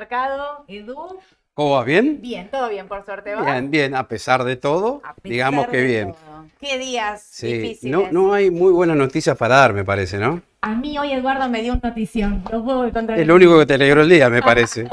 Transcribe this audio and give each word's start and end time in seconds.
Mercado. 0.00 0.64
Edu, 0.68 1.18
¿Cómo 1.54 1.70
va? 1.70 1.84
¿Bien? 1.84 2.20
bien, 2.20 2.50
todo 2.50 2.68
bien 2.68 2.86
por 2.86 3.02
suerte, 3.06 3.34
¿va? 3.34 3.42
Bien, 3.42 3.70
bien, 3.70 3.94
a 3.94 4.06
pesar 4.06 4.44
de 4.44 4.56
todo, 4.56 4.98
pesar 5.00 5.14
digamos 5.24 5.66
que 5.68 5.82
bien. 5.82 6.12
todo. 6.12 6.44
Qué 6.60 6.78
días 6.78 7.22
Sí, 7.30 7.46
difíciles. 7.58 7.90
no, 7.90 8.12
no 8.12 8.34
hay 8.34 8.50
muy 8.50 8.72
buenas 8.72 8.96
noticias 8.96 9.36
para 9.38 9.56
dar, 9.56 9.72
me 9.72 9.82
parece, 9.84 10.18
¿no? 10.18 10.42
A 10.60 10.74
mí 10.74 10.98
hoy 10.98 11.12
Eduardo 11.12 11.48
me 11.48 11.62
dio 11.62 11.72
una 11.72 11.80
notición, 11.88 12.42
lo 12.52 12.62
puedo 12.62 12.92
contar. 12.92 13.18
Es 13.18 13.26
lo 13.26 13.34
único 13.36 13.58
que 13.58 13.64
te 13.66 13.74
alegró 13.74 14.02
el 14.02 14.08
día, 14.10 14.28
me 14.28 14.42
parece. 14.50 14.86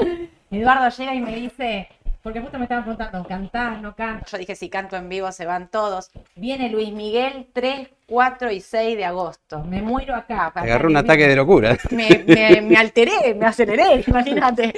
Eduardo 0.50 0.88
llega 0.96 1.14
y 1.14 1.20
me 1.20 1.34
dice, 1.36 1.88
porque 2.24 2.40
justo 2.40 2.56
me 2.58 2.64
estaban 2.64 2.84
preguntando, 2.84 3.28
¿cantás, 3.28 3.82
no 3.82 3.94
cantas? 3.94 4.32
Yo 4.32 4.38
dije, 4.38 4.56
si 4.56 4.70
canto 4.70 4.96
en 4.96 5.10
vivo 5.10 5.30
se 5.30 5.44
van 5.44 5.68
todos. 5.68 6.10
Viene 6.36 6.70
Luis 6.70 6.90
Miguel 6.90 7.48
3, 7.52 7.86
4 8.06 8.50
y 8.50 8.60
6 8.62 8.96
de 8.96 9.04
agosto. 9.04 9.62
Me 9.64 9.82
muero 9.82 10.16
acá. 10.16 10.50
Te 10.54 10.60
agarró 10.60 10.88
un 10.88 10.96
ataque 10.96 11.28
de 11.28 11.36
locura. 11.36 11.76
me, 11.90 12.24
me, 12.26 12.62
me 12.62 12.76
alteré, 12.78 13.34
me 13.34 13.44
aceleré, 13.44 14.02
imagínate. 14.06 14.72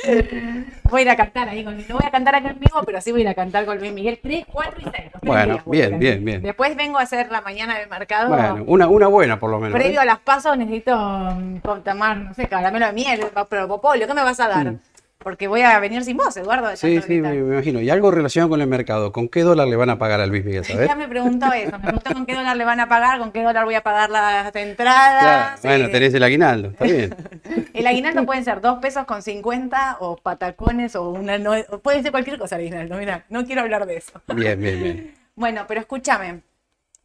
Voy 0.90 0.98
a 0.98 1.02
ir 1.02 1.10
a 1.10 1.16
cantar 1.16 1.48
ahí 1.48 1.62
con 1.62 1.76
No 1.76 1.94
voy 1.96 2.04
a 2.04 2.10
cantar 2.10 2.34
acá 2.34 2.50
en 2.50 2.58
vivo, 2.58 2.82
pero 2.84 3.00
sí 3.00 3.12
voy 3.12 3.20
a 3.20 3.22
ir 3.22 3.28
a 3.28 3.34
cantar 3.34 3.64
con 3.64 3.78
Luis 3.78 3.92
Miguel 3.92 4.18
3, 4.20 4.44
4 4.52 4.80
y 4.80 4.82
6. 4.82 4.92
los 5.12 5.20
tres 5.20 5.22
Bueno, 5.22 5.52
días 5.52 5.64
voy 5.64 5.82
a 5.82 5.86
bien, 5.86 6.00
bien, 6.00 6.24
bien. 6.24 6.42
Después 6.42 6.74
vengo 6.74 6.98
a 6.98 7.02
hacer 7.02 7.30
la 7.30 7.42
mañana 7.42 7.78
del 7.78 7.88
mercado. 7.88 8.28
Bueno, 8.28 8.64
una, 8.66 8.88
una 8.88 9.06
buena 9.06 9.38
por 9.38 9.50
lo 9.50 9.60
menos. 9.60 9.78
¿eh? 9.78 9.82
Previo 9.84 10.00
a 10.00 10.04
las 10.04 10.18
pasos 10.18 10.58
necesito 10.58 10.96
mm, 10.96 11.60
tomar, 11.84 12.16
no 12.16 12.34
sé, 12.34 12.48
caramelo 12.48 12.86
de 12.86 12.92
miel, 12.92 13.20
pero 13.48 13.68
Popolio, 13.68 14.08
¿qué 14.08 14.14
me 14.14 14.24
vas 14.24 14.40
a 14.40 14.48
dar? 14.48 14.72
Mm. 14.72 14.80
Porque 15.18 15.48
voy 15.48 15.62
a 15.62 15.78
venir 15.80 16.04
sin 16.04 16.16
vos, 16.16 16.36
Eduardo. 16.36 16.68
de 16.68 16.76
Sí, 16.76 17.00
sí, 17.02 17.20
me, 17.20 17.32
me 17.32 17.54
imagino. 17.54 17.80
Y 17.80 17.90
algo 17.90 18.10
relacionado 18.10 18.50
con 18.50 18.60
el 18.60 18.68
mercado. 18.68 19.10
¿Con 19.12 19.28
qué 19.28 19.42
dólar 19.42 19.66
le 19.66 19.74
van 19.74 19.90
a 19.90 19.98
pagar 19.98 20.20
a 20.20 20.26
Luis 20.26 20.44
Miguel, 20.44 20.64
sabes? 20.66 20.86
Ya 20.86 20.94
me 20.94 21.08
preguntó 21.08 21.52
eso, 21.52 21.72
me 21.72 21.78
preguntó 21.80 22.12
con 22.12 22.26
qué 22.26 22.34
dólar 22.34 22.56
le 22.56 22.64
van 22.64 22.80
a 22.80 22.88
pagar, 22.88 23.18
con 23.18 23.32
qué 23.32 23.42
dólar 23.42 23.64
voy 23.64 23.74
a 23.74 23.82
pagar 23.82 24.08
las 24.10 24.54
entradas. 24.54 25.22
Claro, 25.22 25.56
sí. 25.56 25.68
Bueno, 25.68 25.90
tenés 25.90 26.14
el 26.14 26.22
aguinaldo, 26.22 26.68
está 26.68 26.84
bien. 26.84 27.16
El 27.74 27.86
aguinaldo 27.86 28.24
pueden 28.24 28.44
ser 28.44 28.60
dos 28.60 28.78
pesos 28.78 29.04
con 29.04 29.22
50 29.22 29.98
o 30.00 30.16
patacones 30.16 30.96
o 30.96 31.10
una. 31.10 31.38
No, 31.38 31.52
puede 31.82 32.02
ser 32.02 32.10
cualquier 32.10 32.38
cosa 32.38 32.56
el 32.56 32.62
aguinaldo, 32.62 32.96
mira, 32.96 33.24
no 33.28 33.44
quiero 33.44 33.62
hablar 33.62 33.86
de 33.86 33.96
eso. 33.96 34.12
Bien, 34.34 34.60
bien, 34.60 34.82
bien. 34.82 35.14
Bueno, 35.36 35.66
pero 35.68 35.80
escúchame, 35.80 36.40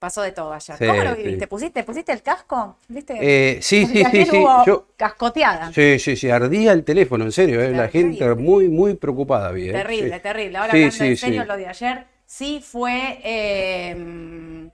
pasó 0.02 0.24
de 0.24 0.32
todo 0.32 0.52
ayer. 0.52 0.76
Sí, 0.78 0.86
¿Cómo 0.88 1.04
lo 1.04 1.16
sí. 1.16 1.22
viviste? 1.22 1.48
¿Pusiste, 1.48 1.84
¿Pusiste 1.84 2.12
el 2.12 2.24
casco? 2.24 2.76
¿Viste? 2.88 3.14
Eh, 3.22 3.60
sí, 3.62 3.86
sí, 3.86 4.04
sí, 4.04 4.26
sí. 4.26 4.44
Yo, 4.66 4.88
Cascoteada. 4.98 5.72
sí, 5.72 6.00
sí, 6.00 6.16
sí, 6.16 6.30
ardía 6.32 6.72
el 6.74 6.84
teléfono, 6.84 7.24
en 7.24 7.32
serio. 7.32 7.62
eh, 7.62 7.70
La 7.72 7.88
Terrible. 7.88 8.18
gente 8.18 8.36
muy, 8.36 8.68
muy 8.68 8.96
preocupada, 8.96 9.52
bien. 9.52 9.74
Terrible, 9.74 10.16
sí. 10.16 10.22
terrible. 10.22 10.58
Ahora 10.58 10.72
Sí, 10.72 10.78
hablando 10.80 10.98
sí, 10.98 11.06
en 11.06 11.18
serio, 11.18 11.42
sí. 11.44 11.48
lo 11.48 11.56
de 11.58 11.68
ayer 11.68 12.06
sí 12.26 12.64
fue 12.66 13.20
eh, 13.24 14.70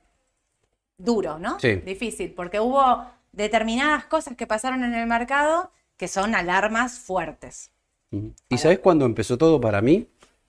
duro, 0.98 1.38
¿no? 1.40 1.60
Sí. 1.60 1.76
Difícil, 1.76 2.34
porque 2.34 2.60
hubo 2.60 3.06
determinadas 3.34 4.06
cosas 4.06 4.36
que 4.38 4.48
pasaron 4.48 4.84
en 4.84 4.94
el 4.96 5.08
mercado 5.08 5.72
que 5.98 6.08
son 6.08 6.36
alarmas 6.36 7.00
fuertes. 7.00 7.72
¿Y 8.50 8.58
sabes 8.58 8.80
cuándo 8.80 9.06
empezó 9.06 9.38
todo 9.38 9.60
para 9.60 9.82
mí? 9.82 10.08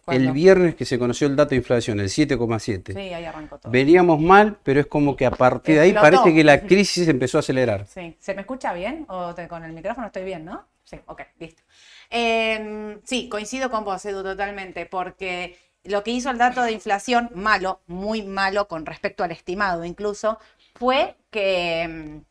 ¿Cuándo? 0.09 0.29
El 0.31 0.33
viernes 0.35 0.75
que 0.75 0.85
se 0.87 0.99
conoció 0.99 1.27
el 1.27 1.37
dato 1.37 1.51
de 1.51 1.57
inflación, 1.57 2.01
el 2.01 2.09
7,7. 2.09 2.93
Sí, 2.95 2.99
ahí 2.99 3.25
arrancó 3.27 3.59
todo. 3.59 3.71
Veníamos 3.71 4.19
mal, 4.21 4.59
pero 4.63 4.81
es 4.81 4.87
como 4.87 5.15
que 5.17 5.27
a 5.27 5.31
partir 5.31 5.75
de 5.75 5.81
ahí 5.83 5.93
parece 5.93 6.33
que 6.35 6.43
la 6.45 6.61
crisis 6.67 7.07
empezó 7.09 7.37
a 7.39 7.41
acelerar. 7.41 7.87
Sí. 7.87 8.17
¿Se 8.19 8.35
me 8.35 8.41
escucha 8.41 8.73
bien? 8.73 9.05
¿O 9.09 9.35
te- 9.35 9.47
con 9.49 9.63
el 9.65 9.73
micrófono 9.73 10.07
estoy 10.07 10.25
bien, 10.25 10.45
no? 10.47 10.67
Sí, 10.85 10.99
ok, 11.07 11.21
listo. 11.39 11.63
Eh, 12.11 12.99
sí, 13.05 13.29
coincido 13.29 13.71
con 13.71 13.85
vos, 13.85 14.03
Edu, 14.07 14.23
totalmente, 14.23 14.87
porque 14.87 15.59
lo 15.85 16.03
que 16.03 16.11
hizo 16.13 16.31
el 16.31 16.39
dato 16.39 16.63
de 16.63 16.73
inflación, 16.73 17.31
malo, 17.35 17.83
muy 17.87 18.23
malo 18.23 18.67
con 18.69 18.87
respecto 18.87 19.23
al 19.25 19.31
estimado 19.31 19.85
incluso, 19.85 20.39
fue 20.75 21.17
que 21.31 21.87
mm, 21.87 22.25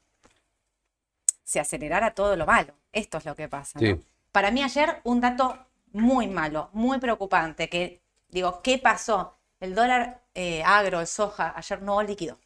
se 1.43 1.59
acelerara 1.59 2.11
todo 2.15 2.35
lo 2.35 2.45
malo. 2.47 2.73
Esto 2.91 3.19
es 3.19 3.25
lo 3.25 3.35
que 3.35 3.47
pasa. 3.47 3.79
¿no? 3.79 3.85
Sí. 3.87 4.01
Para 4.31 4.49
mí 4.51 4.63
ayer 4.63 5.01
un 5.03 5.21
dato 5.21 5.57
muy 5.97 6.27
malo, 6.27 6.69
muy 6.73 6.99
preocupante, 6.99 7.69
que 7.69 7.99
digo, 8.29 8.61
¿qué 8.61 8.77
pasó? 8.77 9.35
El 9.59 9.73
dólar 9.75 10.21
eh, 10.35 10.61
agro, 10.63 10.99
el 11.01 11.07
soja, 11.07 11.53
ayer 11.55 11.81
no 11.81 12.01
liquidó. 12.03 12.37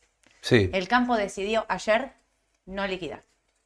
Sí, 0.42 0.70
El 0.74 0.88
campo 0.88 1.16
decidió 1.16 1.66
ayer 1.70 2.14
no 2.66 2.88
liquidar. 2.88 3.24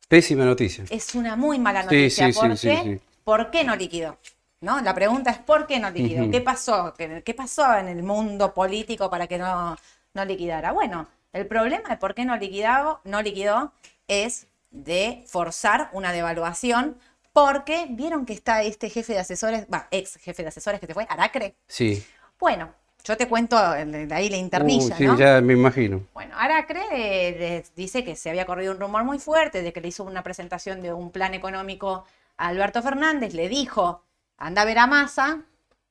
pésima 0.08 0.46
noticia. 0.46 0.84
Es 0.90 1.16
una 1.16 1.36
muy 1.36 1.60
mala 1.60 1.84
noticia. 1.84 2.28
sí, 2.28 2.34
sí, 2.34 2.40
¿Por 2.40 2.58
qué? 2.60 3.02
¿Por 3.24 3.52
qué 3.52 3.64
no 3.64 3.76
liquidó? 3.76 4.18
¿No? 4.62 4.82
La 4.82 4.94
pregunta 4.94 5.30
es 5.32 5.38
¿por 5.38 5.68
qué 5.68 5.80
no 5.80 5.90
liquidó? 5.92 6.30
¿Qué 6.32 6.42
pasó? 6.42 6.94
¿Qué, 6.98 7.22
qué 7.24 7.34
pasó 7.34 7.76
en 7.78 7.88
el 7.88 8.04
mundo 8.04 8.54
político 8.54 9.10
para 9.10 9.28
que 9.28 9.38
no, 9.38 9.78
no 10.14 10.26
liquidara? 10.26 10.72
Bueno, 10.72 11.08
el 11.34 11.46
problema 11.46 11.90
de 11.90 11.98
por 11.98 12.14
qué 12.16 12.26
no 12.26 12.36
liquidó, 12.38 13.02
no 13.04 13.22
liquidó 13.22 13.72
es 14.08 14.48
de 14.72 15.24
forzar 15.28 15.90
una 15.94 16.12
devaluación 16.12 16.98
porque 17.36 17.88
vieron 17.90 18.26
que 18.26 18.32
está 18.32 18.64
este 18.64 18.90
jefe 18.90 19.12
de 19.12 19.20
asesores, 19.20 19.68
va, 19.72 19.90
ex 19.92 20.16
jefe 20.16 20.42
de 20.42 20.48
asesores 20.48 20.80
que 20.80 20.88
se 20.88 20.94
fue, 20.94 21.06
Aracre. 21.10 21.54
Sí. 21.68 22.02
Bueno, 22.40 22.74
yo 23.04 23.18
te 23.18 23.28
cuento 23.28 23.58
ahí 23.58 24.30
la 24.30 24.38
internilla, 24.38 24.96
Uh, 24.96 24.98
sí, 24.98 25.06
¿no? 25.06 25.18
ya 25.18 25.42
me 25.42 25.52
imagino. 25.52 26.02
Bueno, 26.14 26.34
Aracre 26.38 26.80
eh, 26.94 27.66
dice 27.76 28.06
que 28.06 28.16
se 28.16 28.30
había 28.30 28.46
corrido 28.46 28.72
un 28.72 28.80
rumor 28.80 29.04
muy 29.04 29.20
fuerte 29.20 29.62
de 29.64 29.74
que 29.74 29.82
le 29.82 29.90
hizo 29.90 30.06
una 30.06 30.24
presentación 30.24 30.82
de 30.82 30.94
un 30.94 31.12
plan 31.12 31.34
económico 31.34 32.06
a 32.38 32.48
Alberto 32.48 32.82
Fernández, 32.82 33.34
le 33.34 33.50
dijo, 33.50 34.02
anda 34.38 34.62
a 34.62 34.66
ver 34.66 34.80
a 34.80 34.88
Massa, 34.88 35.42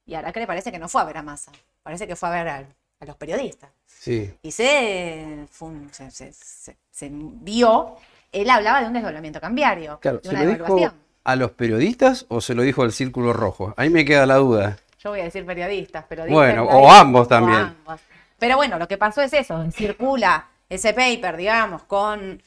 y 0.06 0.14
Aracre 0.14 0.46
parece 0.46 0.72
que 0.72 0.78
no 0.78 0.88
fue 0.88 1.02
a 1.02 1.04
ver 1.04 1.19
a 1.19 1.22
Massa, 1.22 1.52
parece 1.82 2.06
que 2.06 2.16
fue 2.16 2.30
a 2.30 2.32
ver 2.32 2.48
a, 2.48 2.64
los 3.06 3.16
periodistas. 3.16 3.69
Sí. 3.84 4.32
Y 4.40 4.50
se, 4.50 5.46
fue 5.50 5.69
un- 5.69 5.92
se, 5.92 6.10
se- 6.10 6.32
se- 6.32 6.76
se 6.90 7.10
vio, 7.12 7.96
él 8.32 8.48
hablaba 8.48 8.80
de 8.80 8.86
un 8.86 8.94
desdoblamiento 8.94 9.42
cambiario, 9.42 10.00
Claro, 10.00 10.20
de 10.20 10.22
¿se 10.22 10.30
una 10.30 10.40
dijo 10.40 10.52
devaluación. 10.54 11.03
A 11.24 11.36
los 11.36 11.52
periodistas 11.52 12.26
o 12.28 12.40
se 12.40 12.54
lo 12.54 12.62
dijo 12.62 12.82
al 12.82 12.92
Círculo 12.92 13.32
Rojo? 13.32 13.74
Ahí 13.76 13.90
me 13.90 14.04
queda 14.04 14.26
la 14.26 14.36
duda. 14.36 14.76
Yo 15.02 15.10
voy 15.10 15.20
a 15.20 15.24
decir 15.24 15.44
periodistas, 15.44 16.04
periodistas. 16.04 16.34
Bueno, 16.34 16.64
o 16.64 16.90
ambos 16.90 17.22
o 17.26 17.28
también. 17.28 17.58
ambos. 17.58 18.00
Pero 18.38 18.56
bueno, 18.56 18.78
lo 18.78 18.88
que 18.88 18.96
pasó 18.98 19.20
es 19.22 19.32
eso, 19.32 19.70
circula 19.70 20.48
ese 20.68 20.92
paper, 20.92 21.36
digamos, 21.36 21.82
con, 21.84 22.42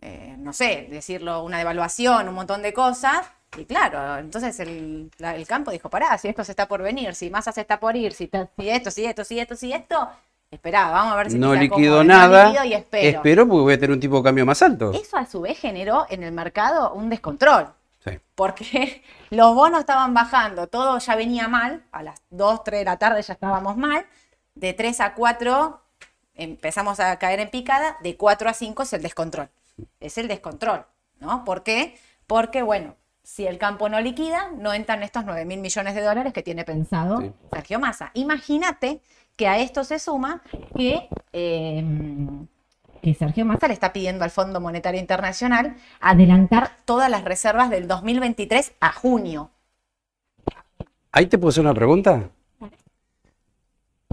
eh, 0.00 0.34
no 0.38 0.52
sé, 0.52 0.86
decirlo, 0.90 1.42
una 1.42 1.58
devaluación, 1.58 2.28
un 2.28 2.34
montón 2.34 2.62
de 2.62 2.72
cosas. 2.72 3.26
Y 3.56 3.64
claro, 3.64 4.18
entonces 4.18 4.58
el, 4.60 5.10
la- 5.18 5.34
el 5.34 5.46
campo 5.46 5.70
dijo, 5.70 5.88
pará, 5.88 6.16
si 6.18 6.28
esto 6.28 6.44
se 6.44 6.52
está 6.52 6.68
por 6.68 6.82
venir, 6.82 7.14
si 7.14 7.30
Massa 7.30 7.50
se 7.52 7.62
está 7.62 7.80
por 7.80 7.96
ir, 7.96 8.12
si, 8.12 8.26
ta- 8.28 8.48
si 8.58 8.68
esto, 8.68 8.90
si 8.90 9.04
esto, 9.06 9.24
si 9.24 9.38
esto, 9.40 9.56
si 9.56 9.72
esto, 9.72 10.08
Esperá, 10.50 10.90
vamos 10.90 11.12
a 11.12 11.16
ver 11.16 11.30
si 11.30 11.38
No 11.38 11.54
No 11.54 12.04
nada. 12.04 12.64
y 12.64 12.72
espero. 12.72 13.18
Espero 13.18 13.46
porque 13.46 13.60
voy 13.60 13.74
a 13.74 13.78
tener 13.78 13.90
un 13.92 14.00
tipo 14.00 14.16
de 14.16 14.22
cambio 14.22 14.46
más 14.46 14.62
alto. 14.62 14.92
Eso 14.94 15.18
a 15.18 15.26
su 15.26 15.42
vez 15.42 15.58
generó 15.58 16.06
en 16.08 16.22
el 16.22 16.32
mercado 16.32 16.94
un 16.94 17.10
descontrol. 17.10 17.68
Sí. 18.04 18.12
porque 18.34 19.02
los 19.30 19.54
bonos 19.54 19.80
estaban 19.80 20.14
bajando, 20.14 20.66
todo 20.68 20.98
ya 20.98 21.16
venía 21.16 21.48
mal, 21.48 21.84
a 21.92 22.02
las 22.02 22.22
2, 22.30 22.64
3 22.64 22.80
de 22.80 22.84
la 22.84 22.96
tarde 22.98 23.22
ya 23.22 23.34
estábamos 23.34 23.76
mal, 23.76 24.06
de 24.54 24.72
3 24.72 25.00
a 25.00 25.14
4 25.14 25.80
empezamos 26.34 27.00
a 27.00 27.18
caer 27.18 27.40
en 27.40 27.50
picada, 27.50 27.96
de 28.02 28.16
4 28.16 28.48
a 28.48 28.52
5 28.54 28.82
es 28.84 28.92
el 28.92 29.02
descontrol, 29.02 29.50
es 30.00 30.16
el 30.18 30.28
descontrol, 30.28 30.86
¿no? 31.18 31.44
¿Por 31.44 31.62
qué? 31.64 31.98
Porque, 32.26 32.62
bueno, 32.62 32.94
si 33.24 33.46
el 33.46 33.58
campo 33.58 33.88
no 33.88 34.00
liquida, 34.00 34.50
no 34.56 34.72
entran 34.72 35.02
estos 35.02 35.24
9 35.24 35.44
mil 35.44 35.60
millones 35.60 35.94
de 35.94 36.02
dólares 36.02 36.32
que 36.32 36.42
tiene 36.42 36.64
pensado 36.64 37.20
Sí. 37.20 37.32
Sergio 37.52 37.78
Massa. 37.80 38.10
Imagínate 38.14 39.02
que 39.36 39.48
a 39.48 39.58
esto 39.58 39.84
se 39.84 39.98
suma 39.98 40.42
que... 40.76 41.08
eh, 41.32 41.84
que 43.00 43.14
Sergio 43.14 43.44
Massa 43.44 43.68
le 43.68 43.74
está 43.74 43.92
pidiendo 43.92 44.24
al 44.24 44.30
Fondo 44.30 44.60
Monetario 44.60 45.00
Internacional 45.00 45.76
adelantar 46.00 46.70
todas 46.84 47.10
las 47.10 47.24
reservas 47.24 47.70
del 47.70 47.88
2023 47.88 48.72
a 48.80 48.92
junio. 48.92 49.50
Ahí 51.12 51.26
te 51.26 51.38
puedo 51.38 51.50
hacer 51.50 51.62
una 51.62 51.74
pregunta. 51.74 52.30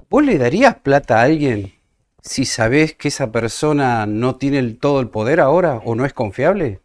¿Vos 0.09 0.23
le 0.23 0.37
darías 0.37 0.75
plata 0.75 1.19
a 1.19 1.23
alguien 1.23 1.73
si 2.21 2.45
sabés 2.45 2.93
que 2.95 3.09
esa 3.09 3.31
persona 3.31 4.05
no 4.05 4.35
tiene 4.35 4.59
el- 4.59 4.77
todo 4.79 4.99
el 4.99 5.09
poder 5.09 5.39
ahora 5.39 5.81
o 5.83 5.95
no 5.95 6.05
es 6.05 6.13
confiable? 6.13 6.79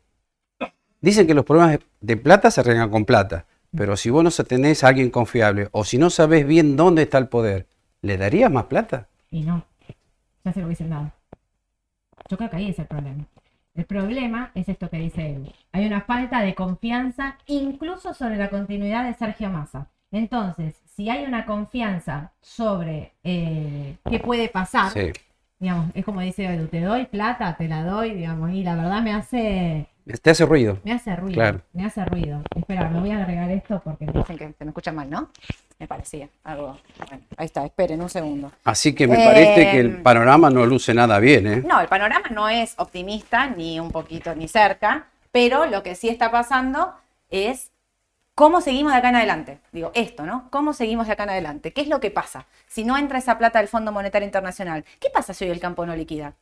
Dicen 1.00 1.26
que 1.26 1.34
los 1.34 1.44
problemas 1.44 1.72
de- 1.78 1.86
de 2.00 2.16
plata 2.16 2.50
se 2.50 2.60
arreglan 2.60 2.90
con 2.90 3.04
plata, 3.04 3.46
pero 3.74 3.96
si 3.96 4.10
vos 4.10 4.24
no 4.24 4.44
tenés 4.44 4.84
a 4.84 4.88
alguien 4.88 5.10
confiable 5.10 5.68
o 5.72 5.84
si 5.84 5.96
no 5.98 6.10
sabés 6.10 6.46
bien 6.46 6.76
dónde 6.76 7.02
está 7.02 7.18
el 7.18 7.28
poder, 7.28 7.66
¿le 8.02 8.16
darías 8.16 8.50
más 8.50 8.64
plata? 8.64 9.08
Y 9.30 9.42
no, 9.42 9.64
ya 10.44 10.52
se 10.52 10.60
lo 10.60 10.66
hubiesen 10.66 10.90
dado. 10.90 11.12
Yo 12.30 12.36
creo 12.36 12.48
que 12.48 12.56
ahí 12.56 12.70
es 12.70 12.78
el 12.78 12.86
problema. 12.86 13.24
El 13.74 13.84
problema 13.84 14.52
es 14.54 14.68
esto 14.68 14.88
que 14.88 14.98
dice 14.98 15.34
él. 15.34 15.52
Hay 15.72 15.84
una 15.84 16.00
falta 16.02 16.40
de 16.42 16.54
confianza 16.54 17.36
incluso 17.46 18.14
sobre 18.14 18.36
la 18.36 18.48
continuidad 18.50 19.04
de 19.04 19.14
Sergio 19.14 19.50
Massa. 19.50 19.88
Entonces, 20.12 20.80
si 20.86 21.10
hay 21.10 21.24
una 21.24 21.44
confianza 21.44 22.30
sobre 22.40 23.12
eh, 23.24 23.96
qué 24.08 24.20
puede 24.20 24.48
pasar, 24.48 24.90
Sí. 24.92 25.12
digamos, 25.58 25.90
es 25.94 26.04
como 26.04 26.20
dice 26.20 26.44
Edu, 26.46 26.68
te 26.68 26.80
doy 26.80 27.06
plata, 27.06 27.56
te 27.56 27.66
la 27.68 27.84
doy, 27.84 28.14
digamos, 28.14 28.52
y 28.52 28.62
la 28.62 28.76
verdad 28.76 29.02
me 29.02 29.12
hace, 29.12 29.86
Te 30.22 30.30
hace 30.30 30.44
ruido. 30.46 30.78
me 30.84 30.92
hace 30.92 31.14
ruido. 31.16 31.34
Claro. 31.34 31.60
Me 31.72 31.84
hace 31.86 32.04
ruido. 32.04 32.42
Espera, 32.56 32.88
me 32.88 33.00
voy 33.00 33.10
a 33.10 33.18
agregar 33.18 33.50
esto 33.50 33.80
porque 33.84 34.06
Dicen 34.06 34.36
que 34.38 34.52
se 34.58 34.64
me 34.64 34.70
escucha 34.70 34.92
mal, 34.92 35.08
¿no? 35.08 35.30
Me 35.78 35.86
parecía 35.86 36.28
algo. 36.44 36.78
Bueno, 36.98 37.24
ahí 37.36 37.46
está, 37.46 37.64
esperen 37.64 38.02
un 38.02 38.10
segundo. 38.10 38.52
Así 38.64 38.94
que 38.94 39.06
me 39.06 39.16
parece 39.16 39.70
que 39.70 39.78
el 39.80 39.86
Em. 39.86 40.02
panorama 40.02 40.50
no 40.50 40.66
luce 40.66 40.92
nada 40.94 41.18
bien, 41.18 41.46
¿eh? 41.46 41.62
No, 41.66 41.80
el 41.80 41.88
panorama 41.88 42.28
no 42.30 42.48
es 42.48 42.74
optimista, 42.78 43.46
ni 43.48 43.80
un 43.80 43.90
poquito 43.90 44.34
ni 44.34 44.46
cerca, 44.48 45.06
pero 45.32 45.66
lo 45.66 45.82
que 45.82 45.94
sí 45.94 46.08
está 46.08 46.30
pasando 46.30 46.92
es 47.30 47.70
cómo 48.34 48.60
seguimos 48.60 48.92
de 48.92 48.98
acá 48.98 49.08
en 49.10 49.16
adelante. 49.16 49.58
Digo, 49.72 49.90
esto, 49.94 50.24
¿no? 50.26 50.48
¿Cómo 50.50 50.72
seguimos 50.72 51.06
de 51.06 51.12
acá 51.14 51.22
en 51.24 51.30
adelante? 51.30 51.72
¿Qué 51.72 51.80
es 51.82 51.88
lo 51.88 52.00
que 52.00 52.10
pasa? 52.10 52.46
Si 52.66 52.84
no 52.84 52.96
entra 52.98 53.18
esa 53.18 53.38
plata 53.38 53.58
del 53.58 53.68
Fondo 53.68 53.92
Monetario 53.92 54.26
Internacional, 54.26 54.84
¿qué 54.98 55.08
pasa 55.12 55.32
si 55.34 55.44
hoy 55.44 55.50
el 55.50 55.60
campo 55.60 55.86
no 55.86 55.94
liquida? 55.94 56.34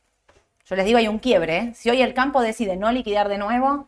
Yo 0.69 0.75
les 0.75 0.85
digo, 0.85 0.99
hay 0.99 1.07
un 1.07 1.17
quiebre. 1.17 1.57
¿eh? 1.57 1.73
Si 1.73 1.89
hoy 1.89 2.01
el 2.03 2.13
campo 2.13 2.41
decide 2.41 2.77
no 2.77 2.91
liquidar 2.91 3.27
de 3.27 3.39
nuevo, 3.39 3.87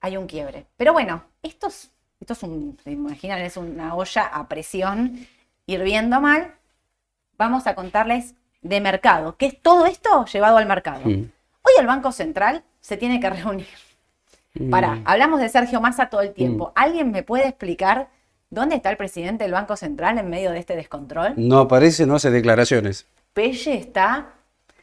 hay 0.00 0.18
un 0.18 0.26
quiebre. 0.26 0.66
Pero 0.76 0.92
bueno, 0.92 1.24
esto 1.42 1.68
es, 1.68 1.90
esto 2.20 2.34
es 2.34 2.42
un, 2.42 2.78
se 2.84 2.90
imaginan, 2.90 3.40
es 3.40 3.56
una 3.56 3.94
olla 3.94 4.26
a 4.26 4.46
presión 4.46 5.26
hirviendo 5.64 6.20
mal. 6.20 6.54
Vamos 7.38 7.66
a 7.66 7.74
contarles 7.74 8.34
de 8.60 8.80
mercado, 8.82 9.36
que 9.38 9.46
es 9.46 9.62
todo 9.62 9.86
esto 9.86 10.26
llevado 10.26 10.58
al 10.58 10.66
mercado. 10.66 11.00
Mm. 11.06 11.30
Hoy 11.62 11.72
el 11.80 11.86
Banco 11.86 12.12
Central 12.12 12.62
se 12.80 12.98
tiene 12.98 13.18
que 13.18 13.30
reunir. 13.30 13.66
Para, 14.70 15.00
hablamos 15.04 15.40
de 15.40 15.48
Sergio 15.48 15.80
Massa 15.80 16.10
todo 16.10 16.20
el 16.20 16.32
tiempo. 16.32 16.72
¿Alguien 16.76 17.10
me 17.10 17.22
puede 17.22 17.48
explicar 17.48 18.08
dónde 18.50 18.76
está 18.76 18.90
el 18.90 18.96
presidente 18.96 19.44
del 19.44 19.52
Banco 19.52 19.76
Central 19.76 20.18
en 20.18 20.28
medio 20.28 20.52
de 20.52 20.58
este 20.58 20.76
descontrol? 20.76 21.32
No 21.36 21.58
aparece, 21.58 22.06
no 22.06 22.16
hace 22.16 22.30
declaraciones. 22.30 23.06
Pelle 23.32 23.74
está. 23.74 24.33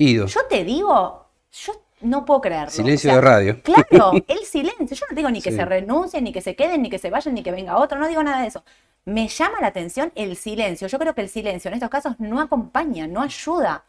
Ido. 0.01 0.25
Yo 0.27 0.41
te 0.49 0.63
digo, 0.63 1.27
yo 1.51 1.73
no 2.01 2.25
puedo 2.25 2.41
creerlo. 2.41 2.71
Silencio 2.71 3.09
O 3.11 3.13
sea, 3.13 3.21
de 3.21 3.27
radio. 3.27 3.61
Claro, 3.63 4.11
el 4.27 4.39
silencio. 4.45 4.97
Yo 4.97 5.05
no 5.09 5.15
digo 5.15 5.29
ni 5.29 5.41
que 5.41 5.51
Sí. 5.51 5.57
se 5.57 5.65
renuncien, 5.65 6.23
ni 6.23 6.31
que 6.33 6.41
se 6.41 6.55
queden, 6.55 6.81
ni 6.81 6.89
que 6.89 6.97
se 6.99 7.09
vayan, 7.09 7.33
ni 7.33 7.43
que 7.43 7.51
venga 7.51 7.77
otro. 7.77 7.99
No 7.99 8.07
digo 8.07 8.23
nada 8.23 8.41
de 8.41 8.47
eso. 8.47 8.63
Me 9.05 9.27
llama 9.27 9.59
la 9.61 9.67
atención 9.67 10.11
el 10.15 10.35
silencio. 10.35 10.87
Yo 10.87 10.99
creo 10.99 11.13
que 11.15 11.21
el 11.21 11.29
silencio 11.29 11.69
en 11.69 11.75
estos 11.75 11.89
casos 11.89 12.15
no 12.19 12.39
acompaña, 12.39 13.07
no 13.07 13.21
ayuda. 13.21 13.83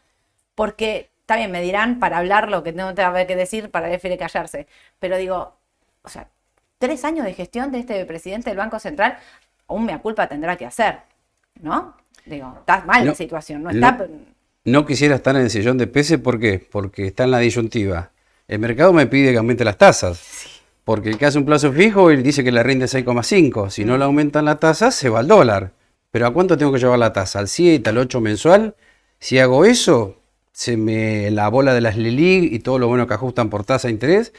Porque, 0.55 1.09
está 1.21 1.35
bien, 1.37 1.51
me 1.51 1.61
dirán 1.61 1.99
para 1.99 2.17
hablar 2.19 2.49
lo 2.49 2.63
que 2.63 2.73
no 2.73 2.93
tengo 2.93 3.13
que 3.27 3.35
decir, 3.35 3.71
para 3.71 3.87
prefiere 3.87 4.17
callarse. 4.17 4.67
Pero 4.99 5.17
digo, 5.17 5.55
o 6.03 6.09
sea, 6.09 6.27
tres 6.77 7.05
años 7.05 7.25
de 7.25 7.33
gestión 7.33 7.71
de 7.71 7.79
este 7.79 8.05
presidente 8.05 8.49
del 8.49 8.57
Banco 8.57 8.77
Central, 8.79 9.17
aún 9.67 9.85
mea 9.85 9.99
culpa 9.99 10.27
tendrá 10.27 10.55
que 10.57 10.65
hacer. 10.65 10.99
¿No? 11.61 11.95
Digo, 12.25 12.55
está 12.59 12.83
mal 12.85 12.99
la 13.03 13.11
No, 13.11 13.15
situación. 13.15 13.63
No 13.63 13.71
no. 13.71 13.75
está. 13.87 14.07
No 14.65 14.85
quisiera 14.85 15.15
estar 15.15 15.35
en 15.35 15.41
el 15.41 15.49
sillón 15.49 15.77
de 15.77 15.87
peces, 15.87 16.19
¿por 16.19 16.39
qué? 16.39 16.65
Porque 16.71 17.07
está 17.07 17.25
en 17.25 17.31
la 17.31 17.39
disyuntiva. 17.39 18.11
El 18.47 18.59
mercado 18.59 18.93
me 18.93 19.07
pide 19.07 19.31
que 19.31 19.37
aumente 19.37 19.65
las 19.65 19.77
tasas. 19.77 20.61
Porque 20.85 21.09
el 21.09 21.17
que 21.17 21.25
hace 21.25 21.37
un 21.37 21.43
plazo 21.43 21.73
fijo, 21.73 22.09
él 22.11 22.23
dice 22.23 22.45
que 22.45 22.51
le 22.53 22.63
rinde 22.63 22.85
6,5. 22.85 23.69
Si 23.69 23.83
no 23.83 23.97
le 23.97 24.05
aumentan 24.05 24.45
la 24.45 24.59
tasa, 24.59 24.91
se 24.91 25.09
va 25.09 25.19
al 25.19 25.27
dólar. 25.27 25.73
Pero 26.11 26.27
¿a 26.27 26.33
cuánto 26.33 26.57
tengo 26.57 26.71
que 26.71 26.79
llevar 26.79 26.97
la 26.97 27.11
tasa? 27.11 27.39
¿Al 27.39 27.49
7, 27.49 27.89
al 27.89 27.97
8 27.97 28.21
mensual? 28.21 28.75
Si 29.19 29.37
hago 29.37 29.65
eso, 29.65 30.21
se 30.53 30.77
me 30.77 31.29
la 31.31 31.49
bola 31.49 31.73
de 31.73 31.81
las 31.81 31.97
LELIG 31.97 32.53
y 32.53 32.59
todo 32.59 32.79
lo 32.79 32.87
bueno 32.87 33.05
que 33.05 33.15
ajustan 33.15 33.49
por 33.49 33.65
tasa 33.65 33.89
de 33.89 33.93
interés, 33.93 34.31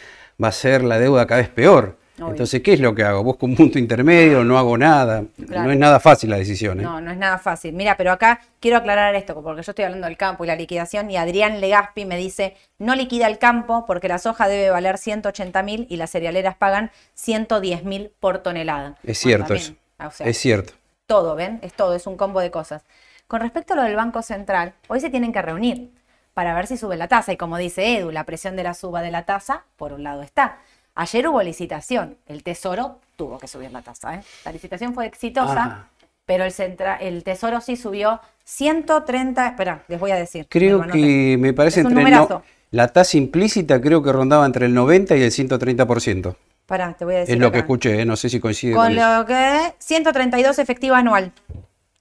va 0.43 0.49
a 0.49 0.53
ser 0.53 0.85
la 0.85 0.99
deuda 0.99 1.27
cada 1.27 1.43
vez 1.43 1.51
peor. 1.51 1.99
Obvio. 2.17 2.31
Entonces, 2.31 2.63
¿qué 2.63 2.75
es 2.75 2.81
lo 2.81 2.95
que 2.95 3.03
hago? 3.03 3.25
Busco 3.25 3.45
un 3.45 3.57
punto 3.57 3.77
intermedio, 3.79 4.45
no 4.45 4.57
hago 4.57 4.79
nada. 4.79 5.25
Claro. 5.49 5.65
No 5.65 5.73
es 5.73 5.79
nada 5.79 5.99
fácil 5.99 6.31
la 6.31 6.37
decisión. 6.37 6.79
¿eh? 6.79 6.83
No, 6.85 7.01
no 7.01 7.11
es 7.11 7.17
nada 7.17 7.39
fácil. 7.39 7.73
Mira, 7.75 7.97
pero 7.97 8.13
acá 8.13 8.41
quiero 8.61 8.77
aclarar 8.77 9.17
esto, 9.17 9.35
porque 9.43 9.63
yo 9.63 9.71
estoy 9.73 9.85
hablando 9.85 10.07
del 10.07 10.17
campo 10.17 10.45
y 10.45 10.47
la 10.47 10.55
liquidación, 10.55 11.11
y 11.11 11.17
Adrián 11.17 11.61
Legaspi 11.61 12.05
me 12.05 12.17
dice, 12.17 12.57
no 12.79 12.95
liquida 12.95 13.27
el 13.27 13.39
campo 13.39 13.85
porque 13.87 14.07
la 14.09 14.19
soja 14.19 14.47
debe 14.47 14.71
valer 14.71 14.97
180 14.99 15.63
mil 15.65 15.87
y 15.91 15.97
las 15.97 16.11
cerealeras 16.11 16.55
pagan 16.57 16.93
110 17.15 17.85
mil 17.85 18.13
por 18.21 18.39
tonelada. 18.39 18.97
Es 19.03 19.21
Bueno, 19.25 19.47
cierto 19.47 19.55
eso. 19.55 19.75
también, 19.97 20.09
o 20.09 20.11
sea, 20.13 20.27
Es 20.29 20.39
cierto. 20.39 20.73
todo, 21.07 21.35
¿ven? 21.35 21.59
Es 21.63 21.73
todo, 21.75 21.95
es 21.97 22.07
un 22.07 22.17
combo 22.17 22.39
de 22.41 22.51
cosas. 22.53 22.85
Con 23.27 23.41
respecto 23.41 23.73
a 23.73 23.77
lo 23.77 23.83
del 23.83 23.97
Banco 23.97 24.23
Central, 24.23 24.75
hoy 24.89 25.01
se 25.01 25.11
tienen 25.11 25.33
que 25.33 25.43
reunir 25.43 25.91
para 26.35 26.55
ver 26.55 26.67
si 26.67 26.77
sube 26.77 26.97
la 26.97 27.09
tasa. 27.09 27.33
Y 27.33 27.37
como 27.37 27.57
dice 27.59 27.97
Edu, 27.97 28.11
la 28.11 28.25
presión 28.25 28.55
de 28.55 28.63
la 28.63 28.75
suba 28.75 29.03
de 29.03 29.11
la 29.11 29.25
tasa, 29.25 29.65
por 29.77 29.93
un 29.93 30.03
lado 30.05 30.23
está. 30.23 30.59
Ayer 30.97 31.27
hubo 31.29 31.43
licitación, 31.43 32.17
el 32.27 32.43
Tesoro 32.43 33.01
tuvo 33.17 33.39
que 33.39 33.49
subir 33.49 33.73
la 33.73 33.83
tasa. 33.83 34.15
¿eh? 34.15 34.21
La 34.45 34.53
licitación 34.53 34.95
fue 34.95 35.07
exitosa, 35.07 35.87
pero 36.25 36.45
el, 36.45 36.53
centra- 36.53 36.99
el 37.01 37.25
Tesoro 37.25 37.61
sí 37.61 37.77
subió 37.77 38.21
130, 38.45 39.47
espera, 39.49 39.83
les 39.89 39.99
voy 39.99 40.13
a 40.13 40.17
decir. 40.17 40.47
Creo 40.49 40.83
que 40.87 41.37
me 41.39 41.53
parece 41.53 41.81
Es 41.81 41.87
un 41.87 41.93
entre 41.99 42.05
el 42.13 42.17
no- 42.29 42.43
la 42.71 42.89
tasa 42.89 43.17
implícita 43.17 43.81
creo 43.81 44.03
que 44.03 44.13
rondaba 44.13 44.47
entre 44.47 44.67
el 44.67 44.75
90 44.75 45.17
y 45.17 45.23
el 45.23 45.31
130%. 45.31 46.37
Pará, 46.67 46.95
te 46.95 47.05
voy 47.05 47.15
a 47.17 47.19
decir. 47.21 47.35
Es 47.35 47.41
lo 47.41 47.53
que 47.53 47.59
escuché, 47.59 48.01
¿eh? 48.01 48.05
no 48.05 48.17
sé 48.17 48.29
si 48.29 48.41
coincide 48.41 48.73
con, 48.75 48.85
Con 48.85 48.93
eso. 48.99 49.19
lo 49.19 49.27
que 49.27 49.75
132 49.79 50.59
efectiva 50.59 50.99
anual. 50.99 51.33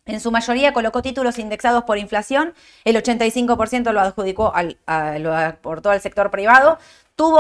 En 0.06 0.20
su 0.20 0.32
mayoría 0.32 0.74
colocó 0.74 1.02
títulos 1.02 1.38
indexados 1.40 1.84
por 1.86 1.98
inflación, 1.98 2.54
el 2.84 2.96
85% 2.98 3.92
lo 3.92 4.02
adjudicó 4.02 4.54
al, 4.54 4.78
a- 4.86 5.18
lo 5.20 5.36
aportó 5.36 5.90
al 5.92 6.02
sector 6.02 6.30
privado. 6.32 6.78
Tuvo 7.16 7.40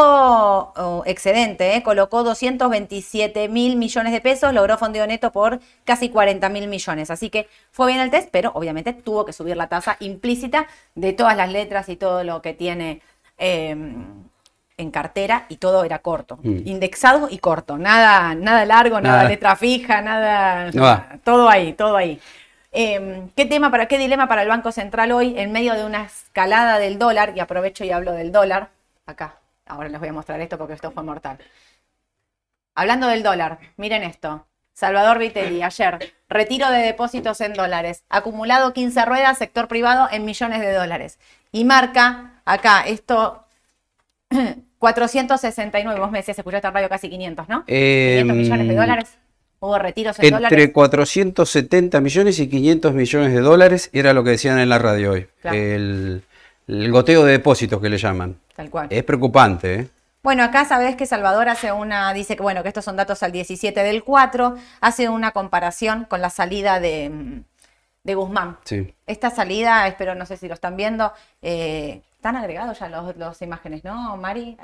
oh, 0.75 1.03
excedente, 1.06 1.75
¿eh? 1.75 1.82
colocó 1.82 2.24
227 2.24 3.50
mil 3.50 3.75
millones 3.75 4.13
de 4.13 4.22
pesos, 4.22 4.53
logró 4.53 4.77
fondeo 4.77 5.08
neto 5.08 5.32
por 5.32 5.60
casi 5.84 6.10
40 6.10 6.48
mil 6.50 6.68
millones. 6.68 7.10
Así 7.10 7.32
que 7.32 7.48
fue 7.72 7.88
bien 7.88 8.00
el 8.00 8.12
test, 8.12 8.30
pero 8.32 8.51
obviamente 8.53 8.94
tuvo 8.94 9.25
que 9.25 9.34
subir 9.34 9.58
la 9.58 9.68
tasa 9.70 9.98
implícita 10.00 10.68
de 10.94 11.13
todas 11.13 11.36
las 11.36 11.51
letras 11.51 11.89
y 11.89 11.96
todo 11.96 12.24
lo 12.24 12.42
que 12.44 12.53
tiene 12.53 13.01
eh, 13.39 13.75
en 14.77 14.92
cartera 14.92 15.46
y 15.50 15.58
todo 15.58 15.84
era 15.84 16.00
corto. 16.00 16.38
Mm. 16.44 16.68
Indexado 16.68 17.27
y 17.32 17.39
corto. 17.39 17.77
Nada, 17.77 18.36
nada 18.36 18.65
largo, 18.65 19.01
nada, 19.01 19.18
Nada. 19.18 19.30
letra 19.30 19.56
fija, 19.56 20.01
nada. 20.01 20.70
Todo 21.24 21.50
ahí, 21.50 21.74
todo 21.74 21.98
ahí. 21.98 22.20
Eh, 22.72 23.24
¿Qué 23.36 23.46
tema 23.46 23.70
para 23.72 23.88
qué 23.88 23.98
dilema 23.98 24.27
para 24.27 24.42
el 24.44 24.50
Banco 24.50 24.72
Central 24.72 25.12
hoy 25.12 25.36
en 25.38 25.51
medio 25.51 25.74
de 25.74 25.86
una 25.86 26.03
escalada 26.06 26.80
del 26.80 26.98
dólar? 26.98 27.34
Y 27.36 27.39
aprovecho 27.39 27.84
y 27.84 27.92
hablo 27.92 28.13
del 28.13 28.32
dólar. 28.32 28.70
Acá, 29.06 29.36
ahora 29.65 29.89
les 29.89 30.00
voy 30.00 30.10
a 30.10 30.13
mostrar 30.13 30.39
esto 30.41 30.58
porque 30.58 30.74
esto 30.74 30.91
fue 30.91 31.03
mortal. 31.03 31.38
Hablando 32.75 33.08
del 33.08 33.24
dólar, 33.24 33.60
miren 33.77 34.03
esto. 34.03 34.48
Salvador 34.74 35.20
Vitelli, 35.20 35.62
ayer, 35.62 36.13
retiro 36.27 36.70
de 36.72 36.79
depósitos 36.79 37.39
en 37.41 37.53
dólares, 37.53 38.03
acumulado 38.10 38.74
15 38.74 39.05
ruedas, 39.05 39.38
sector 39.38 39.67
privado 39.67 40.08
en 40.12 40.25
millones 40.25 40.62
de 40.62 40.74
dólares. 40.74 41.20
Y 41.51 41.63
marca 41.63 42.41
acá, 42.43 42.82
esto, 42.88 43.46
469, 44.79 46.00
vos 46.00 46.12
me 46.12 46.17
decías, 46.17 46.39
escuchaste 46.39 46.67
en 46.67 46.74
radio 46.74 46.89
casi 46.89 47.08
500, 47.08 47.50
¿no? 47.50 47.63
Eh, 47.67 48.22
500 48.24 48.36
millones 48.36 48.67
de 48.67 48.75
dólares. 48.75 49.17
Hubo 49.60 49.77
retiros 49.77 50.20
en 50.20 50.32
dólares. 50.32 50.51
Entre 50.51 50.74
470 50.74 52.01
millones 52.01 52.39
y 52.39 52.50
500 52.50 52.93
millones 52.93 53.32
de 53.32 53.39
dólares 53.39 53.89
era 53.93 54.12
lo 54.13 54.24
que 54.24 54.32
decían 54.32 54.58
en 54.60 54.70
la 54.70 54.79
radio 54.79 55.12
hoy. 55.12 55.27
Claro. 55.41 55.58
El, 55.58 56.24
el 56.67 56.91
goteo 56.91 57.24
de 57.25 57.34
depósitos 57.34 57.82
que 57.82 57.89
le 57.89 57.98
llaman. 57.98 58.38
Tal 58.55 58.70
cual. 58.70 58.88
Es 58.89 59.03
preocupante, 59.03 59.75
¿eh? 59.75 59.88
Bueno, 60.22 60.43
acá 60.43 60.63
sabés 60.63 60.96
que 60.96 61.05
Salvador 61.05 61.50
hace 61.50 61.74
una, 61.74 62.13
dice 62.13 62.38
que 62.38 62.41
bueno, 62.43 62.63
que 62.63 62.70
estos 62.70 62.86
son 62.86 62.96
datos 62.96 63.22
al 63.24 63.34
17 63.34 63.84
del 63.84 64.03
4, 64.05 64.55
hace 64.79 65.10
una 65.10 65.32
comparación 65.32 66.05
con 66.05 66.22
la 66.22 66.29
salida 66.29 66.79
de, 66.79 67.10
mm, 67.10 67.43
de 68.05 68.15
Guzmán. 68.15 68.58
Sí. 68.63 68.93
Esta 69.05 69.29
salida, 69.32 69.86
espero, 69.86 70.15
no 70.15 70.25
sé 70.25 70.38
si 70.38 70.48
lo 70.48 70.53
están 70.53 70.77
viendo, 70.77 71.12
eh, 71.41 72.01
están 72.15 72.38
agregados 72.38 72.79
ya 72.79 72.88
los, 72.88 73.17
los 73.17 73.41
imágenes, 73.41 73.84
¿no? 73.84 74.15
Mari, 74.15 74.55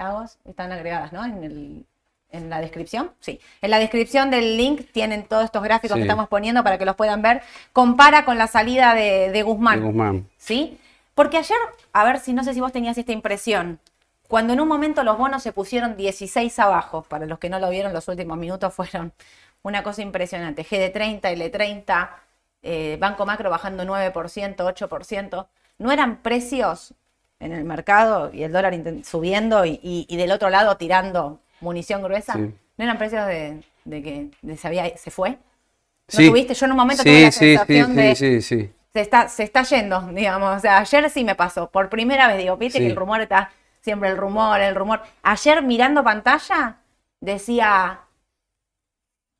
están 0.45 0.71
agregadas, 0.71 1.11
¿no? 1.11 1.25
En, 1.25 1.43
el, 1.43 1.85
en 2.31 2.49
la 2.49 2.61
descripción, 2.61 3.11
sí. 3.19 3.41
En 3.61 3.71
la 3.71 3.79
descripción 3.79 4.31
del 4.31 4.55
link 4.55 4.83
tienen 4.93 5.23
todos 5.25 5.43
estos 5.43 5.61
gráficos 5.61 5.95
Sí. 5.95 5.99
que 5.99 6.03
estamos 6.03 6.29
poniendo 6.29 6.63
para 6.63 6.77
que 6.77 6.85
los 6.85 6.95
puedan 6.95 7.21
ver. 7.21 7.41
Compara 7.73 8.23
con 8.23 8.37
la 8.37 8.47
salida 8.47 8.93
de, 8.93 9.29
de 9.31 9.43
Guzmán. 9.43 9.81
De 9.81 9.85
Guzmán. 9.87 10.27
¿Sí? 10.37 10.77
Porque 11.19 11.35
ayer, 11.35 11.57
a 11.91 12.05
ver 12.05 12.21
si 12.21 12.31
no 12.31 12.45
sé 12.45 12.53
si 12.53 12.61
vos 12.61 12.71
tenías 12.71 12.97
esta 12.97 13.11
impresión, 13.11 13.81
cuando 14.29 14.53
en 14.53 14.61
un 14.61 14.69
momento 14.69 15.03
los 15.03 15.17
bonos 15.17 15.43
se 15.43 15.51
pusieron 15.51 15.97
16 15.97 16.57
abajo, 16.59 17.01
para 17.09 17.25
los 17.25 17.39
que 17.39 17.49
no 17.49 17.59
lo 17.59 17.69
vieron, 17.69 17.91
los 17.91 18.07
últimos 18.07 18.37
minutos 18.37 18.73
fueron 18.73 19.11
una 19.61 19.83
cosa 19.83 20.01
impresionante. 20.01 20.63
GD30, 20.63 21.23
L30, 21.33 22.09
eh, 22.63 22.95
Banco 23.01 23.25
Macro 23.25 23.49
bajando 23.49 23.83
9%, 23.83 24.63
8%. 24.63 25.47
No 25.77 25.91
eran 25.91 26.21
precios 26.21 26.93
en 27.41 27.51
el 27.51 27.65
mercado 27.65 28.31
y 28.33 28.43
el 28.43 28.53
dólar 28.53 28.73
subiendo 29.03 29.65
y, 29.65 29.77
y- 29.83 30.05
y 30.07 30.15
del 30.15 30.31
otro 30.31 30.49
lado 30.49 30.77
tirando 30.77 31.41
munición 31.59 32.01
gruesa. 32.01 32.31
Sí. 32.35 32.53
No 32.77 32.83
eran 32.85 32.97
precios 32.97 33.27
de, 33.27 33.61
de 33.83 34.01
que 34.01 34.29
de 34.41 34.55
se, 34.55 34.67
había- 34.69 34.95
se 34.95 35.11
fue. 35.11 35.31
¿No 35.31 35.37
Sí. 36.07 36.29
tuviste? 36.29 36.53
Yo 36.53 36.65
en 36.65 36.71
un 36.71 36.77
momento 36.77 37.03
Sí, 37.03 37.09
tuve 37.09 37.21
la 37.23 37.31
sí, 37.33 37.39
sí, 37.39 37.45
sensación 37.57 37.87
sí, 37.89 37.93
de 37.97 38.15
sí, 38.15 38.41
sí. 38.41 38.71
Se 38.93 39.01
está, 39.01 39.27
se 39.29 39.43
está 39.43 39.63
yendo, 39.63 40.01
digamos. 40.13 40.57
O 40.57 40.59
sea, 40.59 40.79
ayer 40.79 41.09
sí 41.09 41.23
me 41.23 41.35
pasó. 41.35 41.69
Por 41.71 41.89
primera 41.89 42.27
vez, 42.27 42.37
digo, 42.37 42.57
viste 42.57 42.79
Sí. 42.79 42.85
que 42.85 42.91
el 42.91 42.95
rumor 42.97 43.21
está 43.21 43.51
siempre 43.81 44.09
el 44.09 44.17
rumor, 44.17 44.59
el 44.59 44.75
rumor. 44.75 45.01
Ayer 45.23 45.61
mirando 45.63 46.03
pantalla 46.03 46.77
decía 47.21 48.01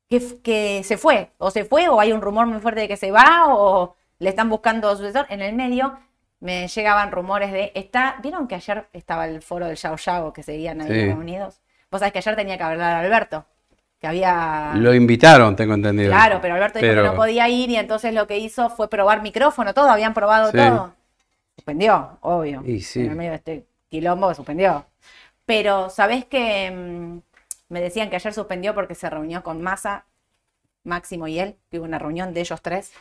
que, 0.08 0.40
que 0.42 0.82
se 0.84 0.96
fue, 0.98 1.30
o 1.38 1.50
se 1.50 1.64
fue, 1.64 1.88
o 1.88 2.00
hay 2.00 2.12
un 2.12 2.20
rumor 2.22 2.46
muy 2.46 2.60
fuerte 2.60 2.80
de 2.80 2.88
que 2.88 2.96
se 2.96 3.10
va, 3.10 3.46
o 3.48 3.96
le 4.18 4.30
están 4.30 4.48
buscando 4.48 4.94
sucesor. 4.96 5.26
En 5.28 5.40
el 5.42 5.54
medio 5.54 5.98
me 6.40 6.68
llegaban 6.68 7.12
rumores 7.12 7.52
de, 7.52 7.70
está, 7.74 8.16
¿vieron 8.22 8.48
que 8.48 8.54
ayer 8.54 8.88
estaba 8.92 9.26
el 9.26 9.42
foro 9.42 9.66
del 9.66 9.76
Yao 9.76 9.96
Yao 9.96 10.32
que 10.32 10.42
seguían 10.42 10.80
ahí 10.80 10.88
Sí. 10.88 11.06
reunidos? 11.06 11.60
Vos 11.90 12.00
sabés 12.00 12.12
que 12.12 12.18
ayer 12.20 12.36
tenía 12.36 12.56
que 12.56 12.62
hablar 12.64 13.04
Alberto, 13.04 13.44
que 14.00 14.06
había... 14.06 14.72
Lo 14.76 14.94
invitaron, 14.94 15.54
tengo 15.56 15.74
entendido. 15.74 16.10
Claro, 16.10 16.38
pero 16.40 16.54
Alberto 16.54 16.78
dijo 16.78 16.90
Pero- 16.90 17.02
que 17.02 17.08
no 17.10 17.14
podía 17.16 17.48
ir 17.48 17.68
y 17.70 17.76
entonces 17.76 18.14
lo 18.14 18.26
que 18.26 18.38
hizo 18.38 18.70
fue 18.70 18.88
probar 18.88 19.22
micrófono, 19.22 19.74
todo, 19.74 19.90
habían 19.90 20.14
probado 20.14 20.50
Sí. 20.50 20.56
todo. 20.56 20.94
Suspendió, 21.56 22.18
obvio. 22.22 22.62
Y 22.64 22.80
sí. 22.80 23.00
En 23.00 23.10
el 23.10 23.16
medio 23.16 23.30
de 23.32 23.36
este 23.36 23.66
quilombo 23.90 24.32
suspendió. 24.34 24.86
Pero, 25.44 25.90
¿sabés 25.90 26.24
que 26.24 26.70
mm, 26.70 27.18
me 27.68 27.80
decían 27.80 28.08
que 28.08 28.16
ayer 28.16 28.32
suspendió 28.32 28.74
porque 28.74 28.94
se 28.94 29.10
reunió 29.10 29.42
con 29.42 29.60
Massa, 29.60 30.04
Máximo 30.84 31.28
y 31.28 31.38
él, 31.38 31.56
que 31.70 31.78
hubo 31.78 31.84
una 31.84 31.98
reunión 31.98 32.32
de 32.32 32.40
ellos 32.40 32.62
tres? 32.62 32.92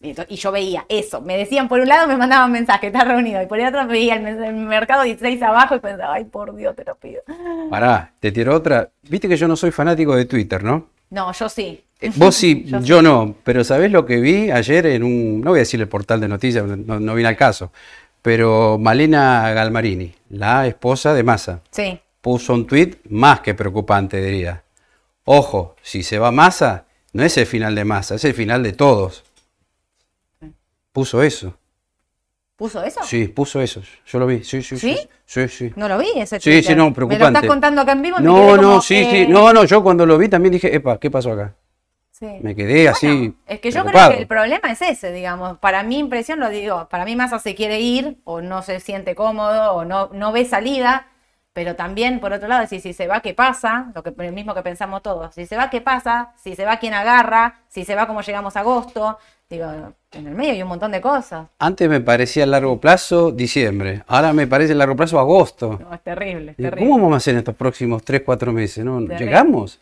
Y, 0.00 0.14
yo 0.36 0.52
veía 0.52 0.84
eso. 0.88 1.20
Me 1.22 1.36
decían, 1.36 1.68
por 1.68 1.80
un 1.80 1.88
lado 1.88 2.06
me 2.06 2.16
mandaban 2.16 2.52
mensaje, 2.52 2.88
está 2.88 3.04
reunido. 3.04 3.42
Y 3.42 3.46
por 3.46 3.58
el 3.58 3.66
otro 3.66 3.86
veía 3.86 4.14
el, 4.16 4.26
el 4.26 4.54
mercado 4.54 5.02
16 5.02 5.40
abajo 5.42 5.76
y 5.76 5.80
pensaba, 5.80 6.14
ay, 6.14 6.24
por 6.24 6.54
Dios, 6.54 6.76
te 6.76 6.84
lo 6.84 6.94
pido. 6.96 7.22
Pará, 7.70 8.12
te 8.20 8.30
tiro 8.30 8.54
otra. 8.54 8.90
Viste 9.02 9.28
que 9.28 9.36
yo 9.36 9.48
no 9.48 9.56
soy 9.56 9.70
fanático 9.70 10.14
de 10.14 10.26
Twitter, 10.26 10.62
¿no? 10.62 10.88
No, 11.10 11.32
yo 11.32 11.48
sí. 11.48 11.82
Eh, 12.00 12.10
Vos 12.16 12.34
sí, 12.34 12.64
Yo 12.66 12.80
yo, 12.80 13.02
no, 13.02 13.34
pero 13.42 13.64
¿sabés 13.64 13.90
lo 13.90 14.04
que 14.04 14.20
vi 14.20 14.50
ayer 14.50 14.84
en 14.86 15.02
un, 15.02 15.40
no 15.40 15.50
voy 15.50 15.60
a 15.60 15.62
decir 15.62 15.80
el 15.80 15.88
portal 15.88 16.20
de 16.20 16.28
noticias, 16.28 16.64
no, 16.66 17.00
no 17.00 17.14
viene 17.14 17.28
al 17.30 17.36
caso, 17.38 17.72
pero 18.20 18.76
Malena 18.78 19.50
Galmarini, 19.52 20.12
la 20.28 20.66
esposa 20.66 21.14
de 21.14 21.22
Massa, 21.22 21.60
Sí. 21.70 21.98
puso 22.20 22.52
un 22.52 22.66
tuit 22.66 22.98
más 23.08 23.40
que 23.40 23.54
preocupante, 23.54 24.20
diría. 24.20 24.62
Ojo, 25.24 25.74
si 25.80 26.02
se 26.02 26.18
va 26.18 26.30
Massa, 26.32 26.84
no 27.14 27.22
es 27.22 27.38
el 27.38 27.46
final 27.46 27.74
de 27.74 27.84
Massa, 27.86 28.16
es 28.16 28.24
el 28.26 28.34
final 28.34 28.62
de 28.62 28.74
todos. 28.74 29.24
Puso 30.96 31.22
eso. 31.22 31.52
¿Puso 32.56 32.82
eso? 32.82 33.00
Sí, 33.04 33.28
puso 33.28 33.60
eso. 33.60 33.82
Yo 34.06 34.18
lo 34.18 34.26
vi. 34.26 34.42
Sí, 34.42 34.62
sí, 34.62 34.78
sí. 34.78 34.94
¿Sí? 34.96 35.08
Sí, 35.26 35.48
sí. 35.48 35.72
No 35.76 35.88
lo 35.88 35.98
vi 35.98 36.08
ese 36.16 36.40
Sí, 36.40 36.44
Twitter. 36.50 36.64
sí, 36.64 36.74
no, 36.74 36.84
Me 36.84 36.88
lo 36.90 36.94
preocupante. 36.94 37.26
estás 37.26 37.46
contando 37.46 37.82
acá 37.82 37.92
en 37.92 38.00
vivo 38.02 38.16
me 38.18 38.24
No, 38.24 38.34
quedé 38.34 38.56
no, 38.56 38.62
como, 38.62 38.80
sí, 38.80 38.94
eh, 38.96 39.26
sí. 39.26 39.26
No, 39.30 39.52
no, 39.52 39.64
yo 39.64 39.82
cuando 39.82 40.06
lo 40.06 40.16
vi 40.16 40.28
también 40.30 40.52
dije, 40.52 40.74
epa, 40.74 40.98
¿qué 40.98 41.10
pasó 41.10 41.32
acá? 41.32 41.54
sí. 42.12 42.26
Me 42.40 42.54
quedé 42.56 42.88
así. 42.88 43.36
Es 43.46 43.60
que 43.60 43.70
yo 43.70 43.82
preocupado. 43.82 44.06
creo 44.06 44.16
que 44.16 44.22
el 44.22 44.26
problema 44.28 44.72
es 44.72 44.80
ese, 44.80 45.12
digamos. 45.12 45.58
Para 45.58 45.82
mi 45.82 45.98
impresión, 45.98 46.40
lo 46.40 46.48
digo, 46.48 46.88
para 46.88 47.04
mí 47.04 47.14
Massa 47.14 47.38
se 47.38 47.54
quiere 47.54 47.80
ir 47.80 48.16
o 48.24 48.40
no 48.40 48.62
se 48.62 48.80
siente 48.80 49.14
cómodo 49.14 49.74
o 49.74 49.84
no, 49.84 50.08
no 50.14 50.32
ve 50.32 50.46
salida, 50.46 51.08
pero 51.52 51.76
también, 51.76 52.20
por 52.20 52.32
otro 52.32 52.48
lado, 52.48 52.66
si, 52.66 52.80
si 52.80 52.94
se 52.94 53.06
va, 53.06 53.20
¿qué 53.20 53.34
pasa? 53.34 53.92
Lo 53.94 54.02
que 54.02 54.14
el 54.18 54.32
mismo 54.32 54.54
que 54.54 54.62
pensamos 54.62 55.02
todos. 55.02 55.34
Si 55.34 55.44
se 55.44 55.56
va, 55.58 55.68
¿qué 55.68 55.82
pasa? 55.82 56.32
Si 56.42 56.54
se 56.56 56.64
va, 56.64 56.78
¿quién 56.78 56.94
agarra? 56.94 57.60
Si 57.68 57.84
se 57.84 57.94
va, 57.94 58.06
¿cómo 58.06 58.22
llegamos 58.22 58.56
a 58.56 58.60
agosto? 58.60 59.18
Digo, 59.48 59.66
en 60.10 60.26
el 60.26 60.34
medio 60.34 60.52
hay 60.52 60.62
un 60.62 60.68
montón 60.68 60.90
de 60.90 61.00
cosas. 61.00 61.46
Antes 61.60 61.88
me 61.88 62.00
parecía 62.00 62.42
a 62.42 62.46
largo 62.46 62.80
plazo 62.80 63.30
diciembre, 63.30 64.02
ahora 64.08 64.32
me 64.32 64.48
parece 64.48 64.72
a 64.72 64.76
largo 64.76 64.96
plazo 64.96 65.20
agosto. 65.20 65.78
No, 65.80 65.94
es 65.94 66.02
terrible, 66.02 66.50
es 66.50 66.56
terrible. 66.56 66.80
¿Cómo 66.80 66.96
vamos 67.02 67.14
a 67.14 67.16
hacer 67.18 67.34
en 67.34 67.38
estos 67.38 67.54
próximos 67.54 68.02
3, 68.02 68.22
4 68.24 68.52
meses? 68.52 68.84
¿No? 68.84 69.00
¿Llegamos? 69.00 69.80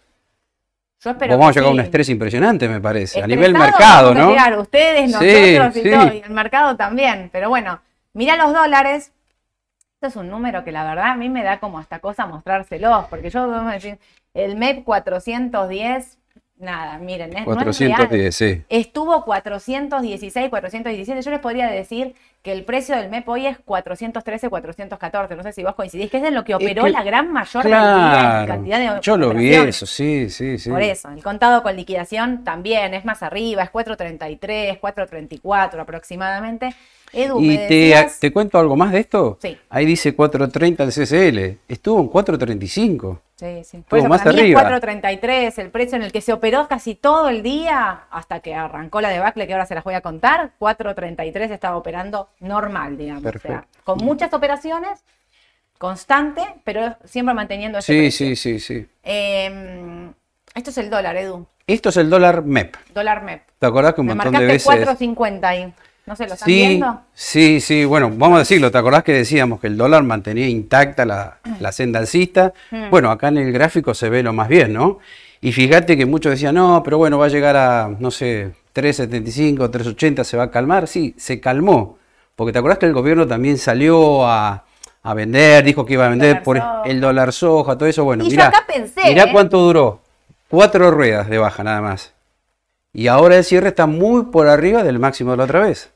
Yo 1.01 1.11
espero 1.11 1.39
Vamos 1.39 1.49
a 1.49 1.53
llegar 1.53 1.69
a 1.69 1.73
un 1.73 1.79
sí. 1.79 1.85
estrés 1.85 2.09
impresionante, 2.11 2.69
me 2.69 2.81
parece, 2.81 3.23
a 3.23 3.27
nivel 3.27 3.53
mercado, 3.55 4.15
¿no? 4.15 4.31
llegar, 4.31 4.59
ustedes, 4.59 5.11
Sí, 5.19 5.57
nosotros 5.59 5.77
y 5.77 5.83
sí. 5.83 5.91
todo, 5.91 6.15
y 6.15 6.19
el 6.21 6.31
mercado 6.31 6.77
también. 6.77 7.31
Pero 7.33 7.49
bueno, 7.49 7.81
mira 8.13 8.37
los 8.37 8.53
dólares. 8.53 9.13
Esto 9.95 10.07
es 10.09 10.17
un 10.17 10.29
número 10.29 10.65
que 10.65 10.73
la 10.73 10.85
verdad 10.85 11.13
a 11.13 11.17
mí 11.17 11.31
me 11.31 11.43
da 11.43 11.59
como 11.61 11.79
hasta 11.79 11.99
cosa 12.01 12.27
mostrárselos, 12.27 13.07
porque 13.07 13.31
yo 13.31 13.51
el 14.35 14.57
MEP 14.57 14.85
410, 14.85 16.19
nada, 16.59 16.99
miren, 16.99 17.31
es, 17.37 17.47
no 17.47 17.53
es. 17.53 17.65
410, 17.65 18.35
sí. 18.35 18.63
Estuvo 18.69 19.25
416, 19.25 20.49
417. 20.51 21.23
Yo 21.23 21.31
les 21.31 21.41
podría 21.41 21.67
decir 21.69 22.15
que 22.43 22.53
el 22.53 22.65
precio 22.65 22.97
del 22.97 23.09
MEP 23.11 23.29
hoy 23.29 23.47
es 23.47 23.59
413, 23.59 24.49
414. 24.49 25.37
No 25.37 25.43
sé 25.43 25.53
si 25.53 25.63
vos 25.63 25.75
coincidís, 25.75 26.11
que 26.11 26.19
es 26.19 26.23
de 26.23 26.31
lo 26.31 26.45
que 26.45 26.55
operó 26.55 26.85
que- 26.85 26.91
la 26.91 27.03
gran 27.03 27.33
mayor 27.33 27.63
Claro, 27.65 28.47
cantidad 28.47 28.79
de 28.95 29.01
yo 29.01 29.17
lo 29.17 29.31
vi 29.35 29.55
eso, 29.55 29.87
sí, 29.87 30.29
sí, 30.31 30.59
sí. 30.59 30.71
Por 30.71 30.83
eso, 30.83 31.09
el 31.11 31.23
contado 31.23 31.63
con 31.63 31.75
liquidación 31.77 32.45
también 32.45 32.95
es 32.95 33.05
más 33.05 33.23
arriba, 33.23 33.63
es 33.63 33.71
4.33, 33.71 34.79
4.34 34.79 35.81
aproximadamente. 35.81 36.75
Edu, 37.15 37.41
Y 37.41 37.57
te, 37.57 37.63
decías- 37.69 38.19
te 38.21 38.33
cuento 38.33 38.59
algo 38.59 38.77
más 38.77 38.93
de 38.93 39.01
esto. 39.01 39.39
Sí. 39.41 39.57
Ahí 39.71 39.85
dice 39.87 40.15
430 40.15 40.85
el 40.85 40.91
CCL. 40.93 41.59
Estuvo 41.69 42.01
en 42.01 42.09
435. 42.09 43.21
Sí, 43.37 43.65
sí. 43.65 43.83
Por 43.89 43.99
eso, 43.99 44.09
más 44.09 44.21
para 44.23 44.33
mí 44.33 44.41
arriba. 44.41 44.61
es 44.63 44.67
4.33, 44.69 45.59
el 45.59 45.71
precio 45.71 45.97
en 45.97 46.03
el 46.05 46.13
que 46.13 46.21
se 46.21 46.33
operó 46.33 46.69
casi 46.69 46.95
todo 46.95 47.29
el 47.29 47.43
día 47.43 48.05
hasta 48.11 48.41
que 48.41 48.55
arrancó 48.55 49.01
la 49.01 49.09
debacle, 49.09 49.47
que 49.47 49.53
ahora 49.53 49.67
se 49.67 49.75
las 49.75 49.83
voy 49.85 49.95
a 49.95 50.01
contar. 50.01 50.53
4.33 50.61 51.51
estaba 51.51 51.77
operando 51.77 52.29
normal, 52.41 52.97
digamos. 52.97 53.21
O 53.21 53.23
sea, 53.25 53.33
Perfecto. 53.33 53.67
con 53.85 53.99
muchas 53.99 54.33
operaciones, 54.33 55.01
constante, 55.79 56.43
pero 56.65 56.97
siempre 57.05 57.35
manteniendo 57.35 57.79
ese 57.79 57.93
Sí, 57.93 57.99
precio. 58.01 58.27
sí, 58.29 58.37
sí, 58.37 58.61
sí. 58.61 58.87
Eh, 59.03 60.11
esto 60.55 60.71
es 60.71 60.79
el 60.79 60.89
dólar, 60.91 61.17
Edu. 61.17 61.47
Esto 61.67 61.89
es 61.89 61.97
el 61.97 62.11
dólar 62.11 62.45
MEP. 62.45 62.77
Dólar 62.95 63.23
MEP. 63.23 63.43
¿Te 63.59 63.67
acordás 63.67 63.95
que 63.95 64.01
un 64.03 64.07
Me 64.09 64.15
montón 64.15 64.33
de 64.35 64.47
marcaste 64.47 64.71
veces... 64.71 64.89
4.50 65.01 65.45
ahí. 65.45 65.73
No 66.07 66.15
sé, 66.17 66.27
¿lo 66.27 66.35
están 66.35 66.47
Sí, 66.47 66.55
viendo? 66.55 67.01
sí, 67.15 67.61
sí, 67.61 67.85
bueno, 67.87 68.11
vamos 68.15 68.37
a 68.37 68.39
decirlo, 68.41 68.71
¿te 68.71 68.77
acordás 68.79 69.03
que 69.05 69.13
decíamos 69.13 69.59
que 69.61 69.69
el 69.69 69.77
dólar 69.77 70.03
mantenía 70.03 70.47
intacta 70.49 71.05
la, 71.07 71.39
la 71.61 71.73
senda 71.73 71.99
alcista? 71.99 72.53
Mm. 72.71 72.91
Bueno, 72.91 73.11
acá 73.11 73.29
en 73.29 73.39
el 73.39 73.53
gráfico 73.53 73.95
se 73.95 74.11
ve 74.11 74.23
lo 74.23 74.33
más 74.35 74.49
bien, 74.49 74.73
¿no? 74.75 74.99
Y 75.41 75.53
fíjate 75.53 75.97
que 75.97 76.05
muchos 76.07 76.31
decían, 76.33 76.55
no, 76.57 76.83
pero 76.83 76.99
bueno, 76.99 77.19
va 77.19 77.27
a 77.27 77.29
llegar 77.31 77.57
a, 77.57 77.91
no 77.99 78.11
sé, 78.11 78.53
3.75, 78.75 79.71
3.80, 79.71 80.25
se 80.25 80.37
va 80.37 80.45
a 80.45 80.51
calmar. 80.51 80.89
Sí, 80.89 81.15
se 81.19 81.41
calmó, 81.41 81.99
porque 82.37 82.53
te 82.53 82.59
acordás 82.59 82.79
que 82.79 82.87
el 82.87 82.93
gobierno 82.95 83.27
también 83.27 83.57
salió 83.59 84.27
a, 84.27 84.65
a 85.03 85.15
vender, 85.15 85.65
dijo 85.65 85.85
que 85.87 85.95
iba 85.95 86.07
a 86.07 86.11
vender 86.11 86.29
Dólar 86.37 86.43
por 86.45 86.57
soja. 86.59 86.83
el 86.87 87.01
dólar 87.01 87.33
soja, 87.33 87.79
todo 87.79 87.89
eso, 87.89 88.05
bueno, 88.05 88.25
Y 88.25 88.29
yo 88.29 88.31
mirá, 88.33 88.49
acá 88.49 88.65
pensé, 88.67 89.03
mirá 89.09 89.25
¿eh? 89.25 89.29
cuánto 89.33 89.59
duró, 89.59 90.01
cuatro 90.49 90.91
ruedas 90.91 91.29
de 91.29 91.39
baja 91.39 91.63
nada 91.65 91.81
más. 91.81 92.13
Y 92.93 93.09
ahora 93.09 93.37
el 93.37 93.45
cierre 93.45 93.69
está 93.69 93.87
muy 93.87 94.27
por 94.27 94.47
arriba 94.49 94.83
del 94.85 94.99
máximo 94.99 95.33
de 95.33 95.37
la 95.39 95.45
otra 95.45 95.61
vez. 95.61 95.91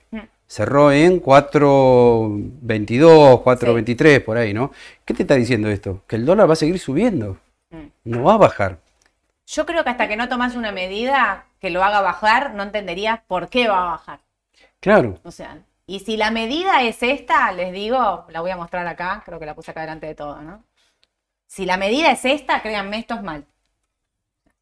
Cerró 0.49 0.90
en 0.90 1.23
4.22, 1.23 3.45
4.23, 3.45 4.25
por 4.25 4.38
ahí, 4.38 4.55
¿no? 4.55 4.73
¿Qué 5.05 5.12
te 5.12 5.23
está 5.23 5.35
diciendo 5.35 5.69
esto? 5.69 6.02
Que 6.07 6.17
el 6.17 6.25
dólar 6.25 6.49
va 6.49 6.55
a 6.55 6.57
seguir 6.57 6.78
subiendo. 6.78 7.37
Mm. 7.69 7.88
No 8.05 8.25
va 8.25 8.33
a 8.33 8.38
bajar. 8.38 8.78
Yo 9.47 9.67
creo 9.67 9.85
que 9.85 9.90
hasta 9.90 10.09
que 10.09 10.17
no 10.17 10.31
tomas 10.31 10.57
una 10.57 10.73
medida 10.73 11.45
que 11.61 11.69
lo 11.69 11.85
haga 11.85 12.00
bajar, 12.00 12.55
no 12.55 12.62
entenderías 12.62 13.21
por 13.26 13.50
qué 13.50 13.69
va 13.69 13.83
a 13.83 13.90
bajar. 13.90 14.21
Claro. 14.81 15.19
O 15.23 15.31
sea, 15.31 15.59
y 15.87 16.00
si 16.00 16.17
la 16.17 16.31
medida 16.31 16.83
es 16.83 17.02
esta, 17.02 17.52
les 17.52 17.71
digo, 17.71 18.25
la 18.31 18.40
voy 18.40 18.50
a 18.50 18.57
mostrar 18.57 18.87
acá, 18.87 19.23
creo 19.26 19.38
que 19.38 19.47
la 19.47 19.55
puse 19.55 19.71
acá 19.71 19.83
delante 19.83 20.07
de 20.07 20.14
todo, 20.14 20.40
¿no? 20.40 20.64
Si 21.47 21.67
la 21.67 21.76
medida 21.76 22.11
es 22.11 22.25
esta, 22.25 22.62
créanme, 22.62 22.99
esto 22.99 23.14
es 23.14 23.23
mal. 23.23 23.45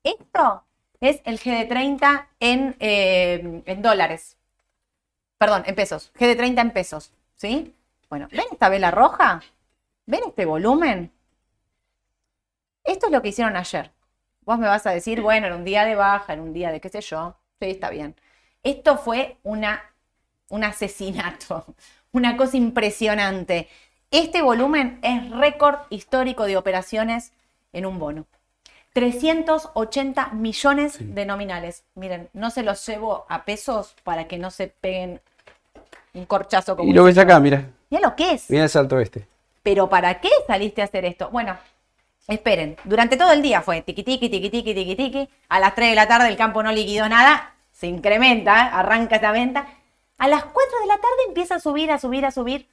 Esto 0.03 0.65
es 1.01 1.21
el 1.25 1.39
GD30 1.39 2.27
en, 2.41 2.75
eh, 2.81 3.63
en 3.67 3.83
dólares. 3.83 4.37
Perdón, 5.39 5.65
en 5.67 5.75
pesos. 5.75 6.13
GD30 6.19 6.61
en 6.61 6.71
pesos. 6.73 7.13
¿Sí? 7.37 7.75
Bueno, 8.09 8.29
¿ven 8.31 8.47
esta 8.51 8.69
vela 8.69 8.91
roja? 8.91 9.43
¿Ven 10.07 10.23
este 10.27 10.45
volumen? 10.45 11.13
Esto 12.85 13.07
es 13.07 13.13
lo 13.13 13.21
que 13.21 13.29
hicieron 13.29 13.57
ayer. 13.57 13.91
Vos 14.43 14.59
me 14.59 14.69
vas 14.69 14.87
a 14.87 14.93
decir, 14.93 15.21
bueno, 15.21 15.47
era 15.47 15.57
un 15.57 15.65
día 15.65 15.85
de 15.85 15.97
baja, 15.97 16.33
era 16.33 16.43
un 16.43 16.53
día 16.53 16.71
de 16.71 16.81
qué 16.81 16.89
sé 16.89 17.01
yo. 17.01 17.37
Sí, 17.61 17.71
está 17.71 17.91
bien. 17.91 18.15
Esto 18.63 18.97
fue 18.97 19.39
una, 19.43 19.83
un 20.49 20.65
asesinato, 20.65 21.75
una 22.13 22.37
cosa 22.37 22.57
impresionante. 22.57 23.69
Este 24.11 24.41
volumen 24.43 25.01
es 25.03 25.31
récord 25.31 25.81
histórico 25.91 26.45
de 26.45 26.57
operaciones 26.57 27.33
en 27.73 27.87
un 27.87 27.99
bono. 27.99 28.27
380 28.97 30.29
millones 30.29 30.97
de 30.99 31.27
nominales. 31.27 31.85
Miren, 31.97 32.31
no 32.33 32.49
se 32.49 32.63
los 32.63 32.87
llevo 32.87 33.27
a 33.29 33.45
pesos 33.45 33.95
para 34.05 34.27
que 34.27 34.39
no 34.39 34.51
se 34.51 34.69
peguen 34.69 35.21
un 36.15 36.25
corchazo 36.25 36.79
como 36.79 36.89
Y 36.89 36.95
lo 36.95 37.05
ves 37.05 37.19
acá, 37.19 37.39
mira. 37.39 37.69
Mira 37.91 38.09
lo 38.09 38.17
que 38.17 38.33
es. 38.33 38.49
Mira 38.49 38.63
el 38.63 38.71
salto 38.71 38.99
este. 38.99 39.29
Pero 39.63 39.91
¿para 39.91 40.19
qué 40.23 40.31
saliste 40.47 40.81
a 40.81 40.87
hacer 40.87 41.05
esto? 41.05 41.29
Bueno, 41.29 41.59
esperen. 42.27 42.79
Durante 42.85 43.19
todo 43.19 43.33
el 43.33 43.43
día 43.43 43.61
fue 43.61 43.83
tiqui 43.83 44.03
tiqui, 44.03 44.31
tiqui 44.31 44.49
tiqui, 44.49 44.75
tiqui 44.75 44.97
tiqui. 44.97 45.29
A 45.51 45.61
las 45.61 45.75
3 45.75 45.91
de 45.91 45.95
la 45.95 46.09
tarde 46.09 46.29
el 46.29 46.39
campo 46.39 46.63
no 46.63 46.73
liquidó 46.73 47.07
nada. 47.07 47.55
Se 47.73 47.89
incrementa, 47.89 48.65
¿eh? 48.65 48.71
arranca 48.73 49.17
esta 49.17 49.31
venta. 49.31 49.67
A 50.17 50.27
las 50.27 50.43
4 50.43 50.81
de 50.81 50.87
la 50.87 50.95
tarde 50.95 51.23
empieza 51.29 51.57
a 51.57 51.61
subir, 51.61 51.93
a 51.93 51.99
subir, 51.99 52.25
a 52.25 52.31
subir. 52.31 52.67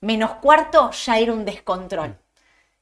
Menos 0.00 0.34
cuarto 0.34 0.92
ya 0.92 1.18
era 1.18 1.32
un 1.32 1.44
descontrol. 1.44 2.16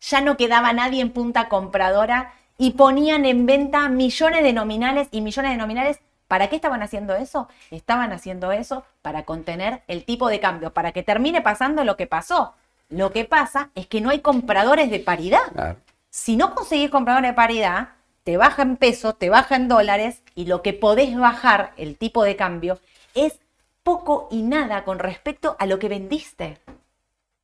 Ya 0.08 0.20
no 0.20 0.36
quedaba 0.36 0.72
nadie 0.72 1.00
en 1.00 1.10
punta 1.10 1.48
compradora 1.48 2.34
y 2.58 2.72
ponían 2.72 3.24
en 3.24 3.46
venta 3.46 3.88
millones 3.88 4.42
de 4.42 4.52
nominales 4.52 5.08
y 5.10 5.22
millones 5.22 5.52
de 5.52 5.56
nominales. 5.56 6.00
¿Para 6.28 6.48
qué 6.48 6.56
estaban 6.56 6.82
haciendo 6.82 7.14
eso? 7.14 7.48
Estaban 7.70 8.12
haciendo 8.12 8.52
eso 8.52 8.84
para 9.02 9.24
contener 9.24 9.82
el 9.88 10.04
tipo 10.04 10.28
de 10.28 10.40
cambio, 10.40 10.72
para 10.72 10.92
que 10.92 11.02
termine 11.02 11.40
pasando 11.40 11.84
lo 11.84 11.96
que 11.96 12.06
pasó. 12.06 12.54
Lo 12.90 13.12
que 13.12 13.24
pasa 13.24 13.70
es 13.74 13.86
que 13.86 14.00
no 14.00 14.10
hay 14.10 14.20
compradores 14.20 14.90
de 14.90 15.00
paridad. 15.00 15.52
Claro. 15.52 15.78
Si 16.10 16.36
no 16.36 16.54
conseguís 16.54 16.90
compradores 16.90 17.30
de 17.30 17.34
paridad, 17.34 17.88
te 18.24 18.36
baja 18.36 18.62
en 18.62 18.76
pesos, 18.76 19.18
te 19.18 19.30
baja 19.30 19.56
en 19.56 19.68
dólares 19.68 20.22
y 20.34 20.46
lo 20.46 20.62
que 20.62 20.72
podés 20.72 21.16
bajar, 21.16 21.72
el 21.76 21.96
tipo 21.96 22.24
de 22.24 22.36
cambio, 22.36 22.78
es 23.14 23.38
poco 23.82 24.28
y 24.30 24.42
nada 24.42 24.84
con 24.84 24.98
respecto 24.98 25.56
a 25.58 25.66
lo 25.66 25.78
que 25.78 25.88
vendiste. 25.88 26.58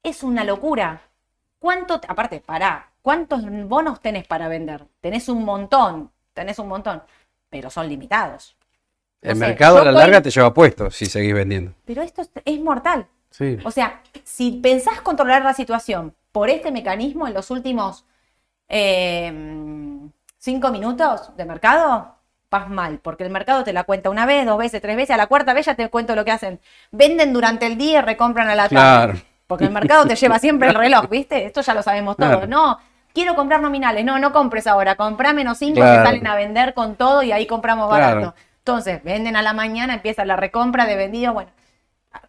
Es 0.03 0.23
una 0.23 0.45
locura. 0.45 1.03
¿Cuánto, 1.61 2.01
aparte, 2.09 2.41
pará, 2.41 2.91
cuántos 3.03 3.45
bonos 3.69 4.01
tenés 4.01 4.27
para 4.27 4.49
vender? 4.49 4.87
Tenés 5.01 5.29
un 5.29 5.45
montón, 5.45 6.11
tenés 6.33 6.59
un 6.59 6.67
montón, 6.67 7.03
pero 7.49 7.71
son 7.71 7.89
limitados. 7.89 8.57
El 9.21 9.37
sé, 9.37 9.41
mercado 9.41 9.79
a 9.79 9.85
la 9.85 9.93
larga 9.93 10.23
te 10.23 10.31
lleva 10.31 10.53
puesto 10.53 10.91
si 10.91 11.07
seguís 11.07 11.35
vendiendo. 11.35 11.75
Pero 11.85 12.03
esto 12.03 12.23
es, 12.23 12.31
es 12.45 12.61
mortal. 12.61 13.07
Sí. 13.31 13.59
O 13.65 13.71
sea, 13.71 14.03
si 14.25 14.53
pensás 14.53 15.03
controlar 15.03 15.45
la 15.45 15.55
situación 15.55 16.15
por 16.33 16.49
este 16.49 16.73
mecanismo 16.73 17.29
en 17.29 17.35
los 17.35 17.51
últimos 17.51 18.07
eh, 18.69 19.31
cinco 20.39 20.71
minutos 20.71 21.37
de 21.37 21.45
mercado, 21.45 22.17
vas 22.51 22.69
mal, 22.69 22.99
porque 23.01 23.25
el 23.25 23.31
mercado 23.31 23.63
te 23.65 23.73
la 23.73 23.85
cuenta 23.85 24.11
una 24.11 24.27
vez, 24.27 24.47
dos 24.47 24.59
veces, 24.59 24.81
tres 24.81 24.97
veces, 24.97 25.11
a 25.11 25.17
la 25.19 25.27
cuarta 25.27 25.53
vez 25.53 25.67
ya 25.67 25.75
te 25.75 25.89
cuento 25.91 26.17
lo 26.17 26.25
que 26.25 26.33
hacen. 26.33 26.59
Venden 26.91 27.33
durante 27.33 27.67
el 27.67 27.77
día 27.77 27.99
y 27.99 28.03
recompran 28.03 28.49
a 28.49 28.55
la 28.55 28.69
tarde. 28.69 29.19
Claro. 29.19 29.30
Porque 29.51 29.65
el 29.65 29.73
mercado 29.73 30.07
te 30.07 30.15
lleva 30.15 30.39
siempre 30.39 30.69
el 30.69 30.77
reloj, 30.77 31.09
¿viste? 31.11 31.45
Esto 31.45 31.61
ya 31.61 31.75
lo 31.75 31.83
sabemos 31.83 32.17
todos. 32.17 32.31
Claro. 32.31 32.47
No, 32.47 32.79
quiero 33.13 33.35
comprar 33.35 33.61
nominales. 33.61 34.05
No, 34.05 34.17
no 34.21 34.33
compres 34.33 34.69
ahora. 34.69 34.95
Comprá 34.95 35.33
menos 35.33 35.59
cinco 35.59 35.81
Claro. 35.81 36.03
que 36.03 36.07
salen 36.09 36.27
a 36.29 36.37
vender 36.37 36.73
con 36.73 36.95
todo 36.95 37.25
y 37.25 37.33
ahí 37.33 37.47
compramos 37.49 37.91
barato. 37.91 38.17
Claro. 38.21 38.35
Entonces, 38.59 39.03
venden 39.03 39.35
a 39.35 39.43
la 39.43 39.53
mañana, 39.53 39.95
empieza 39.95 40.25
la 40.25 40.37
recompra 40.37 40.87
de 40.87 40.95
vendido. 40.95 41.33
Bueno, 41.33 41.51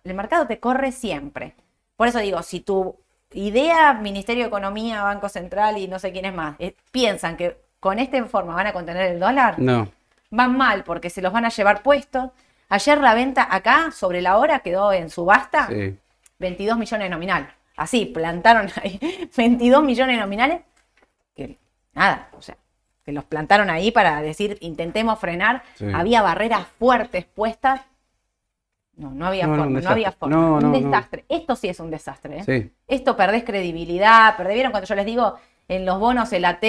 el 0.03 0.15
mercado 0.15 0.47
te 0.47 0.59
corre 0.59 0.91
siempre. 0.91 1.53
Por 1.95 2.07
eso 2.07 2.17
digo, 2.17 2.41
si 2.41 2.59
tu 2.61 2.95
idea, 3.33 3.93
Ministerio 3.93 4.45
de 4.45 4.47
Economía, 4.47 5.03
Banco 5.03 5.29
Central 5.29 5.77
y 5.77 5.87
no 5.87 5.99
sé 5.99 6.11
quién 6.11 6.25
es 6.25 6.33
más, 6.33 6.55
eh, 6.57 6.75
piensan 6.91 7.37
que 7.37 7.55
con 7.79 7.99
esta 7.99 8.23
forma 8.25 8.55
van 8.55 8.65
a 8.65 8.73
contener 8.73 9.11
el 9.11 9.19
dólar, 9.19 9.59
No. 9.59 9.87
van 10.31 10.57
mal 10.57 10.83
porque 10.83 11.11
se 11.11 11.21
los 11.21 11.31
van 11.31 11.45
a 11.45 11.49
llevar 11.49 11.83
puestos. 11.83 12.31
Ayer 12.69 12.97
la 12.99 13.13
venta 13.13 13.47
acá, 13.51 13.91
sobre 13.91 14.21
la 14.21 14.37
hora, 14.37 14.59
quedó 14.61 14.91
en 14.93 15.11
subasta. 15.11 15.67
Sí. 15.67 15.97
22 16.41 16.77
millones 16.77 17.09
nominal. 17.09 17.53
Así, 17.77 18.05
plantaron 18.05 18.67
ahí 18.83 18.99
22 19.37 19.83
millones 19.83 20.19
nominales. 20.19 20.61
Que 21.35 21.57
nada, 21.93 22.27
o 22.37 22.41
sea, 22.41 22.57
que 23.05 23.13
los 23.13 23.23
plantaron 23.23 23.69
ahí 23.69 23.91
para 23.91 24.21
decir, 24.21 24.57
intentemos 24.59 25.17
frenar. 25.19 25.63
Sí. 25.75 25.85
Había 25.93 26.21
barreras 26.21 26.67
fuertes 26.77 27.25
puestas. 27.25 27.81
No, 28.97 29.11
no 29.11 29.27
había 29.27 29.47
No, 29.47 29.53
no, 29.53 29.57
forma, 29.63 29.69
no, 29.71 29.77
desastre. 29.77 29.93
había 29.93 30.11
forma. 30.11 30.35
No, 30.35 30.53
un 30.55 30.59
no, 30.59 30.67
no. 30.69 30.79
desastre. 30.79 31.25
Esto 31.29 31.55
sí 31.55 31.69
es 31.69 31.79
un 31.79 31.89
desastre. 31.89 32.39
¿eh? 32.39 32.43
Sí. 32.43 32.71
Esto 32.87 33.15
perdés 33.15 33.43
credibilidad, 33.45 34.35
perdés, 34.35 34.55
¿vieron 34.55 34.71
cuando 34.71 34.87
yo 34.87 34.95
les 34.95 35.05
digo 35.05 35.35
en 35.67 35.85
los 35.85 35.97
bonos 35.99 36.31
el 36.33 36.43
AT? 36.45 36.63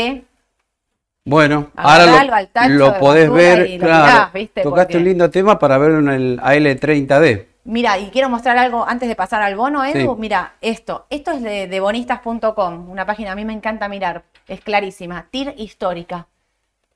Bueno, 1.25 1.71
Agarralo 1.77 2.33
ahora 2.35 2.69
lo, 2.69 2.75
lo 2.93 2.99
podés 2.99 3.31
ver, 3.31 3.67
y 3.69 3.79
lo 3.79 3.87
claro. 3.87 4.05
mirás, 4.05 4.33
¿viste? 4.33 4.63
Tocaste 4.63 4.97
un 4.97 5.05
lindo 5.05 5.31
tema 5.31 5.57
para 5.59 5.79
verlo 5.79 5.99
en 6.01 6.09
el 6.09 6.41
AL30D. 6.41 7.47
Mira, 7.65 7.99
y 7.99 8.11
quiero 8.11 8.29
mostrar 8.29 8.59
algo 8.59 8.85
antes 8.89 9.09
de 9.09 9.15
pasar 9.15 9.41
al 9.43 9.55
bono, 9.57 9.85
Edu. 9.85 10.15
Sí. 10.15 10.21
Mira, 10.21 10.55
esto. 10.61 11.07
Esto 11.11 11.31
es 11.31 11.43
de, 11.43 11.69
de 11.69 11.81
bonistas.com, 11.81 12.91
una 12.91 13.07
página 13.07 13.33
a 13.33 13.35
mí 13.37 13.45
me 13.45 13.53
encanta 13.53 13.89
mirar. 13.89 14.25
Es 14.49 14.61
clarísima. 14.61 15.29
TIR 15.31 15.55
histórica. 15.57 16.27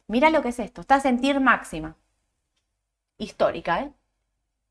Mira 0.08 0.30
lo 0.30 0.42
que 0.42 0.48
es 0.48 0.58
esto. 0.58 0.80
Estás 0.80 1.04
en 1.04 1.20
TIR 1.20 1.40
máxima. 1.40 1.94
Histórica, 3.18 3.80
¿eh? 3.80 3.90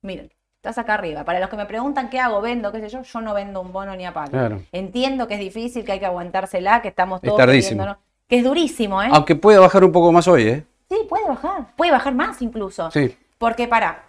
Miren, 0.02 0.32
estás 0.58 0.78
acá 0.78 0.96
arriba. 0.96 1.24
Para 1.24 1.40
los 1.40 1.50
que 1.50 1.56
me 1.56 1.66
preguntan 1.66 2.10
qué 2.10 2.20
hago, 2.20 2.42
vendo, 2.42 2.72
qué 2.72 2.80
sé 2.82 2.90
yo, 2.90 3.02
yo 3.02 3.22
no 3.22 3.34
vendo 3.34 3.62
un 3.62 3.72
bono 3.72 3.96
ni 3.96 4.06
a 4.06 4.14
palo. 4.14 4.32
Claro. 4.32 4.62
Entiendo 4.72 5.28
que 5.28 5.36
es 5.36 5.40
difícil, 5.40 5.84
que 5.86 5.94
hay 5.94 6.00
que 6.00 6.06
aguantársela, 6.06 6.82
que 6.82 6.90
estamos 6.90 7.22
Es 7.24 7.28
todos 7.28 7.38
tardísimo. 7.40 7.84
pidiéndonos- 7.84 7.98
Que 8.28 8.38
es 8.40 8.44
durísimo, 8.44 9.02
¿eh? 9.02 9.10
Aunque 9.12 9.36
puede 9.36 9.58
bajar 9.60 9.84
un 9.84 9.92
poco 9.92 10.12
más 10.12 10.28
hoy, 10.28 10.48
¿eh? 10.48 10.66
Sí, 10.90 10.98
puede 11.10 11.26
bajar. 11.28 11.74
Puede 11.76 11.92
bajar 11.92 12.14
más 12.14 12.42
incluso. 12.42 12.92
Sí. 12.92 13.18
Porque 13.38 13.68
para, 13.68 14.04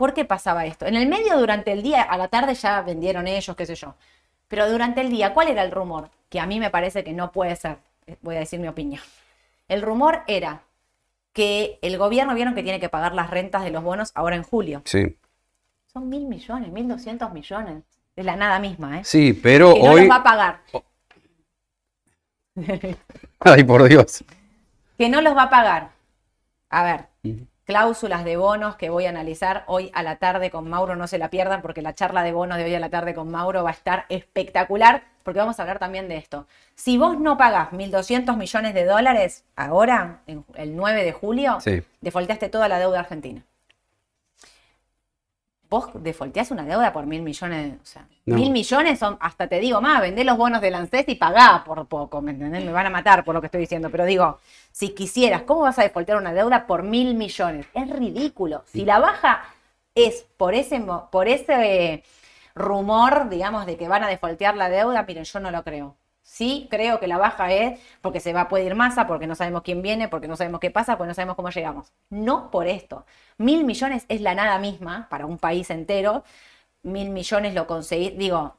¿por 0.00 0.14
qué 0.14 0.24
pasaba 0.24 0.64
esto? 0.64 0.86
En 0.86 0.96
el 0.96 1.06
medio, 1.06 1.38
durante 1.38 1.72
el 1.72 1.82
día, 1.82 2.00
a 2.00 2.16
la 2.16 2.28
tarde 2.28 2.54
ya 2.54 2.80
vendieron 2.80 3.26
ellos, 3.28 3.54
qué 3.54 3.66
sé 3.66 3.74
yo. 3.74 3.94
Pero 4.48 4.66
durante 4.70 5.02
el 5.02 5.10
día, 5.10 5.34
¿cuál 5.34 5.48
era 5.48 5.62
el 5.62 5.70
rumor? 5.70 6.08
Que 6.30 6.40
a 6.40 6.46
mí 6.46 6.58
me 6.58 6.70
parece 6.70 7.04
que 7.04 7.12
no 7.12 7.30
puede 7.32 7.54
ser. 7.54 7.76
Eh, 8.06 8.16
Voy 8.22 8.34
a 8.36 8.38
decir 8.38 8.58
mi 8.58 8.66
opinión. 8.68 9.02
El 9.68 9.82
rumor 9.82 10.22
era 10.26 10.62
que 11.34 11.78
el 11.82 11.98
gobierno 11.98 12.34
vieron 12.34 12.54
que 12.54 12.62
tiene 12.62 12.80
que 12.80 12.88
pagar 12.88 13.14
las 13.14 13.28
rentas 13.28 13.62
de 13.62 13.70
los 13.70 13.82
bonos 13.84 14.10
ahora 14.14 14.36
en 14.36 14.42
julio. 14.42 14.80
Sí. 14.86 15.18
Son 15.92 16.08
mil 16.08 16.24
millones, 16.26 16.72
mil 16.72 16.88
doscientos 16.88 17.30
millones. 17.34 17.82
Es 18.16 18.24
la 18.24 18.36
nada 18.36 18.58
misma, 18.58 19.00
¿eh? 19.00 19.04
Sí, 19.04 19.34
pero 19.34 19.74
que 19.74 19.82
no 19.82 19.90
hoy. 19.90 20.00
los 20.00 20.10
va 20.10 20.16
a 20.16 20.22
pagar. 20.22 20.60
Ay, 23.40 23.64
por 23.64 23.84
Dios. 23.86 24.24
que 24.96 25.10
no 25.10 25.20
los 25.20 25.36
va 25.36 25.42
a 25.42 25.50
pagar. 25.50 25.90
A 26.70 26.84
ver. 26.84 27.06
Cláusulas 27.70 28.24
de 28.24 28.36
bonos 28.36 28.74
que 28.74 28.90
voy 28.90 29.06
a 29.06 29.10
analizar 29.10 29.62
hoy 29.68 29.92
a 29.94 30.02
la 30.02 30.16
tarde 30.16 30.50
con 30.50 30.68
Mauro, 30.68 30.96
no 30.96 31.06
se 31.06 31.18
la 31.18 31.30
pierdan 31.30 31.62
porque 31.62 31.82
la 31.82 31.94
charla 31.94 32.24
de 32.24 32.32
bonos 32.32 32.58
de 32.58 32.64
hoy 32.64 32.74
a 32.74 32.80
la 32.80 32.90
tarde 32.90 33.14
con 33.14 33.30
Mauro 33.30 33.62
va 33.62 33.70
a 33.70 33.72
estar 33.72 34.06
espectacular 34.08 35.04
porque 35.22 35.38
vamos 35.38 35.56
a 35.56 35.62
hablar 35.62 35.78
también 35.78 36.08
de 36.08 36.16
esto. 36.16 36.48
Si 36.74 36.98
vos 36.98 37.20
no 37.20 37.36
pagás 37.36 37.70
1.200 37.70 38.36
millones 38.36 38.74
de 38.74 38.84
dólares 38.86 39.44
ahora, 39.54 40.18
en 40.26 40.44
el 40.54 40.74
9 40.74 41.04
de 41.04 41.12
julio, 41.12 41.60
Sí. 41.60 41.80
defolteaste 42.00 42.48
toda 42.48 42.66
la 42.66 42.80
deuda 42.80 42.98
argentina. 42.98 43.44
Vos 45.70 45.88
defolteás 45.94 46.50
una 46.50 46.64
deuda 46.64 46.92
por 46.92 47.06
mil 47.06 47.22
millones, 47.22 47.76
o 47.80 47.86
sea, 47.86 48.04
No. 48.26 48.34
mil 48.34 48.50
millones 48.50 48.98
son, 48.98 49.16
hasta 49.20 49.46
te 49.46 49.60
digo 49.60 49.80
más, 49.80 50.00
vendé 50.00 50.24
los 50.24 50.36
bonos 50.36 50.60
del 50.60 50.74
ANSES 50.74 51.04
y 51.08 51.14
pagá 51.14 51.62
por 51.64 51.86
poco, 51.86 52.20
¿me 52.20 52.32
entendés? 52.32 52.64
Me 52.64 52.72
van 52.72 52.86
a 52.86 52.90
matar 52.90 53.24
por 53.24 53.36
lo 53.36 53.40
que 53.40 53.46
estoy 53.46 53.60
diciendo, 53.60 53.88
pero 53.88 54.04
digo, 54.04 54.38
si 54.72 54.90
quisieras, 54.90 55.42
¿cómo 55.42 55.60
vas 55.60 55.78
a 55.78 55.82
defoltear 55.82 56.18
una 56.18 56.32
deuda 56.34 56.66
por 56.66 56.82
mil 56.82 57.14
millones? 57.14 57.66
Es 57.72 57.88
ridículo. 57.88 58.64
Si 58.66 58.84
la 58.84 58.98
baja 58.98 59.44
es 59.94 60.26
por 60.36 60.54
ese, 60.54 60.84
por 61.12 61.28
ese 61.28 62.02
rumor, 62.54 63.28
digamos, 63.28 63.64
de 63.64 63.76
que 63.76 63.86
van 63.86 64.02
a 64.02 64.08
defoltear 64.08 64.56
la 64.56 64.68
deuda, 64.68 65.04
miren, 65.04 65.24
yo 65.24 65.38
no 65.38 65.52
lo 65.52 65.62
creo. 65.62 65.94
Sí, 66.32 66.68
creo 66.70 67.00
que 67.00 67.08
la 67.08 67.18
baja 67.18 67.52
es 67.52 67.80
porque 68.00 68.20
se 68.20 68.32
va 68.32 68.42
a 68.42 68.48
poder 68.48 68.66
ir 68.66 68.76
masa, 68.76 69.08
porque 69.08 69.26
no 69.26 69.34
sabemos 69.34 69.62
quién 69.62 69.82
viene, 69.82 70.06
porque 70.06 70.28
no 70.28 70.36
sabemos 70.36 70.60
qué 70.60 70.70
pasa, 70.70 70.96
porque 70.96 71.08
no 71.08 71.14
sabemos 71.14 71.34
cómo 71.34 71.50
llegamos. 71.50 71.92
No 72.08 72.52
por 72.52 72.68
esto. 72.68 73.04
Mil 73.36 73.64
millones 73.64 74.04
es 74.08 74.20
la 74.20 74.36
nada 74.36 74.60
misma 74.60 75.08
para 75.10 75.26
un 75.26 75.38
país 75.38 75.70
entero. 75.70 76.22
Mil 76.84 77.10
millones 77.10 77.52
lo 77.52 77.66
conseguís, 77.66 78.16
digo, 78.16 78.54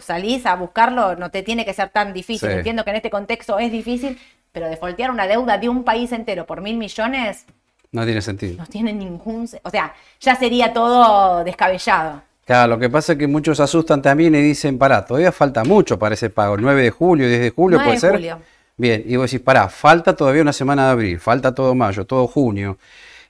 salís 0.00 0.44
a 0.44 0.56
buscarlo, 0.56 1.16
no 1.16 1.30
te 1.30 1.42
tiene 1.42 1.64
que 1.64 1.72
ser 1.72 1.88
tan 1.88 2.12
difícil. 2.12 2.50
Sí. 2.50 2.54
Entiendo 2.56 2.84
que 2.84 2.90
en 2.90 2.96
este 2.96 3.10
contexto 3.10 3.58
es 3.58 3.72
difícil, 3.72 4.18
pero 4.52 4.68
defoltear 4.68 5.10
una 5.10 5.26
deuda 5.26 5.56
de 5.56 5.70
un 5.70 5.84
país 5.84 6.12
entero 6.12 6.44
por 6.46 6.60
mil 6.60 6.76
millones 6.76 7.46
No 7.92 8.04
tiene 8.04 8.20
sentido. 8.20 8.56
no 8.58 8.66
tiene 8.66 8.92
ningún... 8.92 9.48
O 9.62 9.70
sea, 9.70 9.94
ya 10.20 10.36
sería 10.36 10.74
todo 10.74 11.42
descabellado. 11.44 12.22
Claro, 12.46 12.74
lo 12.74 12.78
que 12.78 12.88
pasa 12.88 13.14
es 13.14 13.18
que 13.18 13.26
muchos 13.26 13.56
se 13.56 13.64
asustan 13.64 14.00
también 14.00 14.32
y 14.36 14.40
dicen, 14.40 14.78
pará, 14.78 15.04
todavía 15.04 15.32
falta 15.32 15.64
mucho 15.64 15.98
para 15.98 16.14
ese 16.14 16.30
pago. 16.30 16.56
9 16.56 16.80
de 16.80 16.90
julio, 16.90 17.28
10 17.28 17.40
de 17.40 17.50
julio, 17.50 17.78
9 17.78 17.84
puede 17.84 17.96
de 17.96 18.00
ser. 18.00 18.12
julio. 18.12 18.40
Bien, 18.76 19.02
y 19.04 19.16
vos 19.16 19.28
decís, 19.28 19.44
pará, 19.44 19.68
falta 19.68 20.14
todavía 20.14 20.42
una 20.42 20.52
semana 20.52 20.86
de 20.86 20.90
abril, 20.92 21.18
falta 21.18 21.52
todo 21.52 21.74
mayo, 21.74 22.04
todo 22.04 22.28
junio. 22.28 22.78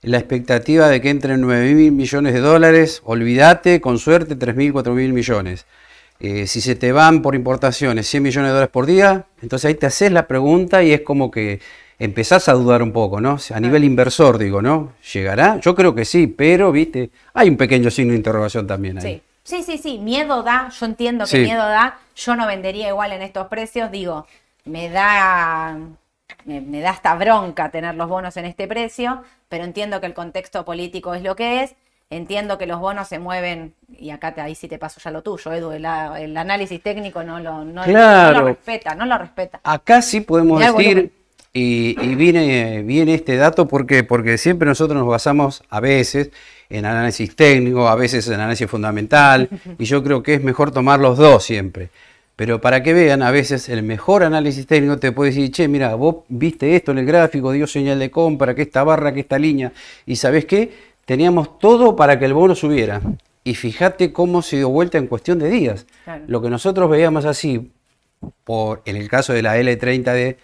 La 0.03 0.19
expectativa 0.19 0.89
de 0.89 1.01
que 1.01 1.09
entren 1.09 1.41
9 1.41 1.73
mil 1.73 1.93
millones 1.93 2.35
de 2.35 2.41
dólares, 2.41 3.01
olvídate, 3.05 3.81
con 3.81 3.99
suerte 3.99 4.37
3 4.37 4.55
mil, 4.55 4.75
4 4.75 4.93
mil 4.93 5.15
millones. 5.15 5.65
Eh, 6.21 6.47
si 6.47 6.61
se 6.61 6.75
te 6.75 6.93
van 6.93 7.23
por 7.23 7.35
importaciones 7.35 8.07
100 8.09 8.23
millones 8.23 8.49
de 8.51 8.53
dólares 8.53 8.71
por 8.71 8.85
día, 8.85 9.25
entonces 9.41 9.67
ahí 9.67 9.75
te 9.77 9.87
haces 9.87 10.13
la 10.13 10.27
pregunta 10.27 10.83
y 10.83 10.93
es 10.93 11.01
como 11.01 11.31
que 11.31 11.61
empezás 11.99 12.49
a 12.49 12.53
dudar 12.53 12.83
un 12.83 12.93
poco, 12.93 13.21
¿no? 13.21 13.39
A 13.55 13.61
nivel 13.61 13.85
inversor, 13.85 14.39
digo, 14.39 14.61
¿no? 14.63 14.93
¿Llegará? 15.13 15.59
Yo 15.61 15.75
creo 15.75 15.95
que 15.95 16.05
sí, 16.05 16.27
pero, 16.27 16.73
viste, 16.73 17.11
hay 17.35 17.49
un 17.49 17.57
pequeño 17.57 17.91
signo 17.91 18.13
de 18.13 18.19
interrogación 18.19 18.67
también 18.67 18.99
ahí. 18.99 19.03
Sí. 19.05 19.23
Sí, 19.47 19.63
sí, 19.63 19.79
sí, 19.79 19.99
miedo 19.99 20.43
da, 20.43 20.71
yo 20.71 20.87
entiendo 20.87 21.25
que 21.25 21.31
Sí. 21.31 21.39
miedo 21.39 21.63
da, 21.65 21.99
yo 22.17 22.35
no 22.35 22.49
vendería 22.49 22.89
igual 22.89 23.13
en 23.13 23.23
estos 23.23 23.47
precios, 23.47 23.93
digo, 23.93 24.27
me 24.65 24.89
da, 24.89 25.79
me, 26.45 26.61
me 26.61 26.81
da 26.81 26.91
hasta 26.91 27.15
bronca 27.15 27.71
tener 27.71 27.95
los 27.95 28.09
bonos 28.09 28.37
en 28.37 28.45
este 28.45 28.67
precio, 28.67 29.23
pero 29.49 29.63
entiendo 29.63 30.01
que 30.01 30.07
el 30.07 30.15
contexto 30.15 30.65
político 30.65 31.15
es 31.15 31.23
lo 31.23 31.37
que 31.37 31.63
es, 31.63 31.77
entiendo 32.11 32.59
que 32.59 32.67
los 32.67 32.81
bonos 32.81 33.07
se 33.07 33.21
mueven, 33.21 33.73
y 33.97 34.11
acá 34.11 34.35
te, 34.35 34.41
ahí 34.41 34.57
sí 34.57 34.67
te 34.67 34.79
paso 34.81 35.01
ya 35.01 35.13
lo 35.13 35.23
tuyo, 35.23 35.53
Edu, 35.53 35.71
el, 35.71 35.85
el 36.19 36.37
análisis 36.37 36.83
técnico 36.83 37.23
no 37.23 37.39
lo, 37.39 37.65
no, 37.65 37.85
Claro. 37.85 38.39
no 38.39 38.41
lo 38.41 38.47
respeta, 38.49 38.97
no 38.97 39.07
lo 39.07 39.17
respeta. 39.17 39.61
Acá 39.63 40.03
sí 40.03 40.23
podemos 40.23 40.59
decir, 40.59 41.13
y, 41.59 41.97
y 42.03 42.15
viene, 42.17 42.83
viene 42.83 43.15
este 43.15 43.37
dato 43.37 43.67
porque, 43.67 44.05
porque 44.05 44.37
siempre 44.37 44.69
nosotros 44.69 44.99
nos 44.99 45.09
basamos 45.09 45.63
a 45.71 45.81
veces 45.81 46.31
en 46.69 46.85
análisis 46.85 47.35
técnico, 47.35 47.89
a 47.89 47.95
veces 47.95 48.29
en 48.29 48.35
análisis 48.35 48.69
fundamental, 48.69 49.49
y 49.79 49.87
yo 49.87 50.05
creo 50.05 50.23
que 50.23 50.35
es 50.35 50.45
mejor 50.45 50.71
tomar 50.71 51.01
los 51.01 51.17
dos 51.17 51.45
siempre. 51.45 51.89
Pero 52.37 52.61
para 52.61 52.83
que 52.83 52.93
vean, 52.93 53.23
a 53.23 53.31
veces 53.31 53.71
el 53.71 53.83
mejor 53.83 54.23
análisis 54.23 54.67
técnico 54.67 54.99
te 54.99 55.13
puede 55.13 55.31
decir, 55.31 55.51
che, 55.51 55.67
mira, 55.67 55.95
vos 55.95 56.17
viste 56.29 56.77
esto 56.77 56.93
en 56.93 56.99
el 56.99 57.07
gráfico, 57.07 57.51
dio 57.53 57.67
señal 57.67 57.99
de 58.01 58.11
compra, 58.11 58.55
que 58.55 58.61
esta 58.61 58.85
barra, 58.85 59.15
que 59.15 59.21
esta 59.21 59.39
línea, 59.39 59.73
y 60.05 60.17
¿sabés 60.17 60.45
qué? 60.45 60.71
Teníamos 61.07 61.59
todo 61.59 61.97
para 61.97 62.19
que 62.19 62.27
el 62.27 62.35
bono 62.35 62.55
subiera. 62.55 63.01
Y 63.45 63.55
fíjate 63.55 64.13
cómo 64.13 64.43
se 64.43 64.57
dio 64.57 64.69
vuelta 64.69 64.99
en 64.99 65.07
cuestión 65.07 65.39
de 65.39 65.49
días. 65.49 65.87
Claro. 66.05 66.25
Lo 66.27 66.43
que 66.43 66.51
nosotros 66.51 66.91
veíamos 66.91 67.25
así, 67.25 67.71
por, 68.45 68.83
en 68.85 68.97
el 68.97 69.09
caso 69.09 69.33
de 69.33 69.41
la 69.41 69.57
L30D, 69.57 70.37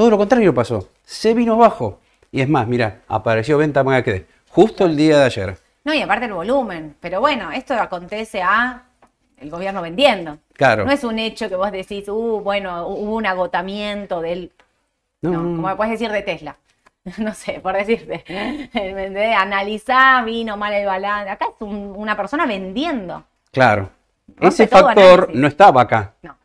todo 0.00 0.08
lo 0.08 0.16
contrario 0.16 0.54
pasó. 0.54 0.88
Se 1.04 1.34
vino 1.34 1.58
bajo. 1.58 2.00
Y 2.32 2.40
es 2.40 2.48
más, 2.48 2.66
mira, 2.66 3.02
apareció 3.06 3.58
venta 3.58 3.84
manga 3.84 4.02
que 4.02 4.24
justo 4.48 4.86
el 4.86 4.96
día 4.96 5.18
de 5.18 5.24
ayer. 5.26 5.58
No, 5.84 5.92
y 5.92 6.00
aparte 6.00 6.24
el 6.24 6.32
volumen, 6.32 6.96
pero 7.00 7.20
bueno, 7.20 7.50
esto 7.52 7.74
acontece 7.74 8.40
a 8.40 8.82
el 9.36 9.50
gobierno 9.50 9.82
vendiendo. 9.82 10.38
Claro. 10.54 10.86
No 10.86 10.90
es 10.90 11.04
un 11.04 11.18
hecho 11.18 11.50
que 11.50 11.56
vos 11.56 11.70
decís, 11.70 12.08
uh, 12.08 12.40
bueno, 12.42 12.86
hubo 12.86 13.14
un 13.14 13.26
agotamiento 13.26 14.22
del 14.22 14.52
No, 15.20 15.32
No, 15.32 15.42
no, 15.42 15.56
como 15.62 15.76
puedes 15.76 15.90
decir 15.92 16.10
de 16.10 16.22
Tesla. 16.22 16.56
No 17.18 17.34
sé, 17.34 17.60
por 17.60 17.74
decirte. 17.74 18.24
Analizá, 19.36 20.22
vino 20.24 20.56
mal 20.56 20.72
el 20.72 20.86
balance. 20.86 21.28
Acá 21.28 21.44
es 21.54 21.60
un- 21.60 21.92
una 21.94 22.16
persona 22.16 22.46
vendiendo. 22.46 23.22
Claro. 23.52 23.90
Ese 24.40 24.66
factor 24.66 25.24
análisis. 25.24 25.40
no 25.40 25.46
estaba 25.46 25.82
acá. 25.82 26.14
No. 26.22 26.36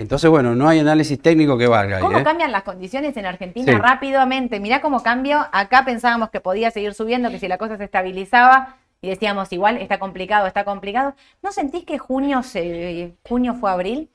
Entonces, 0.00 0.30
bueno, 0.30 0.54
no 0.54 0.66
hay 0.66 0.78
análisis 0.78 1.20
técnico 1.20 1.58
que 1.58 1.66
valga 1.66 1.98
ahí. 1.98 2.02
¿Cómo 2.02 2.18
¿eh? 2.18 2.24
cambian 2.24 2.50
las 2.50 2.62
condiciones 2.62 3.14
en 3.18 3.26
Argentina 3.26 3.70
Sí. 3.70 3.78
rápidamente? 3.78 4.58
Mirá 4.58 4.80
cómo 4.80 5.02
cambió. 5.02 5.46
Acá 5.52 5.84
pensábamos 5.84 6.30
que 6.30 6.40
podía 6.40 6.70
seguir 6.70 6.94
subiendo, 6.94 7.28
que 7.30 7.38
si 7.38 7.48
la 7.48 7.58
cosa 7.58 7.76
se 7.76 7.84
estabilizaba 7.84 8.76
y 9.02 9.10
decíamos 9.10 9.52
igual, 9.52 9.76
está 9.76 9.98
complicado, 9.98 10.46
está 10.46 10.64
complicado. 10.64 11.14
¿No 11.42 11.52
sentís 11.52 11.84
que 11.84 11.98
junio 11.98 12.42
se 12.42 13.12
junio 13.28 13.52
fue 13.52 13.70
abril? 13.70 14.08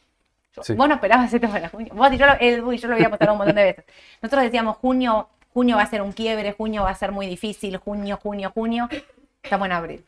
Sí. 0.63 0.73
Vos 0.73 0.87
no 0.87 0.95
esperabas 0.95 1.31
esto 1.31 1.47
para 1.49 1.69
junio. 1.69 1.93
Vos 1.93 2.11
y 2.11 2.17
yo, 2.17 2.25
lo, 2.25 2.73
y 2.73 2.77
yo 2.79 2.87
lo 2.87 2.95
habíamos 2.95 3.21
hablado 3.21 3.33
un 3.33 3.37
montón 3.37 3.55
de 3.55 3.63
veces. 3.63 3.85
Nosotros 4.23 4.43
decíamos 4.43 4.77
junio, 4.77 5.29
junio 5.53 5.75
va 5.75 5.83
a 5.83 5.87
ser 5.87 6.01
un 6.01 6.13
quiebre, 6.13 6.53
junio 6.53 6.81
va 6.81 6.89
a 6.89 6.95
ser 6.95 7.11
muy 7.11 7.27
difícil, 7.27 7.77
junio, 7.77 8.17
junio, 8.23 8.51
junio. 8.55 8.89
Estamos 9.43 9.67
en 9.67 9.71
abril. 9.71 10.03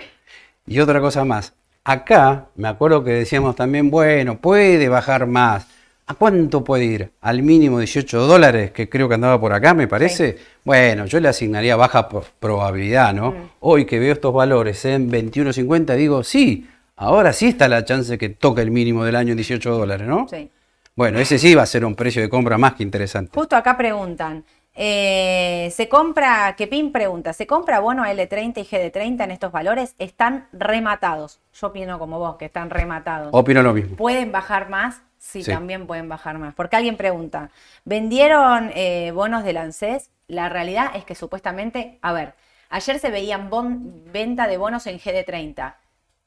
Y 0.66 0.80
otra 0.80 1.00
cosa 1.00 1.24
más. 1.24 1.54
Acá 1.88 2.47
me 2.58 2.67
acuerdo 2.67 3.02
que 3.02 3.12
decíamos 3.12 3.56
también, 3.56 3.89
bueno, 3.89 4.39
puede 4.39 4.89
bajar 4.89 5.26
más. 5.26 5.65
¿A 6.08 6.15
cuánto 6.15 6.62
puede 6.62 6.84
ir? 6.84 7.12
Al 7.21 7.43
mínimo 7.43 7.80
18 7.80 8.28
dólares, 8.28 8.71
que 8.71 8.89
creo 8.89 9.08
que 9.08 9.15
andaba 9.15 9.39
por 9.39 9.54
acá, 9.54 9.73
me 9.73 9.88
parece. 9.88 10.38
Bueno, 10.65 11.06
yo 11.06 11.21
le 11.21 11.30
asignaría 11.30 11.78
baja 11.78 12.10
probabilidad, 12.10 13.13
¿no? 13.13 13.32
Mm. 13.32 13.36
Hoy 13.62 13.86
que 13.86 14.00
veo 14.00 14.12
estos 14.12 14.34
valores 14.34 14.84
en 14.84 15.10
21.50, 15.10 15.95
digo, 15.95 16.26
sí, 16.26 16.67
ahora 16.97 17.32
sí 17.32 17.47
está 17.47 17.69
la 17.69 17.86
chance 17.86 18.17
que 18.17 18.28
toque 18.28 18.63
el 18.63 18.71
mínimo 18.71 19.06
del 19.06 19.15
año 19.15 19.32
en 19.32 19.38
18 19.38 19.71
dólares, 19.71 20.06
¿no? 20.06 20.28
Sí. 20.30 20.52
Bueno, 20.93 21.19
ese 21.19 21.39
sí 21.39 21.56
va 21.56 21.63
a 21.63 21.67
ser 21.67 21.86
un 21.86 21.95
precio 21.95 22.21
de 22.21 22.28
compra 22.28 22.58
más 22.58 22.73
que 22.73 22.84
interesante. 22.84 23.32
Justo 23.34 23.56
acá 23.56 23.78
preguntan. 23.78 24.43
Eh, 24.80 25.70
se 25.74 25.90
compra, 25.90 26.56
que 26.56 26.68
PIN 26.68 26.92
pregunta, 26.92 27.34
¿se 27.34 27.48
compra 27.48 27.80
bono 27.80 28.06
L30 28.06 28.60
y 28.60 28.63
GD30 28.63 29.24
en 29.24 29.32
estos 29.32 29.52
valores? 29.52 29.96
Están 29.98 30.48
rematados. 30.54 31.42
Yo 31.60 31.68
opino 31.68 31.98
como 31.98 32.20
vos, 32.20 32.36
que 32.38 32.46
están 32.46 32.70
rematados. 32.70 33.30
Opino 33.34 33.63
lo 33.63 33.74
mismo. 33.74 33.96
¿Pueden 33.96 34.32
bajar 34.32 34.70
más? 34.70 35.02
Sí, 35.18 35.44
Sí. 35.44 35.52
también 35.52 35.88
pueden 35.88 36.08
bajar 36.08 36.38
más. 36.38 36.54
Porque 36.54 36.76
alguien 36.76 36.96
pregunta, 36.96 37.50
¿vendieron 37.86 38.72
eh, 38.76 39.12
bonos 39.12 39.44
del 39.44 39.58
ANSES? 39.58 40.12
La 40.28 40.48
realidad 40.48 40.92
es 40.96 41.06
que 41.06 41.16
supuestamente, 41.16 41.98
a 42.04 42.13
ver, 42.13 42.36
ayer 42.70 43.00
se 43.00 43.10
veían 43.10 43.50
bon- 43.50 44.04
venta 44.13 44.48
de 44.48 44.58
bonos 44.58 44.86
en 44.86 45.00
GD30, 45.00 45.74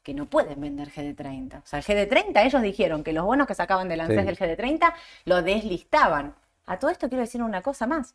que 0.03 0.13
no 0.13 0.27
pueden 0.27 0.61
vender 0.61 0.89
GD30. 0.91 1.59
O 1.59 1.67
sea, 1.67 1.79
el 1.79 1.85
GD30, 1.85 2.45
ellos 2.45 2.63
dijeron 2.63 3.05
que 3.05 3.13
los 3.13 3.25
bonos 3.25 3.47
que 3.47 3.55
sacaban 3.55 3.89
del 3.89 4.01
ANSES 4.01 4.19
Sí. 4.21 4.27
del 4.27 4.37
GD30 4.39 4.93
lo 5.25 5.41
deslistaban. 5.43 6.35
A 6.67 6.79
todo 6.79 6.91
esto 6.91 7.09
quiero 7.09 7.23
decir 7.23 7.43
una 7.43 7.63
cosa 7.63 7.87
más. 7.87 8.15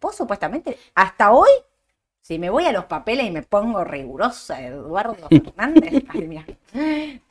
Vos 0.00 0.16
supuestamente, 0.16 0.78
hasta 0.94 1.32
hoy, 1.32 1.50
si 2.20 2.38
me 2.38 2.50
voy 2.50 2.64
a 2.64 2.72
los 2.72 2.86
papeles 2.86 3.26
y 3.26 3.30
me 3.30 3.42
pongo 3.42 3.84
rigurosa, 3.84 4.60
Eduardo 4.60 5.28
Fernández, 5.28 6.04
ay, 6.08 6.26
mira, 6.26 6.44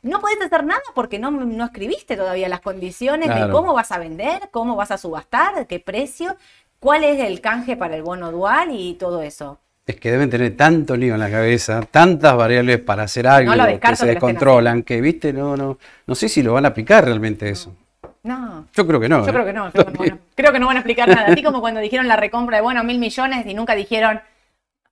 no 0.02 0.22
podés 0.22 0.42
hacer 0.42 0.64
nada 0.64 0.82
porque 0.94 1.20
no, 1.20 1.32
no 1.32 1.66
escribiste 1.66 2.16
todavía 2.16 2.48
las 2.48 2.62
condiciones 2.62 3.34
de 3.34 3.52
cómo 3.52 3.74
vas 3.74 3.92
a 3.92 4.00
vender, 4.00 4.50
cómo 4.52 4.76
vas 4.76 4.92
a 4.92 4.98
subastar, 4.98 5.68
qué 5.68 5.80
precio, 5.80 6.38
cuál 6.80 7.04
es 7.04 7.20
el 7.24 7.42
canje 7.42 7.76
para 7.76 7.96
el 7.96 8.04
bono 8.04 8.32
dual 8.32 8.70
y 8.72 8.94
todo 8.94 9.22
eso. 9.22 9.60
Es 9.86 9.98
que 9.98 10.10
deben 10.10 10.32
tener 10.32 10.58
tanto 10.58 10.98
lío 10.98 11.14
en 11.14 11.20
la 11.20 11.30
cabeza, 11.30 11.82
tantas 11.82 12.36
variables 12.36 12.80
para 12.80 13.04
hacer 13.04 13.28
algo 13.28 13.56
No 13.56 13.66
que 13.80 13.96
se 13.96 14.06
que 14.06 14.12
descontrolan, 14.12 14.82
que, 14.82 15.00
viste, 15.00 15.32
no, 15.32 15.56
no, 15.56 15.78
no 16.08 16.16
sé 16.16 16.28
si 16.28 16.42
lo 16.42 16.54
van 16.54 16.66
a 16.66 16.70
aplicar 16.70 17.06
realmente 17.06 17.50
eso. 17.50 17.70
No, 17.70 17.85
Yo 18.76 18.88
creo 18.88 19.00
que 19.00 19.08
no. 19.10 19.24
yo 19.24 19.30
¿eh? 19.30 19.34
creo 19.34 19.46
que 19.46 19.54
no, 19.54 19.72
creo 19.72 19.86
que 19.86 19.92
no, 19.94 20.00
van 20.00 20.12
a- 20.12 20.18
creo 20.36 20.52
que 20.54 20.60
no 20.60 20.68
van 20.68 20.78
a 20.78 20.80
explicar 20.80 21.08
nada. 21.08 21.28
Así 21.32 21.44
como 21.44 21.62
cuando 21.62 21.80
dijeron 21.80 22.08
la 22.08 22.16
recompra 22.16 22.58
de, 22.58 22.64
bueno, 22.64 22.84
mil 22.84 22.98
millones 23.00 23.46
y 23.46 23.54
nunca 23.54 23.76
dijeron 23.76 24.20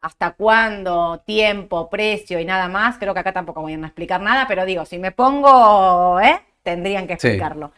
hasta 0.02 0.32
cuándo, 0.32 1.22
tiempo, 1.26 1.90
precio 1.90 2.40
y 2.40 2.46
nada 2.46 2.68
más, 2.68 2.98
creo 2.98 3.14
que 3.14 3.22
acá 3.22 3.32
tampoco 3.32 3.64
van 3.64 3.84
a 3.84 3.88
explicar 3.88 4.20
nada, 4.22 4.46
pero 4.48 4.66
digo, 4.66 4.86
si 4.86 5.00
me 5.00 5.12
pongo, 5.12 6.20
¿eh? 6.20 6.42
Tendrían 6.62 7.08
que 7.08 7.18
Sí. 7.18 7.28
explicarlo. 7.28 7.72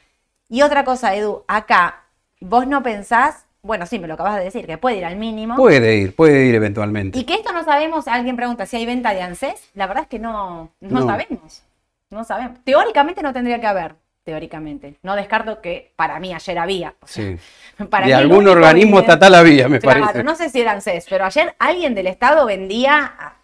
Y 0.50 0.62
otra 0.64 0.84
cosa, 0.84 1.16
Edu, 1.16 1.44
acá, 1.48 2.04
vos 2.42 2.66
no 2.68 2.82
pensás, 2.84 3.46
bueno, 3.62 3.86
sí, 3.86 3.98
me 4.00 4.08
lo 4.08 4.16
acabas 4.16 4.38
de 4.38 4.44
decir, 4.44 4.66
que 4.66 4.78
puede 4.78 4.98
ir 4.98 5.06
al 5.06 5.16
mínimo. 5.18 5.56
Puede 5.56 5.98
ir, 5.98 6.16
puede 6.16 6.46
ir 6.46 6.56
eventualmente. 6.56 7.18
Y 7.18 7.24
que 7.26 7.36
esto 7.36 7.52
no 7.54 7.64
sabemos, 7.64 8.08
alguien 8.08 8.36
pregunta 8.36 8.66
si 8.66 8.76
hay 8.78 8.86
venta 8.88 9.14
de 9.14 9.22
ANSES, 9.22 9.70
la 9.76 9.86
verdad 9.88 10.04
es 10.04 10.10
que 10.10 10.20
no, 10.20 10.72
no, 10.82 11.00
No. 11.02 11.06
sabemos. 11.06 11.64
No 12.12 12.24
sabemos. 12.24 12.60
Teóricamente 12.64 13.22
no 13.24 13.34
tendría 13.34 13.60
que 13.60 13.68
haber, 13.68 13.96
teóricamente. 14.26 14.98
No 15.04 15.16
descarto 15.16 15.62
que 15.62 15.94
para 15.96 16.20
mí 16.20 16.34
ayer 16.34 16.58
había. 16.60 16.96
o 17.00 17.08
sea, 17.08 17.24
Sí. 17.38 17.38
para 17.90 18.08
De 18.08 18.14
mí 18.14 18.20
algún 18.20 18.48
organismo 18.48 18.98
evidente- 18.98 19.14
estatal 19.14 19.36
había, 19.36 19.70
me 19.70 19.80
Claro, 19.80 20.02
parece. 20.02 20.24
no 20.24 20.36
sé 20.36 20.50
si 20.50 20.60
era 20.60 20.72
ANSES, 20.74 21.06
pero 21.10 21.24
ayer 21.26 21.56
alguien 21.60 21.96
del 21.96 22.08
Estado 22.08 22.46
vendía 22.46 23.06
a, 23.18 23.36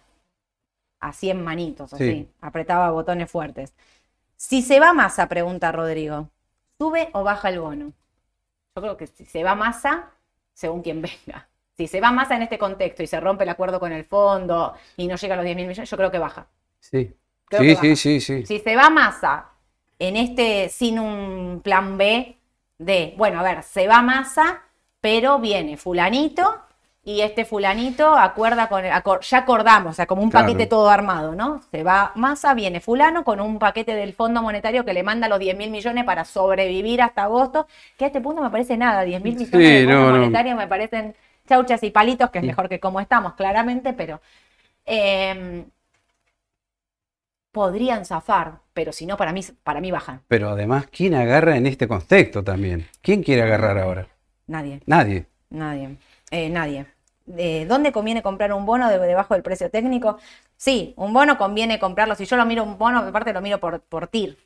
a 1.00 1.12
100 1.12 1.42
manitos, 1.42 1.94
así, 1.94 2.10
Sí. 2.10 2.28
apretaba 2.40 2.90
botones 2.90 3.30
fuertes. 3.30 3.72
Si 4.36 4.60
se 4.62 4.80
va 4.80 4.92
masa, 4.92 5.28
pregunta 5.28 5.70
Rodrigo, 5.72 6.28
¿sube 6.78 7.08
o 7.12 7.22
baja 7.22 7.48
el 7.48 7.60
bono? 7.60 7.92
Yo 8.74 8.82
creo 8.82 8.96
que 8.96 9.06
si 9.06 9.24
se 9.24 9.44
va 9.44 9.54
masa, 9.54 10.10
según 10.52 10.82
quien 10.82 11.00
venga. 11.00 11.48
Si 11.76 11.86
se 11.86 12.00
va 12.00 12.10
masa 12.10 12.34
en 12.36 12.42
este 12.42 12.58
contexto 12.58 13.02
y 13.02 13.06
se 13.06 13.20
rompe 13.20 13.44
el 13.44 13.50
acuerdo 13.50 13.78
con 13.80 13.92
el 13.92 14.04
fondo 14.04 14.74
y 14.96 15.06
no 15.06 15.14
llega 15.16 15.34
a 15.34 15.36
los 15.36 15.44
10 15.44 15.56
mil 15.56 15.66
millones, 15.68 15.88
yo 15.88 15.96
creo 15.96 16.10
que 16.10 16.18
baja. 16.18 16.46
Sí, 16.80 17.14
Creo 17.46 17.60
sí, 17.62 17.68
que 17.68 17.76
sí, 17.76 17.96
sí, 17.96 18.20
sí. 18.20 18.46
Si 18.46 18.58
se 18.58 18.74
va 18.76 18.90
masa 18.90 19.46
en 20.08 20.16
este 20.16 20.68
sin 20.68 20.98
un 20.98 21.60
plan 21.62 21.96
B 21.98 22.36
de, 22.78 23.14
bueno, 23.16 23.40
a 23.40 23.42
ver, 23.42 23.62
se 23.62 23.86
va 23.88 24.02
masa, 24.02 24.62
pero 25.00 25.38
viene 25.38 25.76
fulanito 25.76 26.60
y 27.04 27.20
este 27.22 27.44
fulanito 27.44 28.14
acuerda 28.16 28.68
con, 28.68 28.84
el- 28.84 28.92
acor- 28.92 29.20
ya 29.22 29.38
acordamos, 29.38 29.90
o 29.92 29.94
sea, 29.94 30.06
como 30.06 30.22
un 30.22 30.30
Claro. 30.30 30.46
paquete 30.46 30.66
todo 30.66 30.88
armado, 30.88 31.34
¿no? 31.34 31.60
Se 31.70 31.82
va 31.82 32.12
masa, 32.14 32.54
viene 32.54 32.80
fulano 32.80 33.24
con 33.24 33.40
un 33.40 33.58
paquete 33.58 33.94
del 33.94 34.12
Fondo 34.14 34.40
Monetario 34.42 34.84
que 34.84 34.92
le 34.94 35.02
manda 35.02 35.28
los 35.28 35.38
10 35.40 35.56
mil 35.56 35.70
millones 35.70 36.04
para 36.04 36.24
sobrevivir 36.24 37.02
hasta 37.02 37.24
agosto, 37.24 37.66
que 37.96 38.04
a 38.04 38.08
este 38.08 38.20
punto 38.20 38.42
me 38.42 38.50
parece 38.50 38.76
nada, 38.76 39.02
10 39.02 39.20
mil 39.22 39.34
millones 39.36 39.50
Sí, 39.68 39.74
del 39.74 39.84
Fondo 39.86 40.06
no, 40.06 40.12
no. 40.12 40.18
Monetario 40.18 40.56
me 40.56 40.68
parecen 40.68 41.14
chauchas 41.48 41.82
y 41.82 41.90
palitos, 41.90 42.30
que 42.30 42.38
es 42.38 42.44
mejor 42.44 42.68
que 42.68 42.78
como 42.80 43.00
estamos, 43.00 43.34
claramente, 43.34 43.92
pero... 43.92 44.20
em, 44.84 45.64
podrían 47.52 48.04
zafar, 48.04 48.60
pero 48.72 48.92
si 48.92 49.06
no, 49.06 49.16
para 49.16 49.32
mí, 49.32 49.42
para 49.62 49.80
mí 49.80 49.90
bajan. 49.90 50.22
Pero 50.28 50.48
además, 50.50 50.86
¿quién 50.90 51.14
agarra 51.14 51.56
en 51.56 51.66
este 51.66 51.86
contexto 51.86 52.42
también? 52.42 52.88
¿Quién 53.02 53.22
quiere 53.22 53.42
agarrar 53.42 53.78
ahora? 53.78 54.08
Nadie, 54.46 54.80
Nadie. 54.86 55.26
nadie, 55.50 55.96
eh, 56.30 56.48
nadie. 56.48 56.86
Eh, 57.36 57.66
¿Dónde 57.68 57.92
conviene 57.92 58.22
comprar 58.22 58.52
un 58.52 58.66
bono 58.66 58.88
de- 58.88 58.98
debajo 58.98 59.34
del 59.34 59.42
precio 59.42 59.70
técnico? 59.70 60.18
Sí, 60.56 60.94
un 60.96 61.12
bono 61.12 61.38
conviene 61.38 61.78
comprarlo. 61.78 62.14
Si 62.16 62.24
yo 62.24 62.36
lo 62.36 62.44
miro 62.46 62.64
un 62.64 62.78
bono, 62.78 62.98
aparte 63.00 63.32
lo 63.32 63.40
miro 63.40 63.60
por, 63.60 63.80
por 63.80 64.08
TIR. 64.08 64.36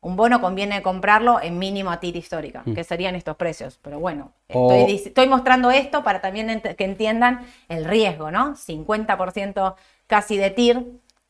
Un 0.00 0.16
bono 0.16 0.40
conviene 0.40 0.80
comprarlo 0.82 1.40
en 1.42 1.58
mínimo 1.58 1.90
a 1.90 1.98
TIR 2.00 2.16
histórica, 2.16 2.62
que 2.74 2.84
serían 2.84 3.14
estos 3.14 3.36
precios. 3.36 3.78
Pero 3.82 3.98
bueno, 4.00 4.32
O- 4.52 4.72
estoy, 4.72 4.94
estoy 4.94 5.28
mostrando 5.28 5.70
esto 5.70 6.02
para 6.02 6.20
también 6.20 6.48
ent- 6.48 6.76
que 6.76 6.84
entiendan 6.84 7.46
el 7.68 7.84
riesgo, 7.84 8.30
¿no? 8.30 8.54
50% 8.56 9.76
casi 10.06 10.36
de 10.36 10.50
TIR. 10.50 10.86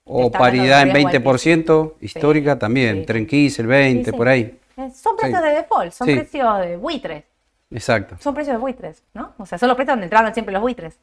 O 0.08 0.30
paridad 0.30 0.82
en 0.82 0.94
riesgo 0.94 1.08
altísimo. 1.30 1.32
20% 1.32 1.94
histórica 2.00 2.52
Sí, 2.54 2.58
también, 2.58 3.00
sí. 3.00 3.06
tren 3.06 3.26
15, 3.26 3.62
el 3.62 3.68
20, 3.68 4.10
Sí, 4.10 4.16
por 4.16 4.28
ahí. 4.28 4.58
Eh, 4.76 4.90
Son 4.94 5.16
precios 5.16 5.42
de 5.42 5.50
default, 5.50 5.92
son 5.92 6.06
precios 6.06 6.60
de 6.60 6.76
buitres. 6.76 7.24
Exacto. 7.70 8.16
Son 8.20 8.34
precios 8.34 8.54
de 8.54 8.60
buitres, 8.60 9.02
¿no? 9.14 9.34
O 9.38 9.44
sea, 9.46 9.58
son 9.58 9.68
los 9.68 9.76
precios 9.76 9.92
donde 9.92 10.06
entraron 10.06 10.32
siempre 10.32 10.52
los 10.52 10.62
buitres. 10.62 10.98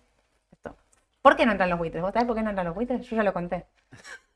Esto. 0.51 0.75
¿Por 1.21 1.35
qué 1.35 1.45
no 1.45 1.51
entran 1.51 1.69
los 1.69 1.77
buitres? 1.77 2.01
¿Vos 2.01 2.11
sabés 2.13 2.25
por 2.25 2.35
qué 2.35 2.41
no 2.41 2.49
entran 2.49 2.65
los 2.65 2.75
buitres? 2.75 3.01
Yo 3.07 3.15
ya 3.15 3.23
lo 3.23 3.33
conté. 3.33 3.65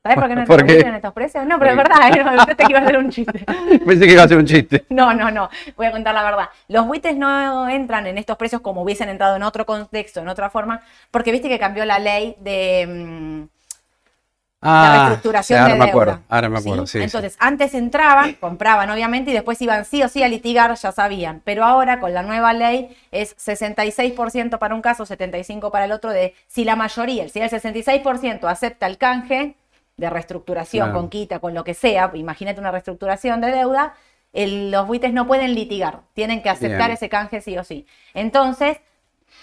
¿Sabés 0.03 0.17
por 0.17 0.27
qué 0.27 0.35
no 0.35 0.41
entran 0.47 0.69
en 0.69 0.95
estos 0.95 1.13
precios? 1.13 1.45
No, 1.45 1.57
pero 1.57 1.71
es 1.71 1.77
verdad, 1.77 2.45
pensé 2.47 2.63
que 2.65 2.71
iba 2.71 2.79
a 2.79 2.85
ser 2.85 2.97
un 2.97 3.09
chiste. 3.09 3.45
Pensé 3.85 4.05
que 4.05 4.13
iba 4.13 4.23
a 4.23 4.27
ser 4.27 4.37
un 4.37 4.45
chiste. 4.45 4.85
No, 4.89 5.13
no, 5.13 5.31
no. 5.31 5.49
Voy 5.75 5.87
a 5.87 5.91
contar 5.91 6.13
la 6.13 6.23
verdad. 6.23 6.49
Los 6.67 6.85
buitres 6.85 7.15
no 7.17 7.67
entran 7.67 8.05
en 8.07 8.17
estos 8.17 8.37
precios 8.37 8.61
como 8.61 8.83
hubiesen 8.83 9.09
entrado 9.09 9.35
en 9.35 9.43
otro 9.43 9.65
contexto, 9.65 10.19
en 10.21 10.29
otra 10.29 10.49
forma, 10.49 10.81
porque 11.11 11.31
viste 11.31 11.49
que 11.49 11.57
cambió 11.59 11.85
la 11.85 11.97
ley 11.99 12.35
de. 12.39 13.47
Mm, 14.61 14.65
la 14.67 14.93
Ah, 14.93 14.97
reestructuración 15.07 15.59
ahora 15.59 15.73
de 15.73 15.79
me 15.79 15.85
deuda. 15.85 15.91
acuerdo, 15.91 16.19
ahora 16.29 16.49
me 16.49 16.59
acuerdo, 16.59 16.87
sí. 16.87 16.97
sí. 16.99 17.03
Entonces, 17.03 17.35
antes 17.39 17.73
entraban, 17.73 18.33
compraban 18.33 18.89
obviamente 18.89 19.31
y 19.31 19.33
después 19.33 19.61
iban 19.61 19.85
sí 19.85 20.03
o 20.03 20.09
sí 20.09 20.21
a 20.23 20.27
litigar, 20.27 20.75
ya 20.75 20.91
sabían. 20.91 21.41
Pero 21.45 21.63
ahora 21.63 21.99
con 21.99 22.13
la 22.13 22.23
nueva 22.23 22.53
ley 22.53 22.95
es 23.11 23.35
66% 23.37 24.57
para 24.59 24.75
un 24.75 24.81
caso, 24.81 25.05
75% 25.05 25.71
para 25.71 25.85
el 25.85 25.91
otro, 25.91 26.11
de 26.11 26.35
si 26.47 26.65
la 26.65 26.75
mayoría, 26.75 27.29
si 27.29 27.39
el 27.39 27.49
66% 27.49 28.47
acepta 28.49 28.87
el 28.87 28.97
canje 28.97 29.55
de 29.97 30.09
reestructuración 30.09 30.87
Claro. 30.87 30.99
con 30.99 31.09
quita, 31.09 31.39
con 31.39 31.53
lo 31.53 31.63
que 31.63 31.73
sea, 31.73 32.11
imagínate 32.13 32.59
una 32.59 32.71
reestructuración 32.71 33.41
de 33.41 33.51
deuda, 33.51 33.93
el- 34.31 34.71
los 34.71 34.85
buitres 34.87 35.11
no 35.11 35.25
pueden 35.27 35.55
litigar, 35.55 36.01
tienen 36.13 36.41
que 36.43 36.49
aceptar 36.49 36.87
Bien. 36.87 36.91
ese 36.91 37.09
canje 37.09 37.41
sí 37.41 37.57
o 37.57 37.63
sí. 37.63 37.85
Entonces, 38.13 38.77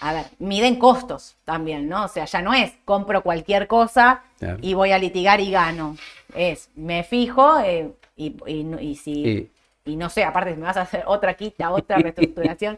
a 0.01 0.13
ver, 0.13 0.25
miden 0.39 0.77
costos 0.77 1.35
también, 1.45 1.89
¿no? 1.89 2.05
O 2.05 2.07
sea, 2.07 2.25
ya 2.25 2.41
no 2.41 2.53
es 2.53 2.73
compro 2.85 3.21
cualquier 3.23 3.67
cosa 3.67 4.21
Claro. 4.39 4.59
y 4.61 4.73
voy 4.73 4.91
a 4.91 4.97
litigar 4.99 5.39
y 5.41 5.51
gano. 5.51 5.97
Es, 6.35 6.69
me 6.75 7.03
fijo 7.03 7.59
eh, 7.59 7.91
y, 8.15 8.35
y 8.45 8.63
no- 8.63 8.79
y 8.79 8.95
si, 8.95 9.11
Y- 9.27 9.51
y 9.85 9.95
no 9.95 10.09
sé, 10.09 10.23
aparte 10.23 10.51
si 10.51 10.57
me 10.57 10.65
vas 10.67 10.77
a 10.77 10.81
hacer 10.81 11.03
otra 11.07 11.33
quita, 11.35 11.71
otra 11.71 11.97
reestructuración, 12.01 12.77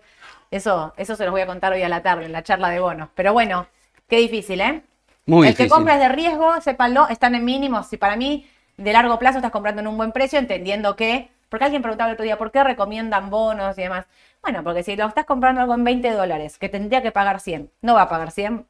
eso, 0.51 0.93
eso 0.97 1.15
se 1.15 1.23
los 1.25 1.31
voy 1.31 1.41
a 1.41 1.47
contar 1.47 1.73
hoy 1.73 1.81
a 1.81 1.89
la 1.89 2.01
tarde 2.01 2.25
en 2.25 2.31
la 2.31 2.43
charla 2.43 2.69
de 2.69 2.79
bonos. 2.79 3.09
Pero 3.15 3.33
bueno, 3.33 3.67
qué 4.07 4.17
difícil, 4.17 4.61
¿eh? 4.61 4.81
Muy 5.25 5.47
el 5.47 5.53
que 5.55 5.63
difícil. 5.63 5.69
compra 5.71 5.95
es 5.95 5.99
de 5.99 6.09
riesgo, 6.09 6.59
sépanlo, 6.61 7.07
están 7.09 7.35
en 7.35 7.45
mínimos. 7.45 7.87
Si 7.87 7.97
para 7.97 8.15
mí, 8.15 8.47
de 8.77 8.93
largo 8.93 9.19
plazo, 9.19 9.37
estás 9.39 9.51
comprando 9.51 9.81
en 9.81 9.87
un 9.87 9.97
buen 9.97 10.11
precio, 10.11 10.39
entendiendo 10.39 10.95
que. 10.95 11.29
Porque 11.49 11.65
alguien 11.65 11.81
preguntaba 11.81 12.09
el 12.09 12.13
otro 12.13 12.23
día, 12.23 12.37
¿por 12.37 12.51
qué 12.51 12.63
recomiendan 12.63 13.29
bonos 13.29 13.77
y 13.77 13.81
demás? 13.81 14.05
Bueno, 14.41 14.63
porque 14.63 14.83
si 14.83 14.95
lo 14.95 15.07
estás 15.07 15.25
comprando 15.25 15.61
algo 15.61 15.73
en 15.73 15.83
20 15.83 16.11
dólares, 16.11 16.57
que 16.57 16.69
tendría 16.69 17.01
que 17.01 17.11
pagar 17.11 17.39
100, 17.39 17.69
no 17.81 17.95
va 17.95 18.03
a 18.03 18.09
pagar 18.09 18.31
100, 18.31 18.65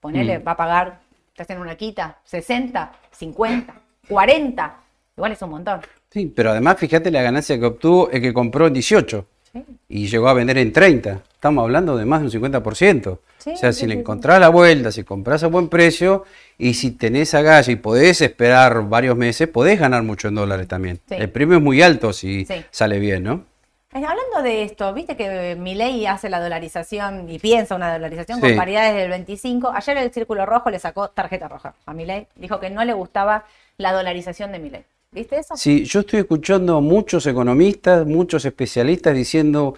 ponele, 0.00 0.38
Mm. 0.40 0.46
va 0.46 0.52
a 0.52 0.56
pagar, 0.56 0.98
estás 1.28 1.48
en 1.50 1.60
una 1.60 1.76
quita, 1.76 2.18
60, 2.24 2.92
50, 3.12 3.74
40, 4.08 4.74
igual 5.16 5.32
es 5.32 5.42
un 5.42 5.50
montón. 5.50 5.80
Sí, 6.10 6.26
pero 6.26 6.50
además 6.50 6.76
fíjate 6.78 7.10
la 7.10 7.22
ganancia 7.22 7.58
que 7.58 7.66
obtuvo 7.66 8.10
el 8.10 8.20
que 8.20 8.34
compró 8.34 8.66
en 8.66 8.74
18 8.74 9.26
Sí. 9.52 9.64
y 9.88 10.06
llegó 10.08 10.28
a 10.28 10.34
vender 10.34 10.58
en 10.58 10.72
30. 10.72 11.20
Estamos 11.32 11.62
hablando 11.62 11.96
de 11.96 12.04
más 12.04 12.20
de 12.20 12.26
un 12.26 12.30
50%. 12.32 13.20
Sí, 13.44 13.50
o 13.50 13.56
sea, 13.58 13.72
sí, 13.74 13.80
si 13.80 13.86
le 13.86 13.94
encontrás 13.94 14.40
la 14.40 14.48
vuelta, 14.48 14.90
si 14.90 15.04
compras 15.04 15.44
a 15.44 15.48
buen 15.48 15.68
precio 15.68 16.24
y 16.56 16.72
si 16.72 16.92
tenés 16.92 17.34
agallas 17.34 17.68
y 17.68 17.76
podés 17.76 18.22
esperar 18.22 18.88
varios 18.88 19.16
meses, 19.18 19.48
podés 19.48 19.78
ganar 19.78 20.02
mucho 20.02 20.28
en 20.28 20.36
dólares 20.36 20.66
también. 20.66 20.98
El 21.10 21.28
premio 21.28 21.58
es 21.58 21.62
muy 21.62 21.82
alto 21.82 22.14
si 22.14 22.46
sale 22.70 22.98
bien, 22.98 23.22
¿no? 23.24 23.44
Eh, 23.92 23.98
Hablando 23.98 24.42
de 24.42 24.62
esto, 24.62 24.92
viste 24.94 25.14
que 25.14 25.56
Milei 25.56 26.06
hace 26.06 26.30
la 26.30 26.40
dolarización 26.40 27.28
y 27.28 27.38
piensa 27.38 27.74
una 27.76 27.92
dolarización 27.92 28.40
Sí. 28.40 28.46
con 28.48 28.56
paridades 28.56 28.94
del 28.96 29.10
25. 29.10 29.70
Ayer 29.74 29.98
el 29.98 30.10
Círculo 30.10 30.46
Rojo 30.46 30.70
le 30.70 30.78
sacó 30.78 31.10
tarjeta 31.10 31.46
roja 31.46 31.74
a 31.84 31.92
Milei. 31.92 32.26
Dijo 32.36 32.58
que 32.60 32.70
no 32.70 32.82
le 32.84 32.94
gustaba 32.94 33.44
la 33.76 33.92
dolarización 33.92 34.52
de 34.52 34.58
Milei. 34.58 34.84
¿Viste 35.12 35.38
eso? 35.38 35.54
Sí, 35.56 35.84
yo 35.84 36.00
estoy 36.00 36.20
escuchando 36.20 36.80
muchos 36.80 37.26
economistas, 37.26 38.06
muchos 38.06 38.44
especialistas 38.46 39.14
diciendo... 39.14 39.74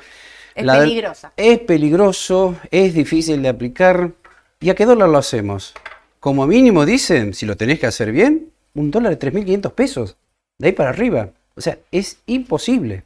Es 0.57 0.65
la- 0.65 0.79
peligrosa. 0.81 1.33
Es 1.37 1.59
peligroso, 1.61 2.57
es 2.71 2.95
difícil 2.95 3.43
de 3.43 3.49
aplicar. 3.49 4.11
¿Y 4.61 4.71
a 4.71 4.75
qué 4.75 4.87
dólar 4.87 5.09
lo 5.11 5.19
hacemos? 5.19 5.75
Como 6.19 6.47
mínimo 6.47 6.85
dicen, 6.87 7.35
si 7.35 7.47
lo 7.47 7.57
tenés 7.57 7.79
que 7.79 7.87
hacer 7.87 8.11
bien, 8.11 8.51
un 8.75 8.91
dólar 8.91 9.11
de 9.17 9.19
3.500 9.19 9.73
pesos. 9.73 10.17
De 10.59 10.69
ahí 10.69 10.73
para 10.73 10.91
arriba. 10.91 11.29
O 11.55 11.61
sea, 11.61 11.79
es 11.93 12.19
imposible. 12.27 13.05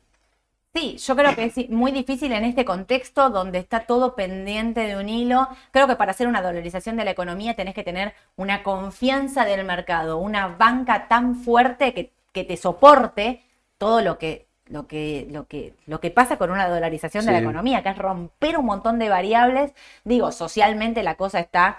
Sí, 0.72 0.96
yo 0.98 1.16
creo 1.16 1.34
que 1.34 1.44
es 1.46 1.68
muy 1.70 1.90
difícil 1.90 2.30
en 2.32 2.44
este 2.44 2.64
contexto 2.64 3.28
donde 3.30 3.58
está 3.58 3.80
todo 3.80 4.14
pendiente 4.14 4.80
de 4.82 4.96
un 4.96 5.08
hilo. 5.08 5.48
Creo 5.72 5.88
que 5.88 5.96
para 5.96 6.12
hacer 6.12 6.28
una 6.28 6.42
dolarización 6.42 6.96
de 6.96 7.04
la 7.04 7.10
economía 7.10 7.54
tenés 7.56 7.74
que 7.74 7.82
tener 7.82 8.14
una 8.36 8.62
confianza 8.62 9.44
del 9.44 9.64
mercado, 9.64 10.18
una 10.18 10.46
banca 10.46 11.08
tan 11.08 11.34
fuerte 11.34 11.92
que, 11.92 12.12
que 12.32 12.44
te 12.44 12.56
soporte 12.56 13.42
todo 13.78 14.00
lo 14.00 14.16
que, 14.18 14.46
lo, 14.70 14.86
que, 14.86 15.26
lo, 15.30 15.46
que, 15.46 15.74
lo 15.86 16.00
que 16.00 16.10
pasa 16.10 16.38
con 16.38 16.50
una 16.50 16.68
dolarización 16.68 17.26
de 17.26 17.32
la 17.32 17.38
economía, 17.40 17.82
que 17.82 17.90
es 17.90 17.98
romper 17.98 18.56
un 18.56 18.64
montón 18.64 18.98
de 18.98 19.08
variables. 19.08 19.72
Digo, 20.04 20.32
socialmente 20.32 21.02
la 21.02 21.16
cosa 21.16 21.40
está 21.40 21.78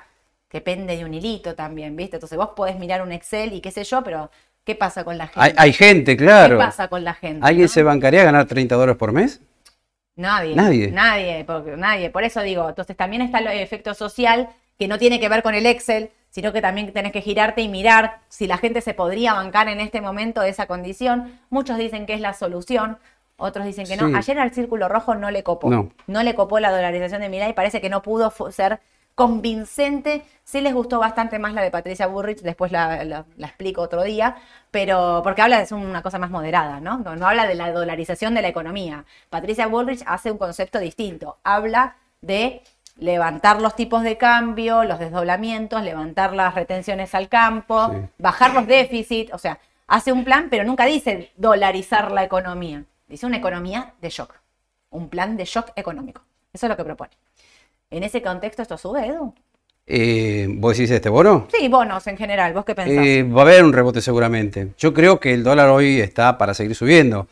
que 0.50 0.60
pende 0.60 0.98
de 0.98 1.06
un 1.06 1.14
hilito 1.14 1.56
también, 1.56 1.96
¿viste? 1.96 2.18
Entonces 2.18 2.38
vos 2.38 2.50
podés 2.56 2.78
mirar 2.78 3.02
un 3.02 3.14
Excel 3.14 3.54
y 3.54 3.62
qué 3.62 3.72
sé 3.72 3.86
yo, 3.86 4.04
pero 4.04 4.30
¿qué 4.66 4.76
pasa 4.76 5.06
con 5.06 5.18
la 5.18 5.28
gente? 5.28 5.40
Hay, 5.40 5.54
hay 5.56 5.74
gente, 5.74 6.18
¿Qué 6.18 6.26
claro. 6.26 6.58
pasa 6.58 6.90
con 6.90 7.06
la 7.06 7.14
gente? 7.14 7.40
¿Alguien 7.48 7.66
no? 7.66 7.70
se 7.70 7.84
bancaría 7.84 8.22
a 8.22 8.26
ganar 8.26 8.46
30 8.46 8.76
dólares 8.76 8.98
por 8.98 9.14
mes? 9.14 9.40
Nadie. 10.18 10.54
Nadie. 10.54 10.92
Nadie, 10.92 11.46
porque, 11.46 11.78
nadie. 11.78 12.10
Por 12.10 12.24
eso 12.24 12.42
digo, 12.42 12.68
entonces 12.68 12.98
también 12.98 13.22
está 13.22 13.40
el 13.40 13.48
efecto 13.48 13.94
social 13.94 14.50
que 14.78 14.90
no 14.90 14.98
tiene 14.98 15.22
que 15.22 15.30
ver 15.30 15.42
con 15.42 15.56
el 15.56 15.66
Excel, 15.66 16.12
sino 16.32 16.52
que 16.52 16.62
también 16.62 16.92
tenés 16.92 17.12
que 17.12 17.22
girarte 17.22 17.62
y 17.62 17.68
mirar 17.70 18.18
si 18.30 18.48
la 18.48 18.58
gente 18.58 18.82
se 18.82 18.96
podría 18.96 19.34
bancar 19.34 19.68
en 19.68 19.80
este 19.80 20.02
momento 20.02 20.42
de 20.42 20.50
esa 20.50 20.66
condición. 20.66 21.40
Muchos 21.52 21.78
dicen 21.78 22.08
que 22.08 22.14
es 22.16 22.22
la 22.22 22.34
solución, 22.34 22.98
otros 23.38 23.66
dicen 23.66 23.86
que 23.86 23.96
Sí. 23.96 24.04
no. 24.04 24.18
Ayer 24.18 24.40
al 24.40 24.52
Círculo 24.54 24.88
Rojo 24.90 25.14
no 25.14 25.30
le 25.30 25.44
copó. 25.44 25.70
No. 25.70 26.24
le 26.24 26.34
copó 26.36 26.60
la 26.60 26.72
dolarización 26.72 27.22
de 27.22 27.30
Milei, 27.30 27.54
parece 27.54 27.80
que 27.82 27.90
no 27.90 28.02
pudo 28.02 28.32
ser 28.52 28.80
convincente. 29.14 30.24
Sí 30.44 30.62
les 30.62 30.74
gustó 30.74 31.00
bastante 31.00 31.40
más 31.40 31.54
la 31.54 31.62
de 31.62 31.72
Patricia 31.72 32.08
Burrich, 32.08 32.42
después 32.42 32.72
la, 32.72 33.04
la- 33.04 33.26
la 33.38 33.48
explico 33.48 33.82
otro 33.82 34.04
día, 34.04 34.36
pero 34.72 35.22
porque 35.24 35.42
habla 35.42 35.64
de 35.64 35.74
una 35.76 36.02
cosa 36.02 36.18
más 36.20 36.30
moderada, 36.30 36.80
¿no? 36.80 36.98
¿no? 37.00 37.16
no 37.16 37.28
habla 37.28 37.48
de 37.48 37.56
la 37.56 37.72
dolarización 37.72 38.34
de 38.34 38.42
la 38.42 38.48
economía. 38.50 39.06
Patricia 39.30 39.68
Bullrich 39.68 40.04
hace 40.06 40.32
un 40.32 40.38
concepto 40.38 40.80
distinto. 40.80 41.38
Habla 41.44 41.96
de 42.22 42.62
levantar 42.98 43.62
los 43.62 43.76
tipos 43.76 44.04
de 44.04 44.18
cambio, 44.18 44.84
los 44.84 45.00
desdoblamientos, 45.00 45.82
levantar 45.84 46.34
las 46.34 46.56
retenciones 46.56 47.16
al 47.16 47.30
campo, 47.30 47.90
Sí. 47.92 47.98
bajar 48.18 48.54
los 48.54 48.68
déficits, 48.68 49.34
o 49.34 49.38
sea, 49.38 49.60
hace 49.88 50.12
un 50.12 50.24
plan, 50.24 50.48
pero 50.50 50.64
nunca 50.64 50.86
dice 50.86 51.32
dolarizar 51.36 52.12
la 52.12 52.24
economía. 52.24 52.84
Dice 53.08 53.26
una 53.26 53.38
economía 53.38 53.94
de 54.02 54.10
shock, 54.10 54.34
un 54.92 55.10
plan 55.10 55.36
de 55.38 55.46
shock 55.46 55.72
económico. 55.76 56.22
Eso 56.54 56.66
es 56.66 56.70
lo 56.70 56.78
que 56.78 56.84
propone. 56.84 57.12
En 57.90 58.04
ese 58.04 58.22
contexto, 58.22 58.62
¿esto 58.62 58.78
sube, 58.78 59.06
Edu? 59.06 59.34
Eh, 59.88 60.48
¿Vos 60.50 60.78
decís 60.78 60.92
este 60.92 61.10
bono? 61.10 61.48
Sí, 61.52 61.68
bonos 61.68 62.06
en 62.08 62.16
general. 62.16 62.54
¿Vos 62.54 62.64
qué 62.64 62.76
pensás? 62.76 63.06
Eh, 63.06 63.24
va 63.24 63.42
a 63.42 63.44
haber 63.44 63.64
un 63.64 63.74
rebote 63.74 64.00
seguramente. 64.02 64.70
Yo 64.78 64.94
creo 64.94 65.20
que 65.20 65.34
el 65.34 65.44
dólar 65.44 65.70
hoy 65.70 66.00
está 66.00 66.38
para 66.38 66.54
seguir 66.54 66.76
subiendo. 66.76 67.28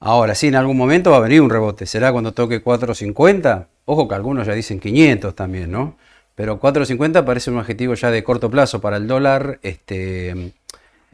Ahora, 0.00 0.34
sí, 0.34 0.48
en 0.48 0.56
algún 0.56 0.76
momento 0.76 1.10
va 1.10 1.16
a 1.18 1.20
venir 1.20 1.40
un 1.40 1.50
rebote. 1.50 1.86
¿Será 1.86 2.12
cuando 2.12 2.32
toque 2.32 2.62
4.50? 2.62 3.66
Ojo 3.86 4.08
que 4.08 4.14
algunos 4.14 4.46
ya 4.46 4.52
dicen 4.54 4.78
500 4.80 5.34
también, 5.34 5.70
¿no? 5.70 5.96
Pero 6.34 6.60
4.50 6.60 7.24
parece 7.24 7.50
un 7.50 7.58
objetivo 7.58 7.94
ya 7.94 8.10
de 8.10 8.22
corto 8.22 8.50
plazo 8.50 8.80
para 8.80 8.98
el 8.98 9.06
dólar 9.06 9.58
este, 9.62 10.52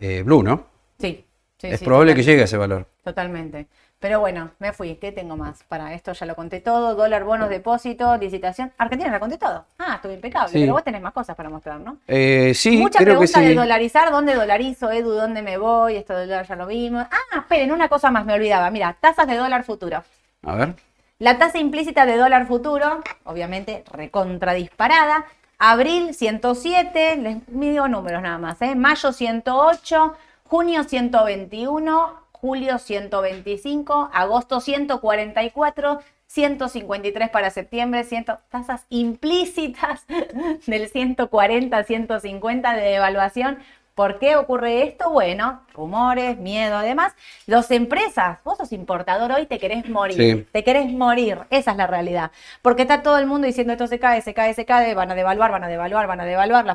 eh, 0.00 0.22
blue, 0.24 0.42
¿no? 0.42 0.66
sí, 0.98 1.24
sí, 1.58 1.66
es 1.68 1.78
sí, 1.78 1.84
probable 1.84 2.12
total- 2.12 2.24
que 2.24 2.30
llegue 2.30 2.42
a 2.42 2.44
ese 2.46 2.56
valor. 2.56 2.86
Totalmente. 3.04 3.66
Pero 4.02 4.18
bueno, 4.18 4.50
me 4.58 4.72
fui. 4.72 4.96
¿Qué 4.96 5.12
tengo 5.12 5.36
más? 5.36 5.62
Para 5.68 5.94
esto 5.94 6.12
ya 6.12 6.26
lo 6.26 6.34
conté 6.34 6.60
todo. 6.60 6.96
Dólar, 6.96 7.22
bonos, 7.22 7.48
depósito, 7.48 8.16
licitación. 8.16 8.72
Argentina 8.76 9.12
la 9.12 9.20
conté 9.20 9.38
todo. 9.38 9.64
Ah, 9.78 9.94
estuve 9.94 10.14
impecable. 10.14 10.48
Sí. 10.48 10.58
Pero 10.58 10.72
vos 10.72 10.82
tenés 10.82 11.00
más 11.00 11.12
cosas 11.12 11.36
para 11.36 11.48
mostrar, 11.48 11.78
¿no? 11.78 11.98
Eh, 12.08 12.52
sí, 12.52 12.78
Mucha 12.78 12.98
creo 12.98 13.20
que 13.20 13.26
de 13.28 13.54
dolarizar. 13.54 14.10
¿Dónde 14.10 14.34
dolarizo, 14.34 14.90
Edu? 14.90 15.12
¿Dónde 15.12 15.40
me 15.42 15.56
voy? 15.56 15.94
Esto 15.94 16.16
de 16.16 16.26
dólar 16.26 16.48
ya 16.48 16.56
lo 16.56 16.66
vimos. 16.66 17.06
Ah, 17.12 17.38
esperen, 17.38 17.70
una 17.70 17.88
cosa 17.88 18.10
más 18.10 18.26
me 18.26 18.34
olvidaba. 18.34 18.68
Mira, 18.72 18.96
tasas 19.00 19.28
de 19.28 19.36
dólar 19.36 19.62
futuro. 19.62 20.02
A 20.42 20.54
ver. 20.56 20.74
La 21.20 21.38
tasa 21.38 21.58
implícita 21.58 22.04
de 22.04 22.16
dólar 22.16 22.48
futuro, 22.48 23.04
obviamente 23.22 23.84
recontra 23.92 24.52
disparada. 24.52 25.26
Abril 25.58 26.12
107, 26.12 27.18
les 27.18 27.36
digo 27.46 27.86
números 27.86 28.20
nada 28.20 28.38
más, 28.38 28.60
¿eh? 28.62 28.74
Mayo 28.74 29.12
108, 29.12 30.16
junio 30.48 30.82
121, 30.82 32.21
julio 32.42 32.78
125, 32.78 34.10
agosto 34.12 34.60
144, 34.60 36.00
153 36.26 37.30
para 37.30 37.50
septiembre, 37.50 38.02
100, 38.02 38.24
tasas 38.50 38.84
implícitas 38.88 40.04
del 40.66 40.88
140, 40.88 41.84
150 41.84 42.72
de 42.74 42.82
devaluación. 42.82 43.58
¿Por 43.94 44.18
qué 44.18 44.34
ocurre 44.34 44.82
esto? 44.82 45.10
Bueno, 45.10 45.62
rumores, 45.72 46.36
miedo, 46.38 46.78
además. 46.78 47.14
Las 47.46 47.70
empresas, 47.70 48.38
vos 48.42 48.58
sos 48.58 48.72
importador 48.72 49.30
hoy, 49.30 49.46
te 49.46 49.60
querés 49.60 49.88
morir. 49.88 50.16
Sí. 50.16 50.46
Te 50.50 50.64
querés 50.64 50.90
morir. 50.90 51.38
Esa 51.50 51.70
es 51.70 51.76
la 51.76 51.86
realidad. 51.86 52.32
Porque 52.60 52.82
está 52.82 53.02
todo 53.02 53.18
el 53.18 53.26
mundo 53.26 53.46
diciendo 53.46 53.74
esto 53.74 53.86
se 53.86 54.00
cae, 54.00 54.20
se 54.20 54.34
cae, 54.34 54.52
se 54.54 54.64
cae, 54.64 54.94
van 54.94 55.12
a 55.12 55.14
devaluar, 55.14 55.52
van 55.52 55.62
a 55.62 55.68
devaluar, 55.68 56.08
van 56.08 56.20
a 56.20 56.24
devaluar. 56.24 56.64
La 56.64 56.74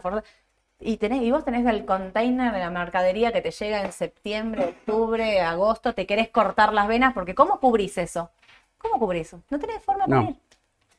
y, 0.79 0.97
tenés, 0.97 1.23
y 1.23 1.31
vos 1.31 1.43
tenés 1.43 1.65
el 1.65 1.85
container 1.85 2.53
de 2.53 2.59
la 2.59 2.69
mercadería 2.69 3.31
que 3.31 3.41
te 3.41 3.51
llega 3.51 3.81
en 3.83 3.91
septiembre, 3.91 4.65
octubre, 4.65 5.41
agosto, 5.41 5.93
te 5.93 6.05
querés 6.05 6.29
cortar 6.29 6.73
las 6.73 6.87
venas, 6.87 7.13
porque 7.13 7.33
¿cómo 7.35 7.59
cubrís 7.59 7.97
eso? 7.97 8.29
¿Cómo 8.77 8.99
cubrís 8.99 9.27
eso? 9.27 9.41
No 9.49 9.59
tenés 9.59 9.81
forma 9.83 10.05
de 10.05 10.11
No. 10.11 10.21
cubrir. 10.21 10.35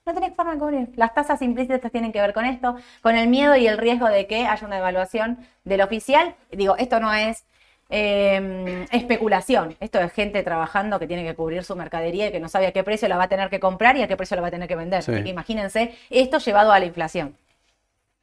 No 0.04 0.14
tenés 0.14 0.34
forma 0.34 0.52
de 0.54 0.58
cubrir. 0.58 0.88
Las 0.96 1.14
tasas 1.14 1.42
implícitas 1.42 1.92
tienen 1.92 2.12
que 2.12 2.20
ver 2.20 2.32
con 2.32 2.44
esto, 2.46 2.76
con 3.02 3.14
el 3.16 3.28
miedo 3.28 3.54
y 3.56 3.66
el 3.66 3.76
riesgo 3.78 4.08
de 4.08 4.26
que 4.26 4.46
haya 4.46 4.66
una 4.66 4.76
devaluación 4.76 5.38
del 5.64 5.82
oficial. 5.82 6.34
Digo, 6.50 6.76
esto 6.76 6.98
no 6.98 7.12
es 7.12 7.44
eh, 7.90 8.86
especulación. 8.90 9.76
Esto 9.80 10.00
es 10.00 10.10
gente 10.12 10.42
trabajando 10.42 10.98
que 10.98 11.06
tiene 11.06 11.24
que 11.24 11.34
cubrir 11.34 11.62
su 11.62 11.76
mercadería 11.76 12.28
y 12.28 12.32
que 12.32 12.40
no 12.40 12.48
sabe 12.48 12.66
a 12.66 12.72
qué 12.72 12.82
precio 12.84 13.06
la 13.06 13.18
va 13.18 13.24
a 13.24 13.28
tener 13.28 13.50
que 13.50 13.60
comprar 13.60 13.96
y 13.98 14.02
a 14.02 14.08
qué 14.08 14.16
precio 14.16 14.34
la 14.34 14.40
va 14.42 14.48
a 14.48 14.50
tener 14.50 14.66
que 14.66 14.76
vender. 14.76 15.02
Sí. 15.02 15.12
Así 15.12 15.22
que 15.24 15.28
imagínense 15.30 15.94
esto 16.10 16.38
llevado 16.38 16.72
a 16.72 16.78
la 16.78 16.86
inflación. 16.86 17.36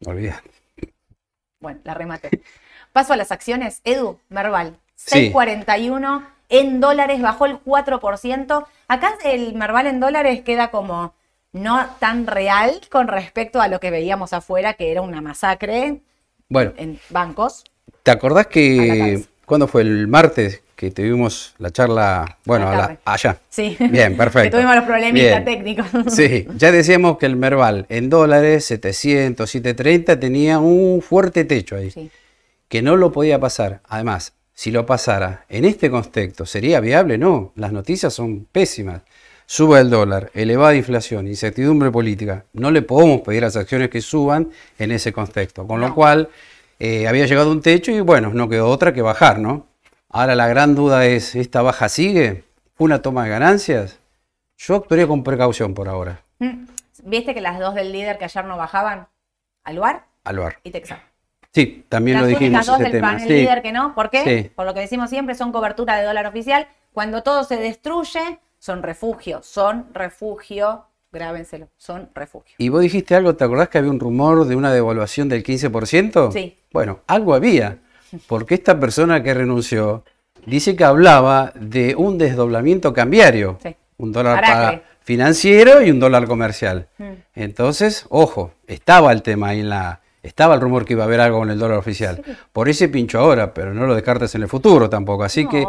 Olvídate. 0.05 0.49
Bueno, 1.65 1.79
la 1.83 1.95
rematé. 1.95 2.29
Paso 2.93 3.13
a 3.13 3.17
las 3.17 3.31
acciones. 3.31 3.81
Edu, 3.85 4.19
Merval, 4.29 4.77
Sí. 4.93 5.31
6.41 5.33 6.23
en 6.49 6.79
dólares, 6.79 7.19
bajó 7.23 7.47
el 7.47 7.57
4%. 7.57 8.67
Acá 8.87 9.15
el 9.23 9.55
Merval 9.55 9.87
en 9.87 9.99
dólares 9.99 10.41
queda 10.41 10.69
como 10.69 11.15
no 11.53 11.87
tan 11.97 12.27
real 12.27 12.81
con 12.91 13.07
respecto 13.07 13.61
a 13.61 13.67
lo 13.67 13.79
que 13.79 13.89
veíamos 13.89 14.31
afuera, 14.31 14.75
que 14.75 14.91
era 14.91 15.01
una 15.01 15.21
masacre 15.21 16.01
Bueno, 16.49 16.73
en 16.77 16.99
bancos. 17.09 17.63
¿te 18.03 18.11
acordás 18.11 18.45
que 18.45 19.25
cuándo 19.47 19.67
fue 19.67 19.81
el 19.81 20.07
martes 20.07 20.61
que 20.75 20.91
tuvimos 20.91 21.53
la 21.57 21.71
charla? 21.71 22.37
Bueno, 22.45 22.65
la 22.71 22.77
la- 22.77 22.97
allá. 23.05 23.37
Sí. 23.49 23.77
Bien, 23.79 24.15
perfecto. 24.17 24.49
que 24.57 24.63
tuvimos 24.63 24.75
los 24.75 24.85
problemitas 24.85 25.45
técnicos. 25.45 25.85
Sí, 26.13 26.47
ya 26.57 26.71
decíamos 26.71 27.17
que 27.17 27.25
el 27.25 27.35
Merval 27.35 27.85
en 27.89 28.09
dólares, 28.09 28.65
700, 28.65 29.49
730, 29.49 30.19
tenía 30.19 30.59
un 30.59 31.01
fuerte 31.01 31.45
techo 31.45 31.75
ahí, 31.77 31.91
Sí. 31.91 32.11
que 32.67 32.81
no 32.81 32.95
lo 32.97 33.11
podía 33.11 33.39
pasar. 33.39 33.81
Además, 33.87 34.33
si 34.53 34.71
lo 34.71 34.85
pasara 34.85 35.45
en 35.49 35.65
este 35.65 35.89
contexto, 35.89 36.45
¿sería 36.45 36.79
viable? 36.79 37.17
No, 37.17 37.51
las 37.55 37.71
noticias 37.71 38.13
son 38.13 38.45
pésimas. 38.51 39.01
Sube 39.47 39.79
el 39.79 39.89
dólar, 39.91 40.31
elevada 40.33 40.75
inflación, 40.75 41.27
incertidumbre 41.27 41.91
política. 41.91 42.45
No 42.53 42.71
le 42.71 42.81
podemos 42.81 43.21
pedir 43.21 43.43
a 43.43 43.47
las 43.47 43.55
acciones 43.55 43.89
que 43.89 44.01
suban 44.01 44.49
en 44.79 44.91
ese 44.91 45.13
contexto. 45.13 45.67
Con 45.67 45.79
lo 45.81 45.89
No. 45.89 45.95
cual, 45.95 46.29
eh, 46.79 47.07
había 47.07 47.27
llegado 47.27 47.51
un 47.51 47.61
techo 47.61 47.91
y 47.91 47.99
bueno, 47.99 48.31
no 48.33 48.49
quedó 48.49 48.67
otra 48.69 48.91
que 48.93 49.01
bajar, 49.03 49.37
¿no? 49.39 49.67
Ahora 50.17 50.33
la 50.33 50.47
gran 50.47 50.75
duda 50.75 51.05
es, 51.05 51.35
¿esta 51.35 51.61
baja 51.61 51.89
sigue? 51.89 52.45
¿Fue 52.75 52.85
una 52.85 53.01
toma 53.01 53.25
de 53.25 53.31
ganancias? 53.31 53.99
Yo 54.57 54.75
actuaría 54.75 55.07
con 55.07 55.25
precaución 55.25 55.73
por 55.73 55.89
ahora. 55.89 56.21
Mm. 56.39 56.67
¿Viste 57.03 57.33
que 57.33 57.41
las 57.41 57.59
dos 57.59 57.75
del 57.75 57.91
líder 57.91 58.17
que 58.17 58.23
ayer 58.23 58.45
no 58.45 58.55
bajaban? 58.55 59.07
Aluar 59.65 60.05
Aluar. 60.23 60.55
y 60.63 60.71
Texas. 60.71 60.99
Sí, 61.53 61.83
también 61.89 62.15
Las 62.15 62.23
lo 62.23 62.27
dijimos 62.29 62.65
dos 62.65 62.75
ese 62.75 62.83
del 62.83 62.91
tema. 62.93 63.11
panel 63.11 63.27
Sí, 63.27 63.33
líder 63.33 63.61
que 63.61 63.73
no. 63.73 63.93
¿Por 63.93 64.09
qué? 64.09 64.23
Sí. 64.23 64.51
Por 64.55 64.65
lo 64.65 64.73
que 64.73 64.79
decimos 64.79 65.09
siempre, 65.09 65.35
son 65.35 65.51
cobertura 65.51 65.97
de 65.97 66.05
dólar 66.05 66.27
oficial. 66.27 66.65
Cuando 66.93 67.21
todo 67.21 67.43
se 67.43 67.57
destruye, 67.57 68.39
son 68.57 68.83
refugio. 68.83 69.41
Son 69.43 69.87
refugio. 69.93 70.85
Grábenselo. 71.11 71.67
Son 71.75 72.09
refugio. 72.15 72.55
Y 72.57 72.69
vos 72.69 72.79
dijiste 72.79 73.15
algo, 73.15 73.35
¿te 73.35 73.43
acordás 73.43 73.67
que 73.67 73.79
había 73.79 73.91
un 73.91 73.99
rumor 73.99 74.45
de 74.45 74.55
una 74.55 74.71
devaluación 74.71 75.27
del 75.27 75.43
15%? 75.43 76.31
Sí. 76.31 76.57
Bueno, 76.71 77.01
algo 77.07 77.33
había, 77.33 77.79
porque 78.27 78.55
esta 78.55 78.79
persona 78.79 79.21
que 79.23 79.33
renunció 79.33 80.03
dice 80.45 80.75
que 80.75 80.83
hablaba 80.83 81.51
de 81.55 81.95
un 81.95 82.17
desdoblamiento 82.17 82.93
cambiario. 82.93 83.57
Sí. 83.63 83.75
Un 83.97 84.11
dólar 84.11 84.41
para 84.41 84.83
financiero 85.03 85.81
y 85.81 85.89
un 85.91 85.99
dólar 85.99 86.27
comercial. 86.27 86.87
Mm. 86.97 87.05
Entonces, 87.35 88.05
ojo, 88.09 88.51
estaba 88.67 89.11
el 89.11 89.21
tema 89.21 89.49
ahí 89.49 89.59
en 89.61 89.69
la... 89.69 90.01
Estaba 90.23 90.55
el 90.55 90.61
rumor 90.61 90.85
que 90.85 90.93
iba 90.93 91.03
a 91.03 91.05
haber 91.05 91.21
algo 91.21 91.37
con 91.39 91.51
el 91.51 91.59
dólar 91.59 91.77
oficial. 91.77 92.21
Por 92.51 92.67
ese 92.67 92.89
pincho 92.89 93.19
ahora, 93.19 93.53
pero 93.53 93.73
no 93.75 93.85
lo 93.85 93.93
descartes 93.93 94.33
en 94.33 94.41
el 94.41 94.47
futuro 94.47 94.89
tampoco. 94.89 95.23
Así 95.23 95.43
No, 95.43 95.49
que. 95.51 95.67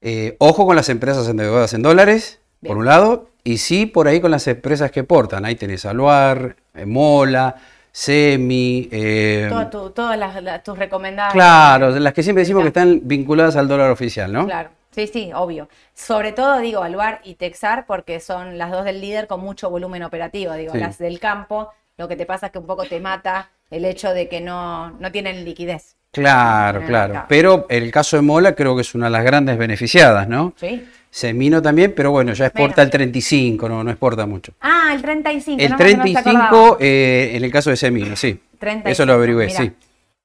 Eh, 0.00 0.36
ojo 0.40 0.66
con 0.66 0.74
las 0.74 0.88
empresas 0.88 1.28
endeudadas 1.28 1.72
en 1.74 1.82
dólares, 1.82 2.40
Bien. 2.60 2.70
por 2.70 2.78
un 2.78 2.86
lado, 2.86 3.30
y 3.44 3.58
sí 3.58 3.86
por 3.86 4.08
ahí 4.08 4.20
con 4.20 4.32
las 4.32 4.46
empresas 4.48 4.90
que 4.90 5.04
portan. 5.04 5.44
Ahí 5.44 5.54
tenés 5.54 5.84
Aluar, 5.86 6.56
eh, 6.74 6.84
Mola, 6.84 7.56
Semi, 7.92 8.88
eh, 8.92 9.50
tu- 9.70 9.90
todas 9.90 10.16
las, 10.18 10.42
las- 10.42 10.62
tus 10.62 10.78
recomendadas. 10.78 11.32
claro, 11.32 11.90
las 11.98 12.12
que 12.12 12.22
siempre 12.22 12.42
decimos 12.42 12.62
que 12.62 12.68
están 12.68 13.00
vinculadas 13.04 13.56
al 13.56 13.68
dólar 13.68 13.90
oficial, 13.90 14.32
¿no? 14.32 14.46
Claro. 14.46 14.70
Sí, 14.92 15.06
sí, 15.06 15.30
obvio. 15.34 15.68
Sobre 15.94 16.32
todo 16.32 16.58
digo 16.58 16.82
Aluar 16.82 17.20
y 17.22 17.34
Texar 17.36 17.86
porque 17.86 18.18
son 18.18 18.58
las 18.58 18.72
dos 18.72 18.84
del 18.84 19.00
líder 19.00 19.26
con 19.28 19.40
mucho 19.40 19.70
volumen 19.70 20.02
operativo. 20.02 20.52
Digo, 20.54 20.72
Sí. 20.72 20.78
las 20.78 20.98
del 20.98 21.20
campo, 21.20 21.70
lo 21.96 22.08
que 22.08 22.16
te 22.16 22.26
pasa 22.26 22.46
es 22.46 22.52
que 22.52 22.58
un 22.58 22.66
poco 22.66 22.84
te 22.84 22.98
mata 22.98 23.50
el 23.70 23.84
hecho 23.84 24.12
de 24.12 24.28
que 24.28 24.40
no, 24.40 24.90
no 24.98 25.12
tienen 25.12 25.44
liquidez. 25.44 25.94
Claro, 26.10 26.80
claro. 26.86 27.12
claro. 27.12 27.26
Pero 27.28 27.66
el 27.68 27.92
caso 27.92 28.16
de 28.16 28.22
Mola 28.22 28.56
creo 28.56 28.74
que 28.74 28.80
es 28.82 28.92
una 28.96 29.06
de 29.06 29.12
las 29.12 29.22
grandes 29.24 29.56
beneficiadas, 29.56 30.26
¿no? 30.26 30.54
¿Sí? 30.56 30.84
Semino 31.10 31.60
también, 31.60 31.92
pero 31.94 32.10
bueno, 32.12 32.32
ya 32.32 32.46
exporta 32.46 32.82
Menos. 32.82 32.86
el 32.86 32.90
35, 32.90 33.68
no, 33.68 33.82
no 33.82 33.90
exporta 33.90 34.26
mucho. 34.26 34.52
Ah, 34.60 34.92
el 34.94 35.02
35. 35.02 35.60
El 35.62 35.70
no, 35.70 35.76
no, 35.76 35.84
no 35.84 35.88
se 35.88 35.94
35 35.94 36.30
acordaba. 36.30 36.76
eh, 36.80 37.30
en 37.34 37.44
el 37.44 37.50
caso 37.52 37.70
de 37.70 37.76
Semino, 37.76 38.14
sí. 38.16 38.40
35, 38.58 38.88
Eso 38.90 39.06
lo 39.06 39.14
averigüé, 39.14 39.46
mirá. 39.46 39.58
sí. 39.58 39.72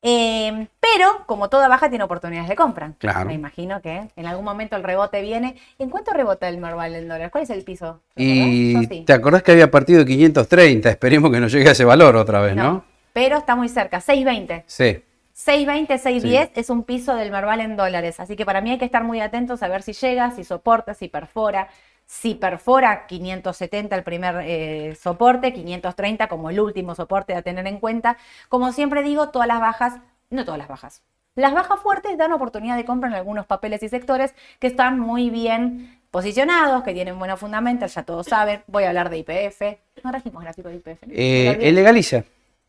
Eh, 0.07 0.67
pero, 0.79 1.23
como 1.25 1.49
toda 1.49 1.67
baja, 1.67 1.89
tiene 1.89 2.03
oportunidades 2.03 2.47
de 2.47 2.55
compra. 2.55 2.93
Claro. 2.99 3.25
Me 3.25 3.33
imagino 3.33 3.81
que 3.81 4.03
en 4.15 4.25
algún 4.27 4.45
momento 4.45 4.75
el 4.75 4.83
rebote 4.83 5.19
viene. 5.23 5.55
¿En 5.79 5.89
cuánto 5.89 6.11
rebota 6.13 6.47
el 6.47 6.59
Merval 6.59 6.93
en 6.93 7.07
dólares? 7.07 7.31
¿Cuál 7.31 7.45
es 7.45 7.49
el 7.49 7.63
piso? 7.63 8.01
¿Te 8.13 8.21
Y 8.23 8.85
sí. 8.85 9.03
te 9.07 9.13
acordás 9.13 9.41
que 9.41 9.53
había 9.53 9.71
partido 9.71 9.99
de 9.99 10.05
530, 10.05 10.91
esperemos 10.91 11.31
que 11.31 11.39
no 11.39 11.47
llegue 11.47 11.69
a 11.69 11.71
ese 11.71 11.85
valor 11.85 12.15
otra 12.17 12.39
vez, 12.41 12.55
¿no? 12.55 12.63
No, 12.63 12.85
pero 13.13 13.37
está 13.39 13.55
muy 13.55 13.67
cerca, 13.67 13.99
620. 13.99 14.63
Sí. 14.67 15.01
620, 15.35 15.97
610 15.97 16.51
es 16.55 16.69
un 16.69 16.83
piso 16.83 17.13
del 17.13 17.29
Merval 17.29 17.59
en 17.59 17.75
dólares. 17.75 18.21
Así 18.21 18.37
que 18.37 18.45
para 18.45 18.61
mí 18.61 18.71
hay 18.71 18.77
que 18.77 18.85
estar 18.85 19.03
muy 19.03 19.19
atentos 19.19 19.61
a 19.63 19.67
ver 19.67 19.81
si 19.81 19.91
llega, 19.91 20.31
si 20.31 20.45
soporta, 20.45 20.93
si 20.93 21.09
perfora. 21.09 21.67
Si 22.05 22.35
perfora 22.35 23.05
570 23.05 23.95
el 23.95 24.03
primer 24.03 24.37
eh, 24.45 24.95
soporte, 24.95 25.51
530 25.51 26.27
como 26.29 26.51
el 26.51 26.59
último 26.59 26.95
soporte 26.95 27.35
a 27.35 27.41
tener 27.41 27.67
en 27.67 27.79
cuenta. 27.79 28.15
Como 28.47 28.71
siempre 28.71 29.03
digo, 29.03 29.29
todas 29.29 29.47
las 29.47 29.59
bajas, 29.59 29.95
no 30.29 30.45
todas 30.45 30.57
las 30.57 30.69
bajas. 30.69 31.01
Las 31.35 31.53
bajas 31.53 31.81
fuertes 31.81 32.17
dan 32.17 32.31
oportunidad 32.31 32.77
de 32.77 32.85
compra 32.85 33.09
en 33.09 33.15
algunos 33.15 33.45
papeles 33.45 33.83
y 33.83 33.89
sectores 33.89 34.33
que 34.59 34.67
están 34.67 34.99
muy 34.99 35.29
bien 35.29 35.99
posicionados, 36.11 36.83
que 36.83 36.93
tienen 36.93 37.19
buenos 37.19 37.41
fundamentos, 37.41 37.93
ya 37.93 38.03
todos 38.03 38.27
saben. 38.27 38.63
Voy 38.67 38.85
a 38.85 38.89
hablar 38.89 39.09
de 39.09 39.17
IPF. 39.17 39.61
No 40.01 40.11
trajimos 40.11 40.43
gráfico 40.43 40.69
de 40.69 40.75
IPF. 40.75 41.03
Eh, 41.09 41.57
el 41.59 41.75
de 41.75 41.83
Galicia. 41.83 42.23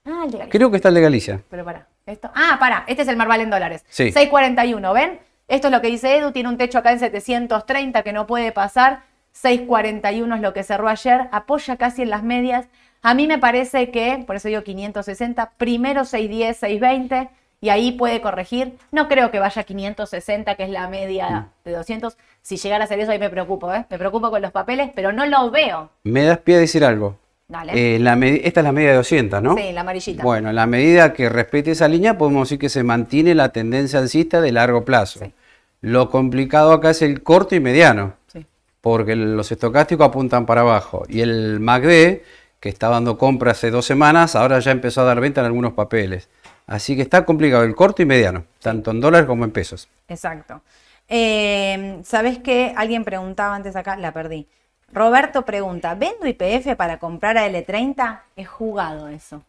Ah, 0.05 0.23
el 0.25 0.33
de 0.33 0.39
Galicia. 0.39 0.59
Creo 0.59 0.71
que 0.71 0.77
está 0.77 0.89
el 0.89 0.97
de 0.97 1.01
Galicia. 1.03 1.43
Pero 1.49 1.65
para, 1.65 1.87
esto. 2.07 2.31
Ah, 2.35 2.57
para, 2.59 2.85
este 2.87 3.03
es 3.03 3.09
el 3.09 3.17
Marval 3.17 3.41
en 3.41 3.51
dólares. 3.51 3.85
Sí. 3.89 4.13
641, 4.13 4.93
¿ven? 4.93 5.21
Esto 5.49 5.69
es 5.69 5.73
lo 5.73 5.81
que 5.81 5.89
dice 5.89 6.17
Edu, 6.17 6.33
tiene 6.33 6.49
un 6.49 6.57
techo 6.57 6.79
acá 6.79 6.93
en 6.93 6.99
730 6.99 8.03
que 8.03 8.13
no 8.13 8.27
puede 8.27 8.53
pasar. 8.53 9.03
641 9.33 10.35
es 10.35 10.41
lo 10.41 10.55
que 10.55 10.63
cerró 10.63 10.89
ayer, 10.89 11.29
apoya 11.31 11.77
casi 11.77 12.03
en 12.03 12.11
las 12.11 12.23
medias. 12.23 12.67
A 13.03 13.15
mí 13.15 13.27
me 13.27 13.39
parece 13.39 13.91
que, 13.91 14.25
por 14.27 14.37
eso 14.37 14.49
digo 14.49 14.63
560, 14.63 15.53
primero 15.59 16.05
610, 16.05 16.57
620 16.57 17.29
y 17.61 17.69
ahí 17.69 17.93
puede 17.93 18.21
corregir. 18.21 18.79
No 18.93 19.09
creo 19.09 19.31
que 19.31 19.39
vaya 19.39 19.63
a 19.63 19.65
560, 19.65 20.55
que 20.55 20.65
es 20.65 20.71
la 20.71 20.89
media 20.89 21.49
de 21.65 21.73
200. 21.73 22.17
Si 22.43 22.57
llegara 22.57 22.85
a 22.85 22.87
ser 22.87 23.01
eso, 23.01 23.13
ahí 23.13 23.19
me 23.19 23.31
preocupo, 23.31 23.73
¿eh? 23.73 23.87
Me 23.89 23.99
preocupo 23.99 24.31
con 24.31 24.43
los 24.43 24.53
papeles, 24.53 24.91
pero 24.95 25.13
no 25.13 25.27
lo 25.27 25.51
veo. 25.51 25.91
Me 26.05 26.25
das 26.25 26.39
pie 26.39 26.57
a 26.57 26.59
decir 26.61 26.85
algo. 26.85 27.19
Dale. 27.49 27.95
Eh, 27.95 27.99
la 28.01 28.15
esta 28.15 28.61
es 28.61 28.65
la 28.65 28.73
media 28.73 28.91
de 28.91 28.97
200, 28.97 29.41
¿no? 29.41 29.57
Sí, 29.57 29.71
la 29.73 29.83
amarillita. 29.83 30.23
Bueno, 30.23 30.51
en 30.51 30.57
la 30.57 30.67
medida 30.67 31.13
que 31.13 31.29
respete 31.29 31.71
esa 31.71 31.87
línea, 31.87 32.19
podemos 32.19 32.49
decir 32.49 32.59
que 32.59 32.69
se 32.69 32.83
mantiene 32.83 33.35
la 33.37 33.51
tendencia 33.51 34.01
alcista 34.01 34.41
de 34.41 34.51
largo 34.51 34.85
plazo. 34.85 35.21
Sí. 35.21 35.33
Lo 35.81 36.11
complicado 36.11 36.73
acá 36.73 36.91
es 36.91 37.03
el 37.03 37.23
corto 37.23 37.55
y 37.55 37.61
mediano, 37.61 38.15
Sí. 38.33 38.45
porque 38.81 39.15
los 39.15 39.53
estocásticos 39.53 40.09
apuntan 40.09 40.45
para 40.45 40.63
abajo. 40.63 41.05
Y 41.09 41.21
el 41.21 41.61
MACD, 41.61 42.23
que 42.59 42.69
está 42.69 42.89
dando 42.89 43.17
compra 43.17 43.53
hace 43.53 43.71
dos 43.71 43.85
semanas, 43.87 44.35
ahora 44.35 44.59
ya 44.59 44.73
empezó 44.73 45.03
a 45.03 45.05
dar 45.05 45.21
venta 45.21 45.41
en 45.41 45.47
algunos 45.47 45.75
papeles. 45.75 46.29
Así 46.67 46.97
que 46.97 47.03
está 47.03 47.25
complicado 47.25 47.63
el 47.63 47.77
corto 47.77 48.03
y 48.03 48.07
mediano, 48.07 48.45
tanto 48.61 48.91
en 48.91 49.01
dólares 49.01 49.29
como 49.29 49.45
en 49.45 49.53
pesos. 49.53 49.89
Exacto. 50.09 50.63
Eh, 51.09 52.01
¿Sabes 52.03 52.39
qué? 52.41 52.73
Alguien 52.77 53.05
preguntaba 53.05 53.55
antes 53.55 53.77
acá, 53.77 53.97
la 53.97 54.13
perdí. 54.13 54.49
Roberto 54.93 55.45
pregunta, 55.45 55.95
¿vendo 55.95 56.27
IPF 56.27 56.77
para 56.77 56.99
comprar 56.99 57.37
a 57.37 57.47
L30? 57.49 58.21
Es 58.37 58.49
jugado 58.49 59.09
eso. 59.09 59.43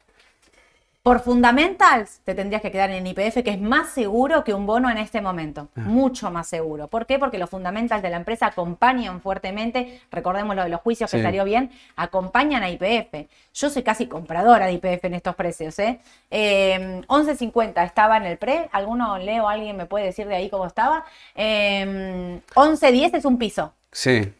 Por 1.07 1.21
fundamentals, 1.21 2.19
te 2.25 2.35
tendrías 2.35 2.61
que 2.61 2.69
quedar 2.69 2.89
en 2.89 3.07
IPF, 3.07 3.41
que 3.41 3.51
es 3.51 3.61
más 3.61 3.91
seguro 3.91 4.43
que 4.43 4.53
un 4.53 4.65
bono 4.65 4.89
en 4.89 4.97
este 4.97 5.21
momento. 5.21 5.69
Ah. 5.77 5.83
Mucho 5.85 6.29
más 6.31 6.49
seguro. 6.49 6.89
¿Por 6.89 7.05
qué? 7.05 7.17
Porque 7.17 7.37
los 7.37 7.49
fundamentals 7.49 8.03
de 8.03 8.09
la 8.09 8.17
empresa 8.17 8.47
acompañan 8.47 9.21
fuertemente, 9.21 10.01
recordemos 10.11 10.53
lo 10.53 10.63
de 10.63 10.69
los 10.69 10.81
juicios 10.81 11.09
que 11.09 11.21
salió 11.21 11.45
bien, 11.45 11.71
acompañan 11.95 12.61
a 12.61 12.69
IPF. 12.69 13.25
Yo 13.53 13.69
soy 13.69 13.83
casi 13.83 14.07
compradora 14.07 14.65
de 14.65 14.73
IPF 14.73 15.05
en 15.05 15.13
estos 15.13 15.33
precios. 15.35 15.79
¿eh? 15.79 16.01
Eh, 16.29 17.01
11.50 17.07 17.85
estaba 17.85 18.17
en 18.17 18.25
el 18.25 18.37
pre. 18.37 18.67
¿Alguno, 18.73 19.17
Leo, 19.17 19.47
alguien 19.47 19.77
me 19.77 19.85
puede 19.85 20.07
decir 20.07 20.27
de 20.27 20.35
ahí 20.35 20.49
cómo 20.49 20.65
estaba? 20.65 21.05
Eh, 21.35 22.41
11.10 22.53 23.15
es 23.15 23.23
un 23.23 23.37
piso. 23.37 23.73
Sí. 23.93 24.33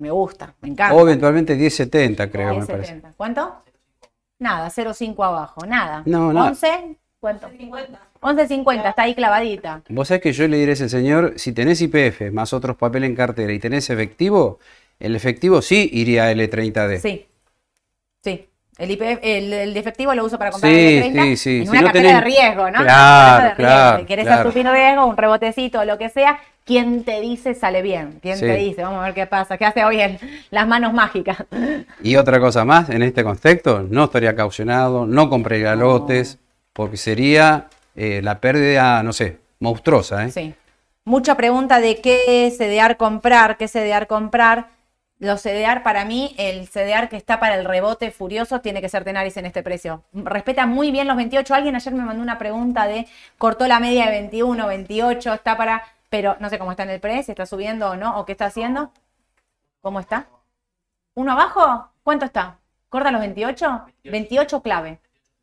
Me 0.00 0.10
gusta, 0.10 0.54
me 0.62 0.70
encanta. 0.70 0.94
O 0.94 1.02
eventualmente 1.02 1.56
10.70, 1.56 2.30
creo, 2.30 2.54
me 2.54 2.60
10.70. 2.62 2.66
parece. 2.66 3.00
¿Cuánto? 3.16 3.62
Nada, 4.38 4.68
0.5 4.70 5.24
abajo, 5.24 5.66
nada. 5.66 6.02
No, 6.06 6.32
no. 6.32 6.46
11, 6.46 6.96
¿cuánto? 7.20 7.48
11.50, 8.20 8.88
está 8.88 9.02
ahí 9.02 9.14
clavadita. 9.14 9.82
Vos 9.90 10.08
sabés 10.08 10.22
que 10.22 10.32
yo 10.32 10.48
le 10.48 10.56
diré 10.56 10.70
a 10.70 10.74
ese 10.74 10.88
señor, 10.88 11.34
si 11.36 11.52
tenés 11.52 11.80
IPF 11.82 12.32
más 12.32 12.52
otros 12.54 12.76
papeles 12.76 13.10
en 13.10 13.16
cartera 13.16 13.52
y 13.52 13.58
tenés 13.58 13.90
efectivo, 13.90 14.58
el 14.98 15.14
efectivo 15.16 15.60
sí 15.62 15.88
iría 15.92 16.24
a 16.24 16.32
L30D. 16.32 16.98
Sí, 17.00 17.26
sí. 18.24 18.46
El, 18.78 18.90
IPF, 18.92 19.18
el, 19.22 19.76
efectivo 19.76 20.14
lo 20.14 20.24
uso 20.24 20.38
para 20.38 20.50
comprar 20.50 20.72
Sí, 20.72 20.78
el 20.78 20.94
de 20.94 21.00
30 21.10 21.22
sí, 21.24 21.36
sí. 21.36 21.56
en 21.58 21.64
Si 21.64 21.70
una 21.70 21.80
no 21.82 21.86
cartera 21.88 22.08
tenés- 22.08 22.14
de 22.14 22.20
riesgo, 22.24 22.70
¿no? 22.70 22.78
Claro, 22.82 23.36
Una 23.40 23.48
de 23.50 23.54
claro, 23.56 23.90
riesgo. 23.98 24.06
Querés 24.08 24.26
claro. 24.26 24.48
asumir 24.48 24.66
riesgo, 24.70 25.06
un 25.06 25.16
rebotecito, 25.18 25.84
lo 25.84 25.98
que 25.98 26.08
sea. 26.08 26.40
¿Quién 26.70 27.02
te 27.02 27.20
dice 27.20 27.56
sale 27.56 27.82
bien? 27.82 28.20
¿Quién 28.22 28.36
Sí. 28.36 28.44
te 28.44 28.54
dice? 28.54 28.82
Vamos 28.84 29.00
a 29.02 29.06
ver 29.06 29.14
qué 29.14 29.26
pasa. 29.26 29.58
¿Qué 29.58 29.64
hace 29.64 29.84
hoy 29.84 29.98
las 30.52 30.68
manos 30.68 30.92
mágicas? 30.92 31.38
Y 32.00 32.14
otra 32.14 32.38
cosa 32.38 32.64
más, 32.64 32.88
en 32.90 33.02
este 33.02 33.24
contexto, 33.24 33.82
no 33.90 34.04
estaría 34.04 34.36
caucionado, 34.36 35.04
no 35.04 35.28
compraría 35.28 35.74
No. 35.74 35.82
lotes, 35.82 36.38
porque 36.72 36.96
sería 36.96 37.66
eh, 37.96 38.20
la 38.22 38.38
pérdida, 38.40 39.02
no 39.02 39.12
sé, 39.12 39.38
monstruosa. 39.58 40.24
¿eh? 40.26 40.30
Sí. 40.30 40.54
Mucha 41.04 41.36
pregunta 41.36 41.80
de 41.80 42.00
qué 42.00 42.48
CDR 42.56 42.96
comprar, 42.96 43.56
qué 43.56 43.66
CDR 43.66 44.06
comprar. 44.06 44.68
Los 45.18 45.42
CDR, 45.42 45.82
para 45.82 46.04
mí, 46.04 46.36
el 46.38 46.68
CDR 46.68 47.08
que 47.08 47.16
está 47.16 47.40
para 47.40 47.56
el 47.56 47.64
rebote 47.64 48.12
furioso 48.12 48.60
tiene 48.60 48.80
que 48.80 48.88
ser 48.88 49.02
Tenaris 49.02 49.36
en 49.38 49.44
este 49.46 49.64
precio. 49.64 50.04
Respeta 50.14 50.66
muy 50.66 50.92
bien 50.92 51.08
los 51.08 51.16
28. 51.16 51.52
Alguien 51.52 51.74
ayer 51.74 51.92
me 51.92 52.04
mandó 52.04 52.22
una 52.22 52.38
pregunta 52.38 52.86
de 52.86 53.08
cortó 53.38 53.66
la 53.66 53.80
media 53.80 54.04
de 54.06 54.12
21, 54.12 54.68
28, 54.68 55.34
está 55.34 55.56
para. 55.56 55.82
Pero 56.10 56.36
no 56.40 56.50
sé 56.50 56.58
cómo 56.58 56.72
está 56.72 56.82
en 56.82 56.90
el 56.90 57.00
precio, 57.00 57.22
si 57.22 57.32
está 57.32 57.46
subiendo 57.46 57.90
o 57.90 57.96
no, 57.96 58.18
o 58.18 58.26
qué 58.26 58.32
está 58.32 58.46
haciendo. 58.46 58.92
¿Cómo 59.80 60.00
está? 60.00 60.26
¿Uno 61.14 61.32
abajo? 61.32 61.88
¿Cuánto 62.02 62.26
está? 62.26 62.58
¿Corta 62.90 63.10
los 63.10 63.20
28? 63.20 63.86
28 64.04 64.62
clave. 64.62 64.98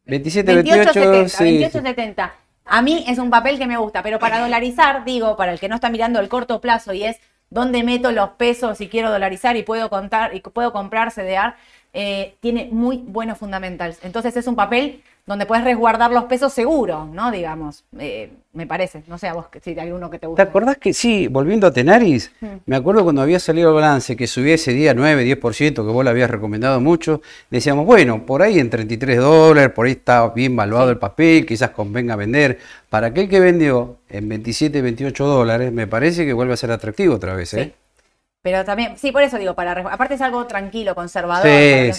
27, 0.06 0.54
28, 0.54 0.92
28.70, 0.94 1.28
sí, 1.28 1.80
28.70. 1.80 2.32
A 2.66 2.82
mí 2.82 3.06
es 3.08 3.18
un 3.18 3.30
papel 3.30 3.58
que 3.58 3.66
me 3.66 3.78
gusta, 3.78 4.04
pero 4.04 4.20
para 4.20 4.40
dolarizar, 4.40 5.06
digo, 5.06 5.38
para 5.38 5.54
el 5.54 5.60
que 5.60 5.70
no 5.70 5.76
está 5.76 5.90
mirando 5.90 6.20
el 6.20 6.28
corto 6.28 6.60
plazo 6.60 6.94
y 6.94 7.04
es 7.04 7.18
dónde 7.50 7.84
meto 7.84 8.12
los 8.12 8.32
pesos 8.32 8.78
si 8.78 8.90
quiero 8.90 9.10
dolarizar 9.10 9.56
y 9.56 9.64
puedo 9.64 9.90
contar 9.90 10.36
y 10.36 10.42
puedo 10.42 10.74
comprar 10.74 11.12
CDR, 11.12 11.56
eh, 11.94 12.36
tiene 12.42 12.68
muy 12.72 12.98
buenos 12.98 13.38
fundamentals. 13.38 14.00
Entonces 14.04 14.36
es 14.36 14.48
un 14.48 14.56
papel 14.56 15.02
donde 15.28 15.46
puedes 15.46 15.64
resguardar 15.64 16.10
los 16.12 16.24
pesos 16.24 16.52
seguro, 16.54 17.06
¿no? 17.14 17.30
Digamos, 17.32 17.84
eh, 18.00 18.32
me 18.54 18.66
parece. 18.66 19.04
No 19.08 19.18
sé 19.18 19.28
a 19.28 19.34
vos 19.34 19.46
si 19.62 19.72
hay 19.72 19.80
alguno 19.80 20.10
que 20.10 20.18
te 20.18 20.22
¿Te 20.22 20.28
gusta. 20.28 20.44
acordás 20.44 20.78
que 20.78 20.94
sí, 20.94 21.28
volviendo 21.28 21.68
a 21.68 21.72
Tenaris, 21.72 22.32
Mm. 22.40 22.46
me 22.66 22.76
acuerdo 22.78 23.04
cuando 23.04 23.22
había 23.22 23.38
salido 23.40 23.70
el 23.70 23.76
balance 23.76 24.16
que 24.16 24.26
subía 24.26 24.56
ese 24.56 24.72
día 24.74 24.94
9, 24.96 25.24
10%, 25.26 25.86
que 25.86 25.92
vos 25.92 26.04
le 26.04 26.10
habías 26.10 26.32
recomendado 26.32 26.80
mucho, 26.80 27.22
decíamos, 27.52 27.86
bueno, 27.86 28.26
por 28.26 28.42
ahí 28.42 28.58
en 28.58 28.70
33 28.70 29.20
dólares, 29.20 29.72
por 29.76 29.86
ahí 29.86 29.92
está 29.92 30.30
bien 30.30 30.56
valuado 30.56 30.90
el 30.90 30.98
papel, 30.98 31.46
quizás 31.46 31.72
convenga 31.72 32.16
vender. 32.16 32.58
Para 32.90 33.08
aquel 33.08 33.28
que 33.28 33.40
vendió 33.42 33.98
en 34.10 34.30
27, 34.30 34.82
28 34.82 35.26
dólares, 35.28 35.72
me 35.74 35.86
parece 35.88 36.26
que 36.26 36.32
vuelve 36.34 36.54
a 36.54 36.58
ser 36.58 36.72
atractivo 36.72 37.16
otra 37.16 37.36
vez. 37.36 37.54
¿eh? 37.54 37.64
Sí. 37.66 37.74
Pero 38.50 38.64
también, 38.64 38.98
sí, 38.98 39.12
por 39.12 39.22
eso 39.24 39.38
digo, 39.38 39.54
para 39.56 39.74
aparte 39.74 40.14
es 40.14 40.22
algo 40.22 40.48
tranquilo, 40.48 40.96
conservador. 40.96 41.46
Sí, 41.46 41.50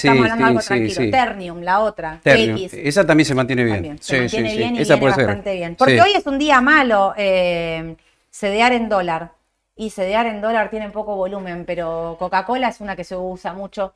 estamos 0.08 0.22
hablando 0.22 0.44
de 0.44 0.48
algo 0.48 0.60
tranquilo. 0.62 1.10
Ternium, 1.10 1.60
la 1.60 1.80
otra. 1.80 2.20
Ternium, 2.22 2.56
X. 2.56 2.72
Esa 2.72 3.06
también 3.06 3.26
se 3.26 3.34
mantiene 3.34 3.64
bien. 3.64 3.76
También, 3.76 3.98
se 3.98 4.18
mantiene 4.18 4.56
bien 4.56 4.76
y 4.76 4.78
Esa 4.80 4.94
viene 4.94 5.00
puede 5.02 5.14
ser. 5.14 5.26
bastante 5.26 5.52
bien. 5.52 5.76
Porque 5.76 6.00
hoy 6.00 6.12
es 6.16 6.26
un 6.26 6.38
día 6.38 6.62
malo 6.62 7.12
eh, 7.18 7.96
cedear 8.30 8.72
en 8.72 8.88
dólar. 8.88 9.32
Y 9.76 9.90
cedear 9.90 10.24
en 10.24 10.40
dólar 10.40 10.70
tiene 10.70 10.88
poco 10.88 11.16
volumen, 11.16 11.66
pero 11.66 12.16
Coca-Cola 12.18 12.68
es 12.68 12.80
una 12.80 12.96
que 12.96 13.04
se 13.04 13.14
usa 13.14 13.52
mucho 13.52 13.92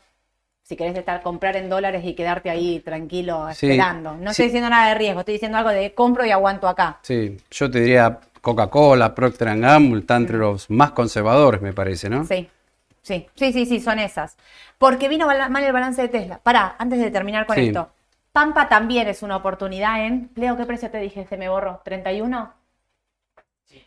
si 0.62 0.76
querés 0.76 0.94
estar 0.94 1.22
comprar 1.22 1.56
en 1.56 1.70
dólares 1.70 2.02
y 2.04 2.12
quedarte 2.12 2.50
ahí 2.50 2.80
tranquilo 2.80 3.48
Sí, 3.54 3.70
esperando. 3.70 4.12
No 4.12 4.24
sí. 4.26 4.42
estoy 4.42 4.44
diciendo 4.44 4.68
nada 4.68 4.88
de 4.90 4.94
riesgo, 4.96 5.20
estoy 5.20 5.32
diciendo 5.36 5.56
algo 5.56 5.70
de 5.70 5.94
compro 5.94 6.26
y 6.26 6.30
aguanto 6.30 6.68
acá. 6.68 6.98
Sí, 7.00 7.34
yo 7.50 7.70
te 7.70 7.80
diría 7.80 8.18
Coca-Cola, 8.42 9.14
Procter 9.14 9.58
Gamble, 9.58 10.00
están 10.00 10.22
entre 10.22 10.36
los 10.36 10.68
más 10.68 10.90
conservadores, 10.90 11.62
me 11.62 11.72
parece, 11.72 12.10
¿no? 12.10 12.24
Sí, 12.24 12.50
sí, 13.00 13.26
sí, 13.34 13.52
sí, 13.52 13.64
sí, 13.64 13.80
son 13.80 13.98
esas. 13.98 14.36
Porque 14.78 15.08
vino 15.08 15.26
mal 15.26 15.64
el 15.64 15.72
balance 15.72 16.02
de 16.02 16.08
Tesla. 16.08 16.38
Pará, 16.42 16.74
antes 16.78 16.98
de 16.98 17.10
terminar 17.10 17.46
con 17.46 17.56
Sí. 17.56 17.68
esto. 17.68 17.90
Pampa 18.32 18.68
también 18.68 19.08
es 19.08 19.22
una 19.22 19.36
oportunidad 19.36 20.04
en. 20.04 20.30
Leo, 20.34 20.56
¿qué 20.56 20.64
precio 20.66 20.90
te 20.90 20.98
dije? 20.98 21.24
Se 21.26 21.36
me 21.36 21.48
borró. 21.48 21.80
¿31? 21.84 22.52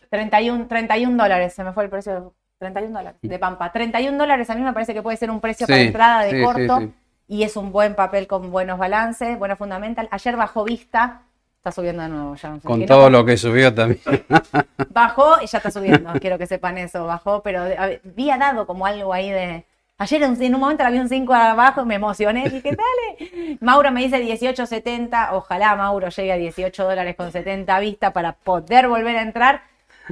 31, 0.09 0.67
31 0.67 1.21
dólares, 1.21 1.53
se 1.53 1.63
me 1.63 1.73
fue 1.73 1.83
el 1.83 1.89
precio. 1.89 2.33
31 2.57 2.97
dólares 2.97 3.19
de 3.21 3.37
Pampa. 3.39 3.71
31 3.71 4.17
dólares 4.17 4.49
a 4.49 4.55
mí 4.55 4.61
me 4.61 4.71
parece 4.71 4.93
que 4.93 5.01
puede 5.01 5.17
ser 5.17 5.29
un 5.29 5.41
precio 5.41 5.67
para 5.67 5.79
Sí, 5.81 5.87
entrada 5.87 6.21
de 6.23 6.29
sí, 6.31 6.37
sí, 6.37 6.43
corto. 6.43 6.79
sí. 6.79 6.93
Y 7.27 7.43
es 7.43 7.57
un 7.57 7.71
buen 7.73 7.95
papel 7.95 8.27
con 8.27 8.49
buenos 8.51 8.77
balances, 8.79 9.37
buenos 9.37 9.57
fundamental. 9.57 10.07
Ayer 10.11 10.37
bajó 10.37 10.63
vista, 10.63 11.23
está 11.65 11.71
subiendo 11.71 12.03
de 12.03 12.09
nuevo. 12.09 12.35
Ya 12.35 12.49
no 12.49 12.59
sé 12.59 12.67
Con 12.67 12.85
todo 12.85 13.09
lo 13.09 13.25
que 13.25 13.37
subió 13.37 13.73
también. 13.73 13.99
Bajó 14.89 15.41
y 15.41 15.47
ya 15.47 15.57
está 15.57 15.71
subiendo, 15.71 16.13
quiero 16.21 16.37
que 16.37 16.45
sepan 16.45 16.77
eso, 16.77 17.05
bajó, 17.05 17.41
pero 17.41 17.63
había 17.63 18.37
dado 18.37 18.67
como 18.67 18.85
algo 18.85 19.13
ahí 19.13 19.31
de... 19.31 19.65
Ayer 19.97 20.21
en, 20.23 20.53
un 20.55 20.59
momento 20.59 20.83
había 20.83 21.01
un 21.01 21.09
5 21.09 21.33
abajo 21.33 21.81
y 21.81 21.85
me 21.85 21.95
emocioné, 21.95 22.49
dije, 22.49 22.75
dale. 22.75 23.57
Mauro 23.61 23.91
me 23.91 24.01
dice 24.01 24.21
18.70, 24.21 25.29
ojalá 25.31 25.75
Mauro 25.75 26.09
llegue 26.09 26.33
a 26.33 26.37
18 26.37 26.83
dólares 26.83 27.15
con 27.15 27.31
70 27.31 27.73
a 27.73 27.79
vista 27.79 28.11
para 28.11 28.33
poder 28.33 28.89
volver 28.89 29.15
a 29.15 29.21
entrar. 29.21 29.63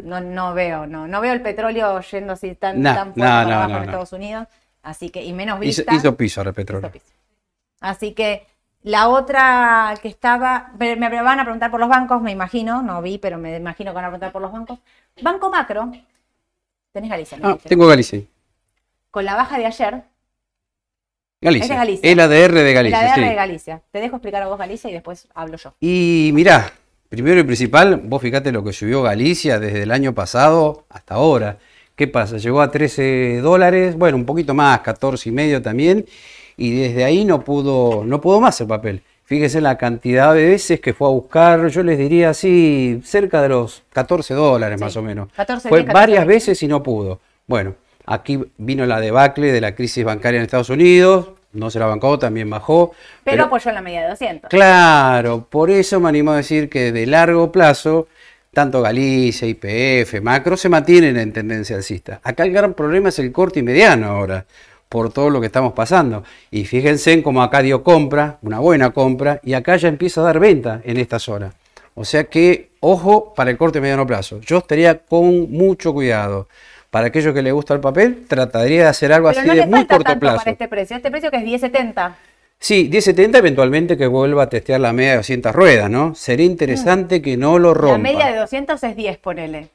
No, 0.01 0.21
no 0.21 0.53
veo, 0.53 0.87
no, 0.87 1.07
no 1.07 1.21
veo 1.21 1.33
el 1.33 1.41
petróleo 1.41 1.99
yendo 1.99 2.33
así 2.33 2.55
tan, 2.55 2.81
No, 2.81 2.93
tan 2.95 3.13
fuerte 3.13 3.45
no, 3.49 3.55
abajo 3.55 3.77
en. 3.77 3.83
Estados 3.83 4.13
Unidos. 4.13 4.47
Así 4.81 5.09
que, 5.09 5.23
y 5.23 5.33
menos 5.33 5.57
Hizo, 5.61 5.81
vista. 5.81 5.95
hizo 5.95 6.15
piso 6.15 6.39
ahora 6.39 6.53
petróleo. 6.53 6.87
Hizo 6.87 6.93
piso. 6.93 7.13
Así 7.81 8.13
que 8.13 8.47
la 8.84 9.07
otra 9.09 9.93
que 10.01 10.07
estaba, 10.09 10.71
me 10.77 10.95
van 11.21 11.39
a 11.39 11.43
preguntar 11.43 11.71
por 11.71 11.79
los 11.79 11.89
bancos, 11.89 12.21
me 12.21 12.31
imagino, 12.31 12.81
no 12.81 13.01
vi, 13.01 13.17
pero 13.17 13.38
me 13.38 13.55
imagino 13.57 13.91
que 13.91 13.95
van 13.95 14.05
a 14.05 14.07
preguntar 14.09 14.31
por 14.31 14.41
los 14.41 14.51
bancos. 14.51 14.79
Banco 15.21 15.49
Macro, 15.49 15.91
tenés 16.91 17.09
Galicia, 17.09 17.38
me 17.38 17.43
Ah, 17.45 17.47
dijiste. 17.49 17.69
tengo 17.69 17.88
Galicia. 17.88 18.21
con 19.11 19.25
la 19.25 19.36
baja 19.36 19.57
de 19.57 19.65
ayer, 19.65 20.03
Galicia. 21.41 21.75
Galicia. 21.75 22.09
El 22.11 22.19
ADR 22.19 22.53
de 22.53 22.73
Galicia, 22.73 23.01
la 23.01 23.07
DR 23.07 23.15
sí. 23.15 23.21
de 23.29 23.36
Galicia. 23.36 23.81
Te 23.91 23.99
dejo 23.99 24.15
explicar 24.15 24.41
a 24.43 24.47
vos 24.47 24.57
Galicia 24.57 24.89
y 24.89 24.93
después 24.93 25.27
hablo 25.36 25.57
yo. 25.57 25.73
Y 25.81 26.31
mirá, 26.34 26.71
primero 27.09 27.39
y 27.39 27.43
principal, 27.43 27.97
vos 27.97 28.21
fíjate 28.21 28.51
lo 28.51 28.63
que 28.63 28.71
subió 28.73 29.01
Galicia 29.01 29.59
desde 29.59 29.84
el 29.84 29.91
año 29.91 30.13
pasado 30.13 30.86
hasta 30.89 31.15
ahora. 31.15 31.57
¿Qué 31.95 32.07
pasa? 32.07 32.38
Llegó 32.38 32.61
a 32.61 32.71
13 32.71 33.39
dólares, 33.41 33.95
bueno, 33.97 34.17
un 34.17 34.25
poquito 34.25 34.53
más, 34.53 34.79
14 34.79 35.29
y 35.29 35.31
medio 35.31 35.61
también, 35.61 36.05
y 36.57 36.75
desde 36.75 37.03
ahí 37.03 37.25
no 37.25 37.43
pudo, 37.43 38.03
no 38.05 38.21
pudo 38.21 38.39
más 38.41 38.59
el 38.61 38.67
papel. 38.67 39.01
Fíjese 39.25 39.61
la 39.61 39.77
cantidad 39.77 40.33
de 40.33 40.45
veces 40.45 40.79
que 40.81 40.93
fue 40.93 41.07
a 41.07 41.11
buscar, 41.11 41.67
yo 41.67 41.81
les 41.81 41.97
diría 41.97 42.31
así, 42.31 43.01
cerca 43.05 43.41
de 43.41 43.49
los 43.49 43.83
14 43.93 44.33
dólares 44.33 44.77
Sí, 44.79 44.83
más 44.83 44.95
o 44.97 45.01
menos. 45.01 45.29
14, 45.35 45.69
fue 45.69 45.79
10, 45.79 45.87
14, 45.87 45.93
varias 45.93 46.27
20. 46.27 46.33
veces 46.33 46.63
y 46.63 46.67
no 46.67 46.83
pudo. 46.83 47.19
Bueno, 47.47 47.75
aquí 48.05 48.39
vino 48.57 48.85
la 48.85 48.99
debacle 48.99 49.51
de 49.51 49.61
la 49.61 49.75
crisis 49.75 50.03
bancaria 50.03 50.39
en 50.39 50.43
Estados 50.43 50.69
Unidos, 50.69 51.29
no 51.53 51.69
se 51.69 51.79
la 51.79 51.85
bancó, 51.85 52.19
también 52.19 52.49
bajó. 52.49 52.93
Pero, 53.23 53.45
apoyó 53.45 53.69
en 53.69 53.75
la 53.75 53.81
media 53.81 54.01
de 54.03 54.09
200. 54.09 54.49
Claro, 54.49 55.47
por 55.49 55.69
eso 55.69 55.99
me 55.99 56.09
animo 56.09 56.31
a 56.31 56.37
decir 56.37 56.69
que 56.69 56.91
de 56.91 57.05
largo 57.05 57.51
plazo, 57.51 58.07
tanto 58.51 58.81
Galicia, 58.81 59.47
IPF, 59.47 60.21
Macro 60.21 60.57
se 60.57 60.67
mantienen 60.69 61.17
en 61.17 61.31
tendencia 61.31 61.75
alcista. 61.75 62.19
Acá 62.23 62.43
el 62.43 62.51
gran 62.51 62.73
problema 62.73 63.09
es 63.09 63.19
el 63.19 63.31
corto 63.31 63.59
y 63.59 63.63
mediano 63.63 64.07
ahora, 64.07 64.45
por 64.93 65.11
todo 65.11 65.31
lo 65.31 65.39
que 65.39 65.47
estamos 65.47 65.73
pasando. 65.73 66.23
Y 66.51 66.65
fíjense 66.65 67.13
en 67.13 67.23
cómo 67.23 67.41
acá 67.41 67.63
dio 67.63 67.81
compra, 67.81 68.37
una 68.43 68.59
buena 68.59 68.91
compra, 68.91 69.39
y 69.43 69.55
acá 69.55 69.75
ya 69.75 69.87
empieza 69.89 70.21
a 70.21 70.25
dar 70.25 70.39
venta 70.39 70.81
en 70.83 70.97
esta 70.97 71.17
zona. 71.17 71.51
O 71.95 72.05
sea 72.05 72.25
que, 72.25 72.69
ojo 72.79 73.33
para 73.33 73.49
el 73.49 73.57
corto 73.57 73.79
y 73.79 73.81
mediano 73.81 74.05
plazo. 74.05 74.39
Yo 74.41 74.59
estaría 74.59 74.99
con 74.99 75.51
mucho 75.51 75.93
cuidado. 75.93 76.47
Para 76.91 77.07
aquellos 77.07 77.33
que 77.33 77.41
les 77.41 77.51
gusta 77.51 77.73
el 77.73 77.79
papel, 77.79 78.25
trataría 78.27 78.83
de 78.83 78.87
hacer 78.89 79.11
algo 79.11 79.29
Pero 79.29 79.39
así 79.39 79.47
no 79.47 79.55
de 79.55 79.65
muy 79.65 79.87
corto 79.87 80.03
tanto 80.03 80.19
plazo. 80.19 80.37
para 80.37 80.51
este 80.51 80.67
precio. 80.67 80.95
Este 80.95 81.09
precio 81.09 81.31
que 81.31 81.37
es 81.37 81.43
10.70. 81.43 82.13
Sí, 82.59 82.87
1070 82.91 83.39
eventualmente 83.39 83.97
que 83.97 84.05
vuelva 84.05 84.43
a 84.43 84.49
testear 84.49 84.79
la 84.79 84.93
media 84.93 85.11
de 85.11 85.17
200 85.17 85.55
ruedas, 85.55 85.89
¿no? 85.89 86.13
Sería 86.13 86.45
interesante 86.45 87.19
que 87.19 87.35
no 87.35 87.57
lo 87.57 87.73
rompa. 87.73 87.97
Mm. 87.97 88.03
La 88.03 88.09
media 88.11 88.31
de 88.31 88.37
200 88.37 88.83
es 88.83 88.95
10, 88.95 89.17
ponele. 89.17 89.69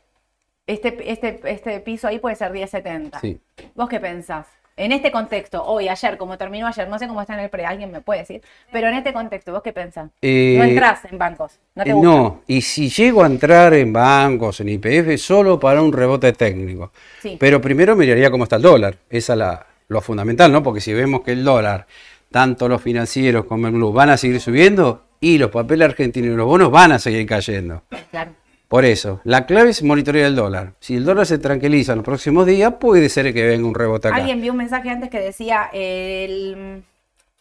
Este, 0.68 1.10
este, 1.10 1.40
este 1.42 1.80
piso 1.80 2.06
ahí 2.06 2.20
puede 2.20 2.36
ser 2.36 2.52
10.70. 2.52 3.20
Sí. 3.20 3.40
¿Vos 3.74 3.88
qué 3.88 3.98
pensás? 3.98 4.46
En 4.78 4.92
este 4.92 5.10
contexto, 5.10 5.64
hoy, 5.64 5.88
ayer, 5.88 6.16
como 6.16 6.38
terminó 6.38 6.68
ayer, 6.68 6.88
no 6.88 7.00
sé 7.00 7.08
cómo 7.08 7.20
está 7.20 7.34
en 7.34 7.40
el 7.40 7.50
pre, 7.50 7.66
alguien 7.66 7.90
me 7.90 8.00
puede 8.00 8.20
decir, 8.20 8.42
pero 8.70 8.86
en 8.86 8.94
este 8.94 9.12
contexto, 9.12 9.50
¿vos 9.50 9.60
qué 9.60 9.72
pensás? 9.72 10.08
Eh, 10.22 10.54
no 10.56 10.62
entras 10.64 11.04
en 11.10 11.18
bancos, 11.18 11.58
no 11.74 11.82
te 11.82 11.90
Eh, 11.90 11.92
gusta. 11.94 12.08
No, 12.08 12.42
y 12.46 12.60
si 12.62 12.88
llego 12.88 13.24
a 13.24 13.26
entrar 13.26 13.74
en 13.74 13.92
bancos, 13.92 14.60
en 14.60 14.68
IPF, 14.68 15.18
solo 15.20 15.58
para 15.58 15.82
un 15.82 15.92
rebote 15.92 16.32
técnico. 16.32 16.92
Sí. 17.20 17.36
Pero 17.40 17.60
primero 17.60 17.96
miraría 17.96 18.30
cómo 18.30 18.44
está 18.44 18.54
el 18.54 18.62
dólar. 18.62 18.94
Esa 19.10 19.32
es 19.32 19.38
la, 19.40 19.66
lo 19.88 20.00
fundamental, 20.00 20.52
¿no? 20.52 20.62
Porque 20.62 20.80
si 20.80 20.94
vemos 20.94 21.22
que 21.22 21.32
el 21.32 21.42
dólar, 21.42 21.88
tanto 22.30 22.68
los 22.68 22.80
financieros 22.80 23.46
como 23.46 23.66
el 23.66 23.72
blue, 23.72 23.92
van 23.92 24.10
a 24.10 24.16
seguir 24.16 24.40
subiendo 24.40 25.06
y 25.18 25.38
los 25.38 25.50
papeles 25.50 25.88
argentinos 25.88 26.30
y 26.32 26.36
los 26.36 26.46
bonos 26.46 26.70
van 26.70 26.92
a 26.92 27.00
seguir 27.00 27.26
cayendo. 27.26 27.82
Claro. 28.12 28.30
Por 28.68 28.84
eso, 28.84 29.20
la 29.24 29.46
clave 29.46 29.70
es 29.70 29.82
monitorear 29.82 30.26
el 30.26 30.36
dólar. 30.36 30.74
Si 30.78 30.96
el 30.96 31.04
dólar 31.04 31.24
se 31.26 31.38
tranquiliza 31.38 31.92
en 31.92 31.98
los 31.98 32.04
próximos 32.04 32.44
días, 32.46 32.74
puede 32.78 33.08
ser 33.08 33.32
que 33.32 33.46
venga 33.46 33.66
un 33.66 33.74
rebote 33.74 34.08
acá. 34.08 34.16
Alguien 34.18 34.40
vio 34.42 34.52
un 34.52 34.58
mensaje 34.58 34.90
antes 34.90 35.08
que 35.08 35.20
decía 35.20 35.70
el, 35.72 36.82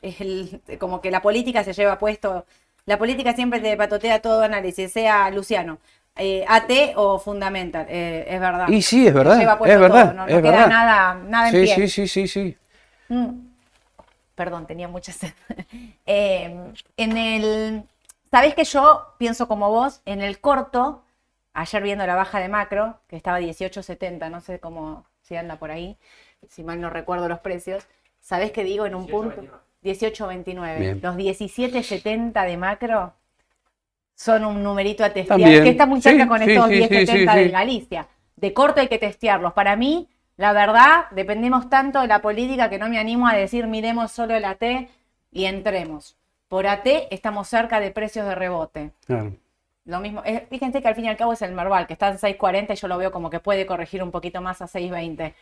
el- 0.01 0.61
como 0.80 1.01
que 1.01 1.11
la 1.11 1.21
política 1.21 1.63
se 1.63 1.73
lleva 1.73 1.97
puesto, 1.99 2.45
la 2.86 2.97
política 2.97 3.34
siempre 3.34 3.59
te 3.59 3.75
patotea 3.75 4.21
todo 4.21 4.41
análisis, 4.41 4.91
sea 4.91 5.30
Luciano, 5.32 5.80
eh, 6.15 6.45
AT 6.47 6.93
o 6.95 7.19
Fundamental, 7.19 7.86
eh, 7.89 8.25
es 8.30 8.39
verdad. 8.39 8.69
Y 8.69 8.82
sí, 8.82 9.01
es 9.05 9.11
Se 9.11 9.17
verdad, 9.17 9.39
lleva 9.39 9.57
puesto 9.57 9.75
es 9.75 9.82
verdad, 9.82 10.03
todo, 10.05 10.13
no, 10.13 10.28
no 10.28 10.36
es 10.38 10.41
queda 10.41 10.51
verdad. 10.51 10.69
nada, 10.69 11.13
nada 11.15 11.49
en 11.49 11.53
Sí, 11.55 11.61
pie. 11.63 11.75
sí, 11.75 11.88
sí, 11.89 12.07
sí, 12.07 12.28
sí. 12.28 12.57
Mm. 13.09 13.30
Perdón, 14.36 14.67
tenía 14.67 14.88
mucha 14.88 15.11
sed. 15.11 15.32
Eh, 16.05 16.55
en 16.95 17.17
el. 17.17 17.84
Sabés 18.32 18.55
que 18.55 18.63
yo 18.63 19.13
pienso 19.17 19.47
como 19.47 19.69
vos, 19.69 20.01
en 20.05 20.21
el 20.21 20.39
corto, 20.39 21.03
ayer 21.58 21.82
viendo 21.82 22.05
la 22.05 22.16
baja 22.16 22.39
de 22.39 22.49
macro, 22.49 22.99
que 23.08 23.16
estaba 23.16 23.39
18.70, 23.39 24.30
no 24.30 24.41
sé 24.41 24.60
cómo 24.60 25.05
si 25.22 25.36
anda 25.36 25.55
por 25.58 25.72
ahí, 25.72 25.97
si 26.47 26.64
mal 26.64 26.80
no 26.80 26.89
recuerdo 26.91 27.28
los 27.28 27.39
precios. 27.39 27.88
¿Sabés 28.20 28.51
que 28.51 28.64
digo 28.64 28.86
en 28.86 28.93
un 28.93 29.08
punto? 29.08 29.41
18.29. 29.84 30.80
Bien. 30.80 30.99
Los 31.01 31.16
17.70 31.16 32.45
de 32.45 32.58
macro 32.58 33.14
son 34.14 34.45
un 34.45 34.62
numerito 34.62 35.03
a 35.03 35.10
testear, 35.10 35.39
También. 35.39 35.64
que 35.64 35.70
está 35.72 35.86
muy 35.88 35.99
cerca 36.01 36.24
Sí, 36.24 36.30
con 36.30 36.39
sí, 36.43 36.51
estos 36.51 36.68
sí, 36.70 36.76
sí, 36.76 36.88
10.70 36.89 37.34
sí, 37.34 37.39
de. 37.39 37.49
Galicia. 37.49 38.08
De 38.36 38.53
corto 38.53 38.82
hay 38.82 38.88
que 38.88 38.99
testearlos. 38.99 39.53
Para 39.53 39.76
mí, 39.76 40.08
la 40.36 40.53
verdad, 40.53 41.05
dependemos 41.12 41.70
tanto 41.70 42.01
de 42.01 42.08
la 42.08 42.22
política 42.22 42.70
que 42.70 42.78
no 42.78 42.88
me 42.88 42.99
animo 42.99 43.28
a 43.28 43.34
decir 43.34 43.66
miremos 43.66 44.12
solo 44.12 44.36
el 44.36 44.45
AT 44.45 44.64
y 45.32 45.45
entremos. 45.45 46.18
Por 46.47 46.68
AT 46.68 46.86
estamos 47.10 47.47
cerca 47.47 47.80
de 47.80 47.89
precios 47.89 48.28
de 48.28 48.36
rebote. 48.36 48.91
Claro. 49.08 49.34
Lo 49.88 49.99
mismo, 49.99 50.21
fíjense 50.49 50.81
que 50.81 50.88
al 50.88 50.93
fin 50.95 51.05
y 51.05 51.07
al 51.09 51.17
cabo 51.17 51.33
es 51.33 51.41
el 51.41 51.53
Merval, 51.53 51.88
que 51.88 51.93
está 51.93 52.09
en 52.09 52.17
6.40 52.17 52.73
y 52.73 52.75
yo 52.75 52.88
lo 52.88 52.97
veo 52.97 53.11
como 53.11 53.29
que 53.29 53.39
puede 53.39 53.65
corregir 53.65 54.03
un 54.03 54.11
poquito 54.11 54.41
más 54.41 54.61
a 54.61 54.65
6.20. 54.67 55.33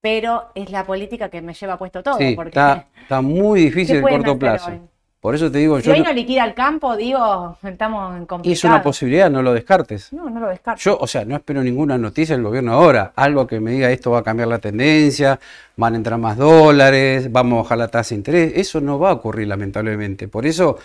Pero 0.00 0.46
es 0.54 0.70
la 0.70 0.84
política 0.86 1.28
que 1.28 1.42
me 1.42 1.52
lleva 1.52 1.76
puesto 1.76 2.02
todo. 2.02 2.16
Sí, 2.16 2.32
porque 2.34 2.50
está, 2.50 2.86
está 3.02 3.20
muy 3.20 3.60
difícil 3.64 4.00
¿Qué 4.00 4.06
el 4.14 4.18
corto 4.22 4.38
plazo. 4.38 4.70
hoy? 4.70 4.80
Por 5.20 5.34
eso 5.34 5.50
te 5.52 5.58
digo, 5.58 5.78
si 5.80 5.86
yo 5.86 5.92
hoy 5.92 6.00
no- 6.00 6.12
liquida 6.14 6.44
el 6.46 6.54
campo, 6.54 6.96
digo, 6.96 7.58
estamos 7.62 8.16
en 8.16 8.22
y 8.22 8.26
complicado. 8.26 8.52
es 8.54 8.64
una 8.64 8.82
posibilidad, 8.82 9.28
no 9.30 9.42
lo 9.42 9.52
descartes. 9.52 10.10
No, 10.14 10.30
no 10.30 10.40
lo 10.40 10.48
descarto. 10.48 10.80
Yo, 10.80 10.96
o 10.98 11.06
sea, 11.06 11.26
no 11.26 11.36
espero 11.36 11.62
ninguna 11.62 11.98
noticia 11.98 12.34
del 12.34 12.42
gobierno 12.44 12.72
ahora, 12.72 13.12
algo 13.16 13.46
que 13.46 13.60
me 13.60 13.72
diga 13.72 13.90
esto 13.90 14.12
va 14.12 14.20
a 14.20 14.22
cambiar 14.22 14.48
la 14.48 14.60
tendencia, 14.60 15.38
van 15.76 15.92
a 15.92 15.96
entrar 15.98 16.18
más 16.18 16.38
dólares, 16.38 17.30
vamos 17.30 17.58
a 17.58 17.62
bajar 17.64 17.78
la 17.78 17.88
tasa 17.88 18.10
de 18.10 18.14
interés, 18.14 18.52
eso 18.56 18.80
no 18.80 18.98
va 18.98 19.10
a 19.10 19.12
ocurrir 19.12 19.46
lamentablemente. 19.48 20.26
Por 20.26 20.46
eso 20.46 20.78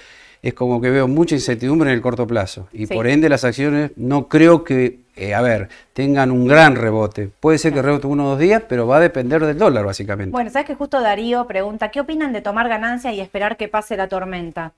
es 0.48 0.54
como 0.54 0.80
que 0.80 0.92
veo 0.92 1.08
mucha 1.08 1.34
incertidumbre 1.34 1.90
en 1.90 1.96
el 1.96 2.04
corto 2.04 2.28
plazo 2.28 2.68
y 2.72 2.86
Sí. 2.86 2.94
por 2.94 3.08
ende 3.08 3.30
las 3.30 3.44
acciones 3.44 3.90
no 3.96 4.28
creo 4.28 4.64
que, 4.64 5.00
eh, 5.16 5.34
a 5.34 5.42
ver, 5.42 5.70
tengan 5.94 6.30
un 6.30 6.48
gran 6.48 6.76
rebote. 6.76 7.30
Puede 7.40 7.58
ser 7.58 7.74
que 7.74 7.82
rebote 7.82 8.06
uno 8.06 8.28
o 8.28 8.30
dos 8.30 8.40
días, 8.40 8.62
pero 8.70 8.86
va 8.86 8.98
a 8.98 9.00
depender 9.00 9.44
del 9.44 9.58
dólar 9.58 9.84
básicamente. 9.86 10.32
Bueno, 10.32 10.52
sabes 10.52 10.68
que 10.68 10.76
justo 10.76 11.02
Darío 11.02 11.48
pregunta, 11.48 11.90
¿qué 11.90 12.00
opinan 12.00 12.32
de 12.32 12.42
tomar 12.42 12.70
ganancia 12.70 13.12
y 13.12 13.22
esperar 13.22 13.58
que 13.58 13.68
pase 13.70 13.98
la 13.98 14.08
tormenta? 14.08 14.74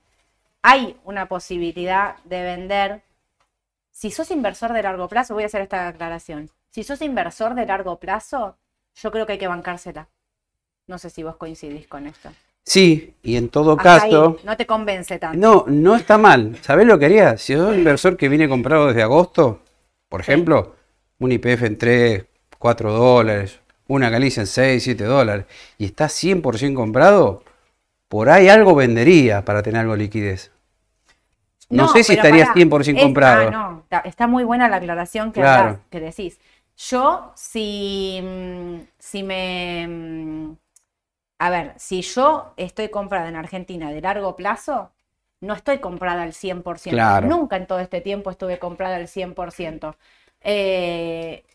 Hay 0.61 0.95
una 1.03 1.26
posibilidad 1.28 2.15
de 2.24 2.43
vender. 2.43 3.01
Si 3.91 4.09
sos 4.09 4.32
inversor 4.32 4.72
de 4.72 4.84
largo 4.84 5.09
plazo, 5.09 5.34
voy 5.34 5.43
a 5.43 5.47
hacer 5.47 5.61
esta 5.61 5.89
aclaración. 5.89 6.49
Si 6.72 6.86
sos 6.86 7.01
inversor 7.01 7.55
de 7.55 7.65
largo 7.65 7.97
plazo, 7.97 8.55
yo 8.95 9.11
creo 9.11 9.26
que 9.26 9.34
hay 9.34 9.38
que 9.38 9.47
bancársela. 9.49 10.07
No 10.88 10.97
sé 10.97 11.09
si 11.09 11.24
vos 11.24 11.36
coincidís 11.36 11.88
con 11.88 12.07
esto. 12.07 12.30
Sí, 12.70 13.13
y 13.24 13.38
en 13.38 13.47
todo 13.47 13.78
Hasta 13.78 13.84
caso... 14.01 14.36
ahí, 14.38 14.45
no 14.45 14.57
te 14.57 14.65
convence 14.65 15.18
tanto. 15.20 15.38
No, 15.39 15.63
no 15.70 15.95
está 15.95 16.18
mal. 16.18 16.57
¿Sabés 16.61 16.86
lo 16.86 16.99
que 16.99 17.05
haría? 17.05 17.38
Si 17.38 17.53
sos 17.55 17.70
un 17.70 17.78
inversor 17.78 18.18
que 18.18 18.28
viene 18.28 18.49
comprado 18.49 18.88
desde 18.88 19.03
agosto, 19.03 19.61
por 20.09 20.20
ejemplo, 20.20 20.76
un 21.20 21.32
IPF 21.32 21.63
en 21.65 21.78
3, 21.78 22.26
4 22.59 22.91
dólares, 22.91 23.61
una 23.88 24.09
Galicia 24.09 24.41
en 24.41 24.47
6, 24.47 24.84
7 24.84 25.05
dólares, 25.05 25.45
y 25.78 25.86
está 25.86 26.09
100% 26.09 26.76
comprado, 26.76 27.41
por 28.09 28.30
ahí 28.30 28.49
algo 28.49 28.76
vendería 28.76 29.45
para 29.45 29.63
tener 29.63 29.80
algo 29.80 29.93
de 29.93 29.99
liquidez. 29.99 30.51
No, 31.70 31.88
sé 31.88 32.03
si 32.03 32.15
estaría 32.15 32.43
pará, 32.47 32.53
100% 32.53 32.97
es- 32.97 33.01
comprado. 33.01 33.47
ah, 33.47 33.51
no, 33.51 33.80
está, 33.84 33.99
está 33.99 34.28
muy 34.28 34.43
buena 34.43 34.68
la 34.68 34.76
aclaración 34.76 35.32
que, 35.32 35.39
Claro. 35.39 35.80
que 35.89 36.01
decís. 36.01 36.38
Yo, 36.76 37.32
si, 37.34 38.20
mm, 38.22 38.80
si 38.99 39.24
me... 39.24 40.57
A 41.39 41.49
ver, 41.49 41.73
si 41.77 42.01
yo 42.01 42.53
estoy 42.57 42.89
comprada 42.89 43.29
en 43.29 43.35
Argentina 43.35 43.91
de 43.91 44.01
largo 44.01 44.35
plazo, 44.35 44.91
no 45.39 45.53
estoy 45.53 45.79
comprada 45.79 46.23
al 46.23 46.33
100%. 46.33 46.89
Claro. 46.95 47.27
Nunca 47.27 47.57
en 47.57 47.67
todo 47.67 47.79
este 47.79 48.01
tiempo 48.01 48.31
estuve 48.31 48.57
comprada 48.57 48.95
al 48.95 49.07
100%. 49.07 49.95
Eh, 50.41 51.45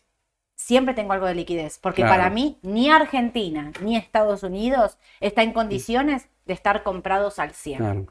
siempre 0.55 0.93
tengo 0.93 1.11
algo 1.13 1.25
de 1.25 1.35
liquidez, 1.35 1.79
porque 1.79 2.01
Claro. 2.03 2.15
para 2.15 2.29
mí 2.29 2.57
ni 2.61 2.89
Argentina 2.89 3.71
ni 3.81 3.97
Estados 3.97 4.43
Unidos 4.43 4.97
está 5.19 5.43
en 5.43 5.51
condiciones 5.51 6.29
de 6.45 6.53
estar 6.53 6.83
comprados 6.83 7.39
al 7.39 7.51
100 7.53 7.79
Claro. 7.79 8.05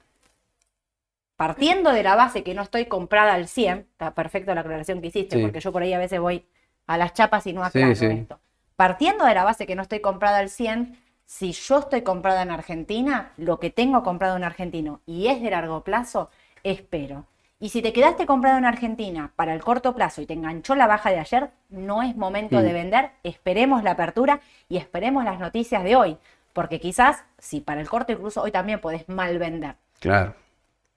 partiendo 1.36 1.90
de 1.92 2.02
la 2.02 2.14
base 2.14 2.42
que 2.44 2.54
no 2.54 2.62
estoy 2.62 2.86
comprada 2.86 3.34
al 3.34 3.48
100, 3.48 3.80
está 3.90 4.14
perfecto 4.14 4.54
la 4.54 4.60
aclaración 4.60 5.00
que 5.00 5.08
hiciste, 5.08 5.36
Sí. 5.36 5.42
porque 5.42 5.60
yo 5.60 5.72
por 5.72 5.82
ahí 5.82 5.92
a 5.92 5.98
veces 5.98 6.20
voy 6.20 6.46
a 6.86 6.96
las 6.98 7.14
chapas 7.14 7.46
y 7.46 7.52
no 7.52 7.62
Sí, 7.62 7.66
aclaro 7.68 7.94
sí. 7.94 8.06
esto. 8.06 8.38
Partiendo 8.76 9.24
de 9.24 9.34
la 9.34 9.44
base 9.44 9.66
que 9.66 9.74
no 9.74 9.82
estoy 9.82 10.00
comprada 10.00 10.38
al 10.38 10.50
100, 10.50 10.96
si 11.32 11.52
yo 11.52 11.78
estoy 11.78 12.02
comprada 12.02 12.42
en 12.42 12.50
Argentina, 12.50 13.32
lo 13.38 13.58
que 13.58 13.70
tengo 13.70 14.02
comprado 14.02 14.36
en 14.36 14.44
argentino 14.44 15.00
y 15.06 15.28
es 15.28 15.40
de 15.40 15.48
largo 15.48 15.82
plazo, 15.82 16.28
espero. 16.62 17.24
Y 17.58 17.70
si 17.70 17.80
te 17.80 17.94
quedaste 17.94 18.26
comprado 18.26 18.58
en 18.58 18.66
Argentina 18.66 19.32
para 19.34 19.54
el 19.54 19.62
corto 19.62 19.94
plazo 19.94 20.20
y 20.20 20.26
te 20.26 20.34
enganchó 20.34 20.74
la 20.74 20.86
baja 20.86 21.08
de 21.10 21.18
ayer, 21.18 21.48
no 21.70 22.02
es 22.02 22.16
momento 22.16 22.60
de 22.60 22.74
vender, 22.74 23.12
esperemos 23.22 23.82
la 23.82 23.92
apertura 23.92 24.40
y 24.68 24.76
esperemos 24.76 25.24
las 25.24 25.40
noticias 25.40 25.82
de 25.82 25.96
hoy, 25.96 26.18
porque 26.52 26.80
quizás, 26.80 27.24
si 27.38 27.60
para 27.60 27.80
el 27.80 27.88
corto 27.88 28.12
incluso 28.12 28.42
hoy 28.42 28.50
también 28.50 28.80
podés 28.80 29.08
mal 29.08 29.38
vender, 29.38 29.76
Claro. 30.00 30.34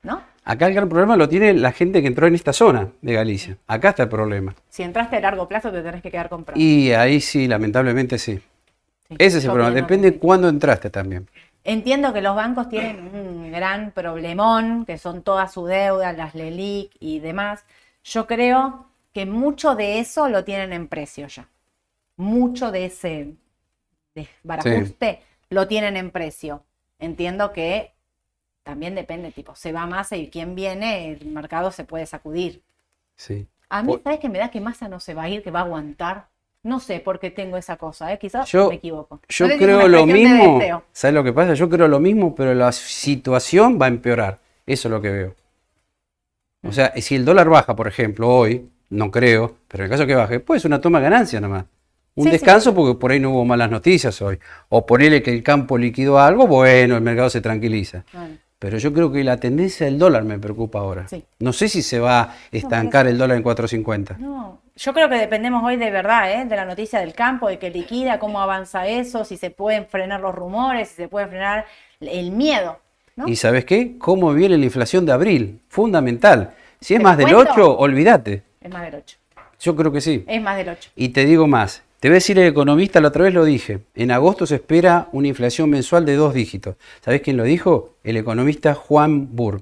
¿no? 0.04 0.22
Acá 0.44 0.68
el 0.68 0.74
gran 0.74 0.90
problema 0.90 1.16
lo 1.16 1.30
tiene 1.30 1.54
la 1.54 1.72
gente 1.72 2.02
que 2.02 2.08
entró 2.08 2.28
en 2.28 2.36
esta 2.36 2.52
zona 2.52 2.90
de 3.02 3.14
Galicia. 3.14 3.58
Acá 3.68 3.90
está 3.90 4.04
el 4.04 4.10
problema. 4.10 4.54
Si 4.68 4.84
entraste 4.84 5.16
a 5.16 5.22
largo 5.22 5.48
plazo, 5.48 5.72
te 5.72 5.82
tenés 5.82 6.02
que 6.02 6.12
quedar 6.12 6.28
comprado. 6.28 6.60
Y 6.60 6.92
ahí 6.92 7.22
sí, 7.22 7.48
lamentablemente 7.48 8.18
sí. 8.18 8.42
Sí, 9.10 9.16
Ese 9.20 9.38
es 9.38 9.45
el 9.45 9.51
problema. 9.51 9.76
Depende 9.76 10.12
sí. 10.12 10.18
cuándo 10.18 10.49
entraste 10.49 10.89
también. 10.89 11.28
Entiendo 11.64 12.14
que 12.14 12.22
los 12.22 12.36
bancos 12.36 12.70
tienen 12.70 13.14
un 13.16 13.51
gran 13.51 13.91
problemón, 13.91 14.86
que 14.86 14.97
son 14.97 15.24
toda 15.24 15.47
su 15.47 15.66
deuda, 15.66 16.14
las 16.14 16.36
LELIC 16.36 16.91
y 16.99 17.20
demás. 17.20 17.66
Yo 18.03 18.28
creo 18.28 18.88
que 19.14 19.26
mucho 19.26 19.76
de 19.76 19.99
eso 19.99 20.30
lo 20.30 20.43
tienen 20.43 20.74
en 20.74 20.88
precio 20.88 21.28
ya. 21.28 21.47
Mucho 22.18 22.72
de 22.72 22.86
ese 22.86 23.34
desbarajuste 24.14 25.22
lo 25.49 25.68
tienen 25.68 25.97
en 25.97 26.12
precio. 26.12 26.64
Entiendo 26.99 27.51
que 27.51 27.93
también 28.64 28.95
depende, 28.95 29.32
tipo, 29.32 29.56
se 29.56 29.72
va 29.72 29.86
Massa 29.86 30.18
y 30.18 30.30
quién 30.30 30.56
viene, 30.56 31.12
el 31.12 31.28
mercado 31.28 31.72
se 31.72 31.84
puede 31.84 32.06
sacudir. 32.06 32.64
Sí. 33.16 33.47
A 33.70 33.84
mí, 33.84 33.99
¿sabes 34.03 34.20
que 34.20 34.30
me 34.30 34.39
da 34.39 34.49
que 34.49 34.62
Massa 34.62 34.88
no 34.88 34.99
se 34.99 35.14
va 35.14 35.24
a 35.24 35.30
ir, 35.30 35.43
que 35.43 35.51
va 35.51 35.60
a 35.60 35.64
aguantar? 35.64 36.28
No 36.66 36.80
sé 36.80 36.99
por 36.99 37.20
qué 37.20 37.30
tengo 37.30 37.57
esa 37.57 37.78
cosa, 37.78 38.11
¿eh? 38.11 38.18
quizás 38.20 38.51
Yo- 38.51 38.70
me 38.70 38.76
equivoco. 38.76 39.20
Yo 39.30 39.47
No 39.47 39.55
creo 39.55 39.88
lo 39.88 40.05
de 40.05 40.13
mismo. 40.13 40.59
¿Sabes 40.91 41.13
lo 41.13 41.24
que 41.24 41.32
pasa? 41.32 41.53
Yo 41.53 41.70
creo 41.70 41.88
lo 41.88 41.99
mismo, 41.99 42.34
pero 42.34 42.55
la 42.55 42.72
situación 42.72 43.78
va 43.80 43.86
a 43.86 43.89
empeorar. 43.89 44.39
Eso 44.66 44.88
es 44.88 44.91
lo 44.91 44.99
que 44.99 45.09
veo. 45.11 45.36
O 46.68 46.72
sea, 46.72 46.91
si 46.99 47.16
el 47.16 47.24
dólar 47.24 47.49
baja, 47.49 47.76
por 47.76 47.88
ejemplo, 47.88 48.28
hoy, 48.30 48.68
no 48.89 49.11
creo, 49.11 49.55
pero 49.68 49.84
en 49.84 49.91
el 49.91 49.91
caso 49.95 50.07
que 50.07 50.16
baje, 50.16 50.39
pues 50.39 50.61
es 50.61 50.66
una 50.66 50.82
toma 50.82 50.97
de 50.99 51.03
ganancia 51.03 51.39
nomás. 51.39 51.66
Un 52.16 52.24
Sí, 52.24 52.30
sí. 52.30 52.38
descanso 52.38 52.74
porque 52.74 52.99
por 52.99 53.11
ahí 53.11 53.20
no 53.20 53.30
hubo 53.32 53.45
malas 53.45 53.70
noticias 53.70 54.20
hoy. 54.24 54.39
O 54.70 54.86
ponerle 54.88 55.22
que 55.22 55.32
el 55.32 55.43
campo 55.43 55.78
liquidó 55.78 56.18
algo, 56.18 56.47
bueno, 56.47 56.95
el 56.95 57.01
mercado 57.01 57.30
se 57.30 57.41
tranquiliza. 57.41 58.05
Bueno. 58.11 58.38
Pero 58.57 58.78
yo 58.80 58.91
creo 58.93 59.11
que 59.11 59.24
la 59.24 59.38
tendencia 59.38 59.86
del 59.86 59.99
dólar 59.99 60.24
me 60.24 60.39
preocupa 60.39 60.80
ahora. 60.80 61.07
Sí. 61.07 61.24
No 61.39 61.53
sé 61.53 61.68
si 61.70 61.84
se 61.84 61.99
va 61.99 62.22
a 62.22 62.36
estancar 62.51 63.05
el 63.05 63.18
dólar 63.20 63.38
en 63.38 63.43
4.50. 63.43 64.18
No, 64.18 64.61
yo 64.76 64.93
creo 64.93 65.07
que 65.09 65.15
dependemos 65.15 65.63
hoy 65.63 65.78
de 65.78 65.89
verdad, 65.89 66.32
¿eh? 66.32 66.45
de 66.45 66.55
la 66.55 66.65
noticia 66.65 66.99
del 66.99 67.13
campo, 67.13 67.47
de 67.47 67.57
que 67.57 67.69
liquida, 67.69 68.19
cómo 68.19 68.41
avanza 68.41 68.88
eso, 68.88 69.23
si 69.23 69.38
se 69.38 69.49
pueden 69.49 69.86
frenar 69.88 70.19
los 70.19 70.36
rumores, 70.36 70.89
si 70.89 70.95
se 70.95 71.07
puede 71.07 71.28
frenar 71.28 71.65
el 72.01 72.32
miedo. 72.32 72.80
¿no? 73.15 73.28
¿Y 73.28 73.38
sabes 73.38 73.63
qué? 73.63 73.97
¿Cómo 73.97 74.34
viene 74.34 74.57
la 74.57 74.65
inflación 74.65 75.05
de 75.05 75.13
abril? 75.13 75.61
Fundamental. 75.69 76.53
Si 76.82 76.93
es 76.93 76.99
¿Te 76.99 77.03
más 77.03 77.17
del 77.17 77.34
cuento? 77.34 77.51
8, 77.53 77.78
olvídate. 77.78 78.43
Es 78.59 78.69
más 78.69 78.84
del 78.84 78.95
8. 78.95 79.17
Yo 79.61 79.76
creo 79.78 79.91
que 79.93 80.01
sí. 80.01 80.26
Es 80.28 80.41
más 80.41 80.57
del 80.57 80.69
8. 80.69 80.89
Y 80.97 81.09
te 81.09 81.26
digo 81.26 81.47
más, 81.47 81.82
Te 82.01 82.09
voy 82.09 82.15
a 82.15 82.19
decir 82.19 82.38
el 82.38 82.47
economista, 82.47 82.99
la 82.99 83.07
otra 83.07 83.23
vez 83.23 83.34
lo 83.34 83.45
dije. 83.45 83.80
En 83.95 84.11
agosto 84.11 84.45
se 84.45 84.55
espera 84.55 85.07
una 85.13 85.30
inflación 85.30 85.69
mensual 85.69 86.05
de 86.05 86.15
dos 86.15 86.34
dígitos. 86.34 86.76
¿Sabés 86.99 87.21
quién 87.21 87.38
lo 87.38 87.43
dijo? 87.43 87.95
El 88.03 88.17
economista 88.17 88.76
Juan 88.76 89.34
Burr. 89.36 89.61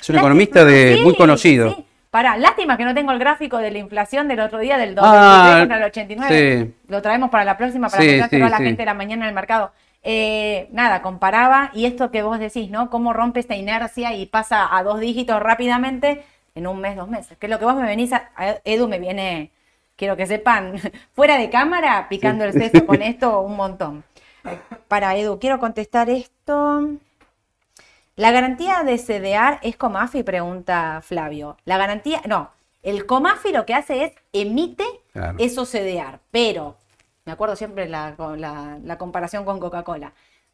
Es 0.00 0.10
un 0.10 0.16
economista 0.16 0.64
de, 0.64 0.96
Sí, 0.96 1.02
muy 1.02 1.14
conocido. 1.14 1.70
sí. 1.76 1.84
Pará, 2.10 2.36
lástima 2.36 2.76
que 2.76 2.84
no 2.84 2.92
tengo 2.94 3.12
el 3.12 3.18
gráfico 3.20 3.58
de 3.58 3.70
la 3.70 3.78
inflación 3.78 4.26
del 4.26 4.40
otro 4.40 4.58
día, 4.58 4.76
del 4.78 4.94
2023 4.96 5.54
Ah, 5.54 5.58
contra 5.60 5.76
el 5.76 5.82
89. 5.84 6.64
sí. 6.66 6.74
Lo 6.88 7.02
traemos 7.02 7.30
para 7.30 7.44
la 7.44 7.56
próxima, 7.56 7.88
para 7.88 8.02
Sí, 8.02 8.08
sí, 8.28 8.42
a 8.42 8.48
la 8.48 8.56
gente 8.58 8.82
de 8.82 8.86
la 8.86 8.94
mañana 8.94 9.24
en 9.24 9.28
el 9.28 9.34
mercado. 9.34 9.70
Eh, 10.02 10.68
nada, 10.72 11.02
comparaba 11.02 11.70
y 11.72 11.84
esto 11.84 12.10
que 12.10 12.22
vos 12.22 12.40
decís, 12.40 12.68
¿no? 12.70 12.90
Cómo 12.90 13.12
rompe 13.12 13.38
esta 13.38 13.54
inercia 13.54 14.14
y 14.16 14.26
pasa 14.26 14.76
a 14.76 14.82
dos 14.82 14.98
dígitos 14.98 15.40
rápidamente 15.40 16.24
en 16.56 16.66
un 16.66 16.80
mes, 16.80 16.96
dos 16.96 17.08
meses. 17.08 17.38
Que 17.38 17.46
es 17.46 17.50
lo 17.50 17.58
que 17.60 17.64
vos 17.64 17.76
me 17.76 17.82
venís 17.86 18.12
a, 18.12 18.30
a- 18.36 18.56
Edu 18.64 18.88
me 18.88 18.98
viene, 18.98 19.52
quiero 19.94 20.16
que 20.16 20.26
sepan, 20.26 20.74
fuera 21.12 21.38
de 21.38 21.48
cámara, 21.48 22.06
picando 22.08 22.44
el 22.44 22.52
seso 22.54 22.86
con 22.86 23.02
esto 23.02 23.40
un 23.40 23.54
montón. 23.56 24.02
Para 24.88 25.14
Edu, 25.16 25.38
quiero 25.38 25.60
contestar 25.60 26.10
esto. 26.10 26.88
La 28.16 28.30
garantía 28.32 28.82
de 28.84 28.98
CDR 28.98 29.58
es 29.62 29.76
Comafi, 29.76 30.22
pregunta 30.22 31.00
Flavio. 31.02 31.56
La 31.64 31.78
garantía, 31.78 32.20
no, 32.26 32.50
el 32.82 33.06
Comafi 33.06 33.52
lo 33.52 33.64
que 33.66 33.74
hace 33.74 34.04
es 34.04 34.12
emite 34.32 34.84
Claro. 35.12 35.36
esos 35.38 35.70
CDR, 35.70 36.20
pero, 36.30 36.76
me 37.24 37.32
acuerdo 37.32 37.56
siempre 37.56 37.88
la, 37.88 38.14
con 38.16 38.40
la, 38.40 38.78
la 38.84 38.98
comparación 38.98 39.44
con 39.44 39.58
Coca-Cola. 39.60 40.12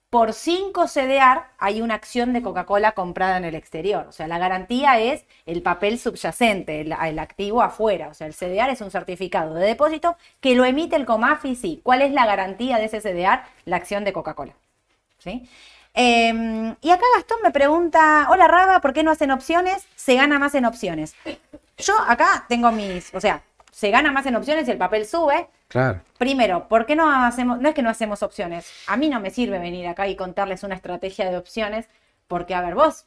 Por 0.08 0.32
5 0.32 0.86
CDR 0.86 1.42
hay 1.58 1.82
una 1.82 1.94
acción 1.94 2.32
de 2.32 2.40
Coca-Cola 2.40 2.92
comprada 2.92 3.36
en 3.38 3.44
el 3.44 3.54
exterior. 3.56 4.06
O 4.08 4.12
sea, 4.12 4.28
la 4.28 4.38
garantía 4.38 5.00
es 5.00 5.24
el 5.46 5.62
papel 5.62 5.98
subyacente, 5.98 6.80
el, 6.82 6.92
el 7.04 7.18
activo 7.18 7.60
afuera. 7.60 8.08
O 8.08 8.14
sea, 8.14 8.26
el 8.28 8.32
CDR 8.34 8.70
es 8.70 8.80
un 8.80 8.90
certificado 8.92 9.54
de 9.54 9.66
depósito 9.66 10.16
que 10.40 10.54
lo 10.54 10.64
emite 10.64 10.94
el 10.96 11.06
Comafi, 11.06 11.56
sí. 11.56 11.80
¿Cuál 11.82 12.02
es 12.02 12.12
la 12.12 12.24
garantía 12.24 12.78
de 12.78 12.84
ese 12.86 13.00
CDR? 13.00 13.42
La 13.64 13.76
acción 13.76 14.04
de 14.04 14.12
Coca-Cola. 14.12 14.54
¿sí? 15.18 15.48
Eh, 15.98 16.76
y 16.82 16.90
acá 16.90 17.04
Gastón 17.16 17.38
me 17.42 17.50
pregunta, 17.50 18.28
hola 18.30 18.46
Raba, 18.46 18.82
¿por 18.82 18.92
qué 18.92 19.02
no 19.02 19.10
hacen 19.10 19.30
opciones? 19.30 19.88
Se 19.96 20.14
gana 20.14 20.38
más 20.38 20.54
en 20.54 20.66
opciones. 20.66 21.16
Yo 21.78 21.94
acá 22.06 22.44
tengo 22.48 22.70
mis, 22.70 23.14
o 23.14 23.20
sea, 23.20 23.42
se 23.72 23.90
gana 23.90 24.12
más 24.12 24.26
en 24.26 24.36
opciones 24.36 24.68
y 24.68 24.70
el 24.70 24.78
papel 24.78 25.06
sube. 25.06 25.48
Claro. 25.68 26.02
Primero, 26.18 26.68
¿por 26.68 26.84
qué 26.84 26.96
no 26.96 27.10
hacemos, 27.10 27.58
no 27.60 27.70
es 27.70 27.74
que 27.74 27.82
no 27.82 27.88
hacemos 27.88 28.22
opciones? 28.22 28.70
A 28.86 28.98
mí 28.98 29.08
no 29.08 29.20
me 29.20 29.30
sirve 29.30 29.58
venir 29.58 29.88
acá 29.88 30.06
y 30.06 30.16
contarles 30.16 30.62
una 30.62 30.74
estrategia 30.74 31.30
de 31.30 31.38
opciones, 31.38 31.88
porque 32.28 32.54
a 32.54 32.60
ver, 32.60 32.74
vos, 32.74 33.06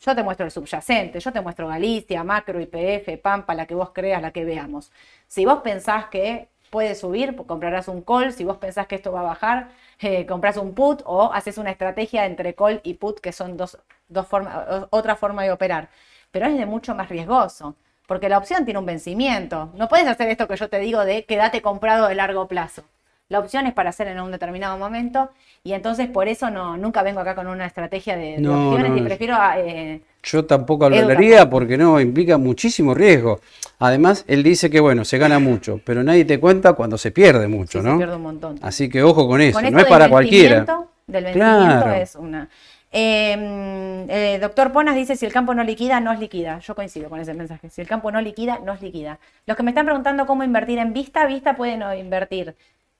yo 0.00 0.14
te 0.14 0.22
muestro 0.22 0.44
el 0.44 0.52
subyacente, 0.52 1.18
yo 1.18 1.32
te 1.32 1.40
muestro 1.40 1.66
Galicia, 1.66 2.24
Macro, 2.24 2.60
IPF, 2.60 3.20
Pampa, 3.22 3.54
la 3.54 3.66
que 3.66 3.74
vos 3.74 3.90
creas, 3.94 4.20
la 4.20 4.32
que 4.32 4.44
veamos. 4.44 4.92
Si 5.28 5.46
vos 5.46 5.60
pensás 5.62 6.06
que 6.06 6.51
puede 6.72 6.96
subir, 6.96 7.36
pues 7.36 7.48
comprarás 7.48 7.88
un 7.88 8.02
call, 8.02 8.32
si 8.34 8.44
vos 8.44 8.58
pensás 8.58 8.88
que 8.88 8.96
esto 8.96 9.12
va 9.12 9.20
a 9.20 9.24
bajar, 9.24 9.70
eh, 10.00 10.26
comprás 10.26 10.56
un 10.58 10.74
put 10.74 11.02
o 11.06 11.32
haces 11.32 11.58
una 11.58 11.70
estrategia 11.72 12.26
entre 12.26 12.54
call 12.56 12.80
y 12.84 12.94
put, 12.94 13.20
que 13.20 13.32
son 13.32 13.56
dos, 13.58 13.78
dos 14.08 14.26
formas, 14.28 14.56
o- 14.68 14.88
otra 14.90 15.16
forma 15.16 15.44
de 15.44 15.52
operar. 15.52 15.90
Pero 16.32 16.46
es 16.46 16.56
de 16.58 16.66
mucho 16.66 16.94
más 16.94 17.08
riesgoso, 17.10 17.76
porque 18.08 18.28
la 18.28 18.38
opción 18.38 18.64
tiene 18.64 18.80
un 18.80 18.86
vencimiento. 18.86 19.70
No 19.74 19.88
puedes 19.88 20.08
hacer 20.08 20.28
esto 20.30 20.48
que 20.48 20.56
yo 20.56 20.68
te 20.70 20.78
digo 20.80 21.04
de 21.04 21.24
quédate 21.26 21.62
comprado 21.62 22.08
de 22.08 22.14
largo 22.16 22.48
plazo. 22.48 22.84
La 23.28 23.38
opción 23.40 23.66
es 23.66 23.72
para 23.74 23.90
hacer 23.90 24.08
en 24.08 24.20
un 24.20 24.30
determinado 24.30 24.76
momento 24.78 25.30
y 25.64 25.72
entonces 25.72 26.08
por 26.08 26.28
eso 26.28 26.50
no, 26.50 26.76
nunca 26.76 27.02
vengo 27.02 27.20
acá 27.20 27.34
con 27.34 27.46
una 27.46 27.66
estrategia 27.66 28.16
de, 28.16 28.42
de 28.42 28.54
No, 28.54 28.54
opciones 28.54 28.92
no, 28.92 28.94
y 28.94 29.02
prefiero 29.02 29.36
eh, 29.56 30.02
Yo 30.22 30.44
tampoco 30.44 30.86
Edu 30.86 30.96
hablaría 31.02 31.50
porque 31.50 31.76
no, 31.76 32.00
implica 32.00 32.38
muchísimo 32.38 32.94
riesgo. 32.94 33.40
Además, 33.78 34.24
él 34.28 34.42
dice 34.42 34.70
que 34.70 34.78
bueno, 34.80 35.04
se 35.04 35.18
gana 35.18 35.38
mucho, 35.40 35.80
pero 35.84 36.02
nadie 36.04 36.24
te 36.24 36.38
cuenta 36.38 36.74
cuando 36.74 36.96
se 36.96 37.10
pierde 37.10 37.48
mucho, 37.48 37.78
sí, 37.80 37.84
se 37.84 37.90
¿no? 37.90 37.98
pierde 37.98 38.16
un 38.16 38.22
montón. 38.22 38.58
Así 38.62 38.88
que 38.88 39.02
ojo 39.02 39.26
con 39.26 39.40
eso, 39.40 39.60
Con 39.60 39.72
no 39.72 39.78
es 39.80 39.86
para 39.86 40.08
cualquiera. 40.08 40.64
Del 41.06 41.24
vencimiento 41.24 41.34
Claro. 41.34 41.92
es 41.94 42.14
una. 42.14 42.48
Eh, 42.94 44.06
eh, 44.08 44.38
doctor 44.40 44.70
Ponas 44.70 44.94
dice: 44.94 45.16
si 45.16 45.26
el 45.26 45.32
campo 45.32 45.54
no 45.54 45.64
liquida, 45.64 45.98
no 45.98 46.12
es 46.12 46.20
liquida. 46.20 46.58
Yo 46.60 46.74
coincido 46.74 47.08
con 47.08 47.18
ese 47.18 47.34
mensaje. 47.34 47.68
Si 47.70 47.80
el 47.80 47.88
campo 47.88 48.12
no 48.12 48.20
liquida, 48.20 48.60
no 48.64 48.72
es 48.72 48.82
liquida. 48.82 49.18
Los 49.46 49.56
que 49.56 49.62
me 49.64 49.70
están 49.72 49.86
preguntando 49.86 50.26
cómo 50.26 50.44
invertir 50.44 50.78
en 50.78 50.92
Vista, 50.92 51.26
Vista 51.26 51.56
pueden 51.56 51.80
no 51.80 51.92
invertir 51.94 52.54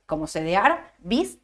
como 0.07 0.27
CDR, 0.27 0.79
VIST 1.05 1.39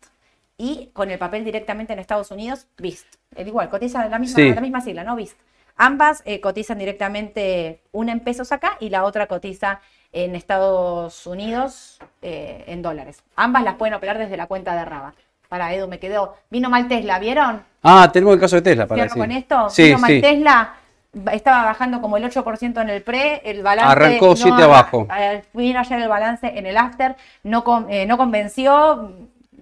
y 0.57 0.91
con 0.93 1.11
el 1.11 1.19
papel 1.19 1.45
directamente 1.45 1.93
en 1.93 2.01
Estados 2.01 2.31
Unidos, 2.33 2.67
VIST. 2.79 3.07
El 3.37 3.47
igual, 3.49 3.69
cotiza 3.69 4.09
la 4.09 4.19
misma, 4.19 4.37
Sí. 4.37 4.53
la 4.53 4.61
misma 4.61 4.81
sigla, 4.81 5.05
¿no? 5.05 5.15
VIST. 5.15 5.39
Ambas 5.79 6.23
eh, 6.27 6.41
cotizan 6.41 6.79
directamente, 6.79 7.81
una 7.93 8.13
en 8.13 8.21
pesos 8.21 8.51
acá 8.53 8.77
y 8.81 8.91
la 8.91 9.05
otra 9.05 9.27
cotiza 9.29 9.81
en 10.13 10.35
Estados 10.35 11.27
Unidos 11.27 11.99
eh, 12.21 12.65
en 12.67 12.83
dólares. 12.83 13.23
Ambas 13.37 13.63
las 13.63 13.75
pueden 13.77 13.95
operar 13.95 14.19
desde 14.19 14.37
la 14.37 14.47
cuenta 14.47 14.75
de 14.75 14.85
Raba. 14.85 15.15
Para 15.49 15.73
Edu, 15.73 15.87
me 15.89 15.99
quedó. 15.99 16.37
Vino 16.51 16.69
mal 16.69 16.89
Tesla, 16.89 17.19
¿vieron? 17.19 17.63
Ah, 17.83 18.11
tenemos 18.13 18.35
el 18.35 18.41
caso 18.41 18.57
de 18.57 18.63
Tesla 18.63 18.87
para 18.87 19.09
con 19.09 19.31
esto. 19.31 19.71
Sí, 19.71 19.85
Vino 19.85 19.99
mal 19.99 20.11
sí. 20.11 20.21
Tesla, 20.21 20.75
ba- 21.13 21.33
estaba 21.33 21.65
bajando 21.65 22.01
como 22.03 22.17
el 22.17 22.25
8% 22.25 22.83
en 22.83 22.89
el 22.91 23.03
pre, 23.03 23.41
el 23.45 23.63
balance. 23.63 23.91
Arrancó 23.93 24.35
siete 24.37 24.59
no- 24.59 24.65
abajo. 24.65 25.07
eh, 25.17 25.45
Vino 25.55 25.79
ayer 25.81 26.01
el 26.03 26.09
balance 26.09 26.47
en 26.59 26.67
el 26.67 26.77
after, 26.77 27.17
no, 27.45 27.63
con- 27.65 27.91
eh, 27.91 28.05
no 28.05 28.17
convenció. 28.19 29.13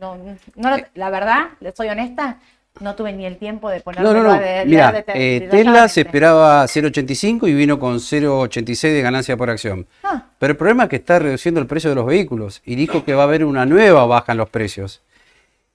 No, 0.01 0.17
no 0.57 0.77
la 0.95 1.11
verdad, 1.11 1.47
le 1.61 1.73
soy 1.73 1.89
honesta, 1.89 2.37
no 2.81 2.95
tuve 2.95 3.12
ni 3.12 3.24
el 3.27 3.37
tiempo 3.39 3.70
de 3.70 3.81
ponerlo 3.81 4.12
No, 4.12 4.22
no, 4.22 4.33
de- 4.39 4.64
deta- 4.66 5.12
eh, 5.14 5.49
Tesla 5.51 5.89
se 5.89 6.03
esperaba 6.03 6.64
0,85 6.66 7.49
y 7.49 7.55
vino 7.55 7.79
con 7.79 7.99
0,86 8.01 8.93
de 8.93 9.03
ganancia 9.03 9.37
por 9.37 9.51
acción. 9.51 9.87
Ah. 10.05 10.27
Pero 10.39 10.51
el 10.53 10.57
problema 10.57 10.85
es 10.85 10.89
que 10.91 10.97
está 10.97 11.18
reduciendo 11.18 11.61
el 11.61 11.66
precio 11.66 11.91
de 11.91 11.97
los 11.97 12.07
vehículos 12.07 12.62
y 12.64 12.74
dijo 12.74 13.05
que 13.05 13.14
va 13.14 13.22
a 13.22 13.27
haber 13.27 13.45
una 13.45 13.66
nueva 13.66 14.05
baja 14.07 14.33
en 14.33 14.39
los 14.39 14.49
precios. 14.51 15.03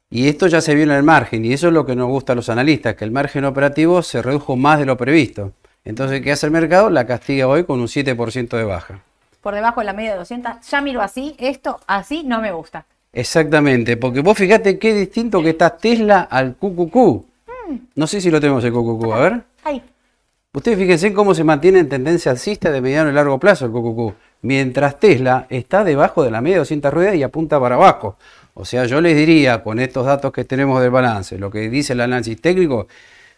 Y 0.10 0.28
esto 0.28 0.48
ya 0.48 0.60
se 0.62 0.76
vio 0.76 0.84
en 0.84 0.92
el 0.92 1.04
margen 1.04 1.46
y 1.46 1.54
eso 1.54 1.68
es 1.68 1.74
lo 1.74 1.86
que 1.86 1.96
nos 1.96 2.08
gusta 2.10 2.34
a 2.34 2.36
los 2.36 2.50
analistas, 2.50 2.96
que 2.96 3.06
el 3.06 3.12
margen 3.12 3.46
operativo 3.46 4.02
se 4.04 4.22
redujo 4.22 4.56
más 4.58 4.78
de 4.80 4.86
lo 4.86 4.98
previsto. 4.98 5.54
Entonces, 5.86 6.22
¿qué 6.22 6.32
hace 6.34 6.46
el 6.46 6.52
mercado? 6.52 6.90
La 6.90 7.08
castiga 7.08 7.48
hoy 7.48 7.64
con 7.64 7.80
un 7.80 7.88
7% 7.88 8.58
de 8.58 8.64
baja. 8.66 9.00
por 9.42 9.56
debajo 9.56 9.80
de 9.82 9.86
la 9.86 9.94
media 9.94 10.12
de 10.12 10.18
200. 10.20 10.58
Ya 10.70 10.82
miro 10.82 11.02
así, 11.02 11.36
esto 11.40 11.80
así 11.88 12.22
no 12.24 12.42
me 12.42 12.52
gusta. 12.52 12.86
Exactamente, 13.14 13.98
porque 13.98 14.22
vos 14.22 14.38
fíjate 14.38 14.80
qué 14.80 14.94
distinto 14.94 15.44
que 15.44 15.50
está 15.50 15.78
Tesla 15.78 16.22
al 16.22 16.56
QQQ. 16.56 16.96
No 17.96 18.08
sé 18.08 18.22
si 18.22 18.32
lo 18.32 18.40
tenemos 18.40 18.64
el 18.64 18.72
QQQ, 18.72 19.14
a 19.14 19.20
ver. 19.20 19.42
Ay, 19.64 19.84
Ustedes 20.54 20.78
fíjense 20.78 21.14
cómo 21.14 21.34
se 21.34 21.46
mantiene 21.46 21.80
en 21.80 21.88
tendencia 21.88 22.30
alcista 22.30 22.72
de 22.72 22.82
mediano 22.82 23.10
y 23.10 23.14
largo 23.14 23.40
plazo 23.40 23.66
el 23.66 23.72
QQQ, 23.72 24.18
mientras 24.42 25.00
Tesla 25.00 25.48
está 25.50 25.86
debajo 25.86 26.26
de 26.26 26.32
la 26.32 26.42
media 26.42 26.56
de 26.56 26.60
200 26.60 26.94
ruedas 26.94 27.16
y 27.16 27.24
apunta 27.24 27.58
para 27.58 27.76
abajo. 27.76 28.18
O 28.54 28.66
sea, 28.66 28.86
yo 28.86 29.00
les 29.00 29.16
diría, 29.16 29.64
con 29.64 29.80
estos 29.80 30.06
datos 30.06 30.34
que 30.34 30.44
tenemos 30.44 30.82
del 30.82 30.92
balance, 30.92 31.38
lo 31.38 31.50
que 31.50 31.70
dice 31.70 31.94
el 31.94 32.02
análisis 32.02 32.42
técnico, 32.42 32.88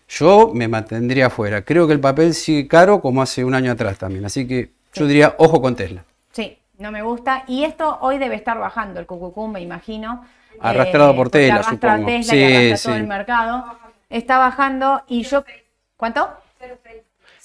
yo 0.09 0.51
me 0.55 0.67
mantendría 0.67 1.27
afuera. 1.27 1.61
Creo 1.63 1.85
que 1.85 1.93
el 1.93 1.99
papel 1.99 2.33
sigue 2.33 2.67
caro 2.67 2.99
como 2.99 3.21
hace 3.21 3.45
un 3.45 3.53
año 3.53 3.71
atrás 3.71 3.99
también. 3.99 4.25
Así 4.25 4.47
que 4.47 4.71
yo 4.95 5.05
diría, 5.05 5.35
ojo 5.37 5.61
con 5.61 5.75
Tesla. 5.75 6.03
No 6.83 6.91
me 6.91 7.01
gusta. 7.01 7.43
Y 7.47 7.63
esto 7.63 7.97
hoy 8.01 8.19
debe 8.19 8.35
estar 8.35 8.59
bajando 8.59 8.99
el 8.99 9.07
cucucú, 9.07 9.47
me 9.47 9.61
imagino. 9.61 10.23
Arrastrado 10.59 11.15
por 11.15 11.25
porque 11.31 11.39
Tesla, 11.39 11.55
arrastra 11.55 11.91
supongo. 11.93 12.05
Tesla 12.05 12.31
Sí, 12.33 12.43
arrastra 12.67 12.89
todo 12.91 12.95
el 13.01 13.07
mercado. 13.07 13.65
Está 14.09 14.37
bajando 14.37 15.01
y 15.07 15.23
yo... 15.23 15.43
¿Cuánto? 15.97 16.29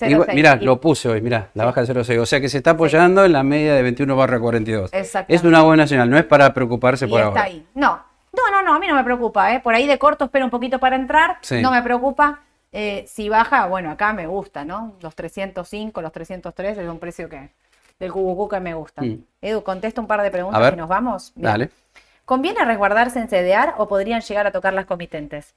0,6. 0.00 0.34
Mira, 0.34 0.58
Y- 0.60 0.64
lo 0.64 0.80
puse 0.80 1.08
hoy, 1.08 1.20
mira, 1.20 1.48
la 1.54 1.64
baja 1.64 1.80
de 1.82 1.86
0,6. 1.94 2.18
O 2.20 2.26
sea 2.26 2.40
que 2.40 2.48
se 2.48 2.58
está 2.58 2.70
apoyando 2.72 3.24
en 3.24 3.32
la 3.32 3.42
media 3.42 3.74
de 3.74 3.82
21 3.82 4.14
barra 4.16 4.38
42. 4.38 4.92
Exactamente. 4.92 5.34
Es 5.34 5.42
una 5.44 5.62
buena 5.62 5.86
señal, 5.86 6.08
no 6.10 6.18
es 6.18 6.24
para 6.24 6.52
preocuparse 6.54 7.06
y 7.06 7.08
por 7.08 7.20
está 7.20 7.28
ahora. 7.30 7.42
ahí. 7.44 7.66
No, 7.74 8.00
no, 8.36 8.50
no, 8.50 8.62
no, 8.62 8.74
a 8.74 8.78
mí 8.78 8.86
no 8.86 8.94
me 8.94 9.02
preocupa, 9.04 9.54
¿eh? 9.54 9.60
Por 9.60 9.74
ahí 9.74 9.86
de 9.86 9.98
corto 9.98 10.26
espero 10.26 10.44
un 10.44 10.50
poquito 10.50 10.78
para 10.78 10.96
entrar, 10.96 11.38
Sí. 11.40 11.60
no 11.62 11.70
me 11.70 11.82
preocupa. 11.82 12.40
Eh, 12.70 13.04
si 13.08 13.28
baja, 13.30 13.66
bueno, 13.66 13.90
acá 13.90 14.12
me 14.12 14.26
gusta, 14.26 14.64
¿no? 14.64 14.94
Los 15.00 15.14
305, 15.16 16.02
los 16.02 16.12
303 16.12 16.76
es 16.78 16.88
un 16.88 16.98
precio 16.98 17.28
que 17.28 17.50
del 17.98 18.12
cucucú 18.12 18.48
que 18.48 18.60
me 18.60 18.74
gusta. 18.74 19.02
Mm. 19.02 19.24
Edu, 19.42 19.62
contesto 19.62 20.00
un 20.00 20.06
par 20.06 20.22
de 20.22 20.30
preguntas 20.30 20.60
ver. 20.60 20.74
y 20.74 20.76
nos 20.76 20.88
vamos. 20.88 21.32
Bien. 21.34 21.44
Dale. 21.44 21.70
¿Conviene 22.24 22.64
resguardarse 22.64 23.18
en 23.18 23.26
CDR 23.26 23.74
o 23.78 23.88
podrían 23.88 24.20
llegar 24.20 24.46
a 24.46 24.52
tocar 24.52 24.72
las 24.72 24.86
comitentes? 24.86 25.54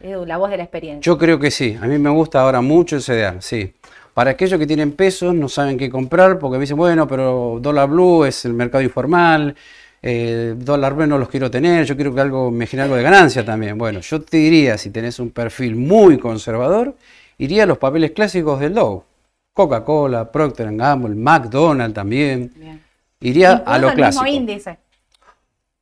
Edu, 0.00 0.26
la 0.26 0.36
voz 0.36 0.50
de 0.50 0.56
la 0.56 0.64
experiencia. 0.64 1.00
Yo 1.00 1.16
creo 1.16 1.38
que 1.38 1.50
sí. 1.50 1.78
A 1.80 1.86
mí 1.86 1.98
me 1.98 2.10
gusta 2.10 2.40
ahora 2.40 2.60
mucho 2.60 2.96
el 2.96 3.02
CDR, 3.02 3.40
sí. 3.40 3.74
Para 4.12 4.32
aquellos 4.32 4.58
que 4.58 4.66
tienen 4.66 4.92
pesos, 4.92 5.34
no 5.34 5.48
saben 5.48 5.78
qué 5.78 5.88
comprar, 5.88 6.38
porque 6.38 6.58
me 6.58 6.62
dicen, 6.62 6.76
bueno, 6.76 7.06
pero 7.06 7.58
dólar 7.60 7.88
blue 7.88 8.24
es 8.24 8.44
el 8.44 8.52
mercado 8.52 8.82
informal, 8.82 9.54
eh, 10.02 10.54
dólar 10.56 10.94
blue 10.94 11.06
no 11.06 11.16
los 11.16 11.28
quiero 11.28 11.50
tener, 11.50 11.84
yo 11.86 11.94
quiero 11.94 12.14
que 12.14 12.20
algo 12.20 12.50
me 12.50 12.66
genere 12.66 12.84
algo 12.84 12.96
de 12.96 13.02
ganancia 13.02 13.44
también. 13.44 13.78
Bueno, 13.78 14.00
yo 14.00 14.20
te 14.20 14.38
diría, 14.38 14.76
si 14.76 14.90
tenés 14.90 15.18
un 15.20 15.30
perfil 15.30 15.76
muy 15.76 16.18
conservador, 16.18 16.96
iría 17.38 17.62
a 17.62 17.66
los 17.66 17.78
papeles 17.78 18.10
clásicos 18.10 18.58
del 18.60 18.74
Dow. 18.74 19.04
Coca-Cola, 19.52 20.30
Procter 20.30 20.74
Gamble, 20.74 21.14
McDonald's 21.14 21.94
también. 21.94 22.52
Bien. 22.56 22.82
Iría 23.20 23.52
Incluso 23.52 23.70
a 23.70 23.78
lo 23.78 23.88
el 23.88 23.94
clásico. 23.94 24.24
mismo 24.24 24.36
índice. 24.38 24.78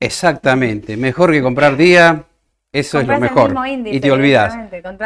Exactamente, 0.01 0.97
mejor 0.97 1.33
que 1.33 1.43
comprar 1.43 1.77
día, 1.77 2.25
eso 2.73 3.01
es 3.01 3.07
lo 3.07 3.15
Compras 3.15 3.31
el 3.31 3.35
mejor. 3.35 3.51
mismo 3.51 3.67
índice, 3.67 3.97
y 3.97 4.01
te 4.01 4.11
olvidas. 4.13 4.55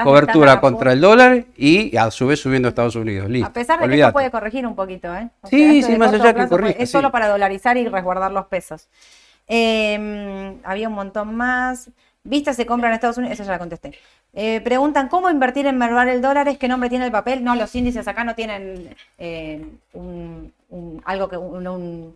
Cobertura 0.04 0.60
contra 0.60 0.92
el 0.92 1.00
dólar 1.00 1.44
y 1.56 1.96
a 1.96 2.10
su 2.10 2.26
vez 2.26 2.40
subiendo 2.40 2.68
a 2.68 2.70
Estados 2.70 2.96
Unidos. 2.96 3.28
Listo. 3.30 3.48
A 3.48 3.52
pesar 3.52 3.80
de 3.80 3.88
que 3.88 4.00
esto 4.00 4.12
puede 4.12 4.30
corregir 4.30 4.66
un 4.66 4.74
poquito, 4.74 5.14
¿eh? 5.14 5.28
O 5.40 5.48
Sí, 5.48 5.82
sí, 5.82 5.96
más 5.96 6.12
allá 6.12 6.26
que 6.28 6.34
plazo, 6.34 6.50
corrija, 6.50 6.70
Es 6.78 6.90
sí. 6.90 6.92
solo 6.92 7.10
para 7.10 7.28
dolarizar 7.28 7.76
y 7.76 7.88
resguardar 7.88 8.32
los 8.32 8.46
pesos. 8.46 8.88
Eh, 9.48 10.58
había 10.64 10.88
un 10.88 10.94
montón 10.94 11.34
más. 11.34 11.90
Vista 12.24 12.54
se 12.54 12.66
compra 12.66 12.88
en 12.88 12.94
Estados 12.94 13.18
Unidos, 13.18 13.34
esa 13.34 13.44
ya 13.44 13.52
la 13.52 13.58
contesté. 13.58 13.98
Eh, 14.32 14.60
preguntan, 14.60 15.08
¿cómo 15.08 15.28
invertir 15.28 15.66
en 15.66 15.76
Merval 15.76 16.08
el 16.08 16.22
dólar? 16.22 16.46
¿Es 16.46 16.56
qué 16.56 16.68
nombre 16.68 16.88
tiene 16.88 17.06
el 17.06 17.10
papel? 17.10 17.42
No, 17.42 17.56
los 17.56 17.74
índices 17.74 18.06
acá 18.06 18.22
no 18.22 18.36
tienen 18.36 18.94
eh, 19.18 19.60
un, 19.92 20.52
algo 21.04 21.28
que 21.28 21.36
un, 21.36 22.14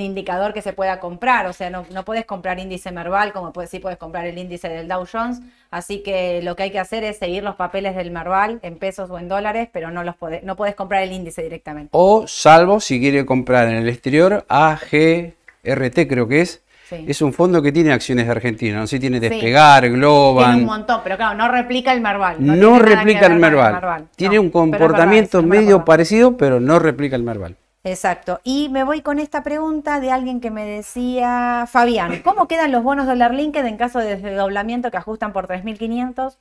indicador 0.00 0.52
que 0.52 0.62
se 0.62 0.72
pueda 0.72 0.98
comprar. 0.98 1.46
O 1.46 1.52
sea, 1.52 1.70
no, 1.70 1.86
no 1.92 2.04
puedes 2.04 2.24
comprar 2.24 2.58
índice 2.58 2.90
Merval 2.90 3.32
como 3.32 3.52
puedes, 3.52 3.70
sí 3.70 3.78
puedes 3.78 3.98
comprar 3.98 4.26
el 4.26 4.36
índice 4.36 4.68
del 4.68 4.88
Dow 4.88 5.06
Jones. 5.10 5.40
Así 5.70 6.02
que 6.02 6.42
lo 6.42 6.56
que 6.56 6.64
hay 6.64 6.70
que 6.72 6.80
hacer 6.80 7.04
es 7.04 7.18
seguir 7.18 7.44
los 7.44 7.54
papeles 7.54 7.94
del 7.94 8.10
Merval 8.10 8.58
en 8.62 8.78
pesos 8.78 9.10
o 9.10 9.18
en 9.20 9.28
dólares, 9.28 9.68
pero 9.72 9.92
no 9.92 10.02
los 10.02 10.16
no 10.42 10.56
puedes 10.56 10.74
comprar 10.74 11.04
el 11.04 11.12
índice 11.12 11.40
directamente. 11.42 11.90
O 11.92 12.26
salvo 12.26 12.80
si 12.80 12.98
quiere 12.98 13.24
comprar 13.24 13.68
en 13.68 13.76
el 13.76 13.88
exterior, 13.88 14.44
AGRT 14.48 16.08
creo 16.08 16.26
que 16.26 16.40
es. 16.40 16.62
Sí. 16.90 17.04
Es 17.06 17.22
un 17.22 17.32
fondo 17.32 17.62
que 17.62 17.70
tiene 17.70 17.92
acciones 17.92 18.26
de 18.26 18.32
Argentina. 18.32 18.78
No 18.78 18.86
sé 18.86 18.98
tiene 18.98 19.18
Sí. 19.20 19.28
Despegar, 19.28 19.84
Tiene 19.84 20.06
un 20.06 20.64
montón, 20.64 21.00
pero 21.04 21.16
claro, 21.16 21.38
no 21.38 21.46
replica 21.48 21.92
el 21.92 22.00
Merval. 22.00 22.36
No, 22.40 22.78
replica 22.80 23.26
el 23.26 23.38
Merval. 23.38 24.08
Tiene 24.16 24.34
No, 24.36 24.42
un 24.42 24.50
pero 24.50 24.64
es 24.64 24.70
verdad, 24.70 24.78
comportamiento 24.78 25.38
sí, 25.40 25.46
no 25.46 25.48
medio 25.48 25.84
parecido, 25.84 26.36
pero 26.36 26.58
no 26.58 26.80
replica 26.80 27.14
el 27.14 27.22
Merval. 27.22 27.56
Exacto. 27.84 28.40
Y 28.44 28.68
me 28.70 28.84
voy 28.84 29.00
con 29.00 29.18
esta 29.20 29.42
pregunta 29.42 30.00
de 30.00 30.10
alguien 30.10 30.40
que 30.40 30.50
me 30.50 30.64
decía, 30.66 31.66
Fabián, 31.70 32.20
¿cómo 32.24 32.46
quedan 32.48 32.72
los 32.72 32.82
bonos 32.82 33.06
dólar 33.06 33.32
linked 33.32 33.64
en 33.64 33.76
caso 33.76 34.00
de 34.00 34.16
desdoblamiento 34.16 34.90
que 34.90 34.96
ajustan 34.98 35.32
por 35.32 35.46
3.500? 35.46 36.36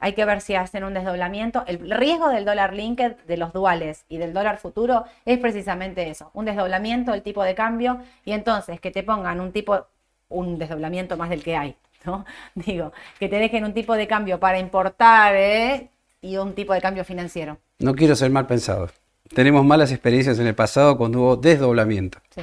Hay 0.00 0.12
que 0.12 0.24
ver 0.24 0.40
si 0.40 0.54
hacen 0.54 0.84
un 0.84 0.94
desdoblamiento. 0.94 1.64
El 1.66 1.90
riesgo 1.90 2.28
del 2.28 2.44
dólar 2.44 2.72
linked, 2.72 3.16
de 3.26 3.36
los 3.36 3.52
duales 3.52 4.04
y 4.08 4.18
del 4.18 4.32
dólar 4.32 4.58
futuro 4.58 5.04
es 5.24 5.38
precisamente 5.38 6.08
eso, 6.08 6.30
un 6.34 6.44
desdoblamiento 6.44 7.12
del 7.12 7.22
tipo 7.22 7.42
de 7.42 7.54
cambio 7.54 7.98
y 8.24 8.32
entonces 8.32 8.80
que 8.80 8.90
te 8.90 9.02
pongan 9.02 9.40
un 9.40 9.52
tipo, 9.52 9.86
un 10.28 10.58
desdoblamiento 10.58 11.16
más 11.16 11.30
del 11.30 11.42
que 11.42 11.56
hay, 11.56 11.76
¿no? 12.04 12.24
Digo, 12.54 12.92
que 13.18 13.28
te 13.28 13.36
dejen 13.36 13.64
un 13.64 13.74
tipo 13.74 13.94
de 13.94 14.06
cambio 14.06 14.38
para 14.38 14.58
importar 14.58 15.34
¿eh? 15.34 15.90
y 16.20 16.36
un 16.36 16.54
tipo 16.54 16.72
de 16.72 16.80
cambio 16.80 17.04
financiero. 17.04 17.58
No 17.80 17.94
quiero 17.94 18.14
ser 18.14 18.30
mal 18.30 18.46
pensado. 18.46 18.90
Tenemos 19.34 19.64
malas 19.64 19.90
experiencias 19.90 20.38
en 20.38 20.46
el 20.46 20.54
pasado 20.54 20.96
cuando 20.96 21.20
hubo 21.20 21.36
desdoblamiento. 21.36 22.18
Sí. 22.30 22.42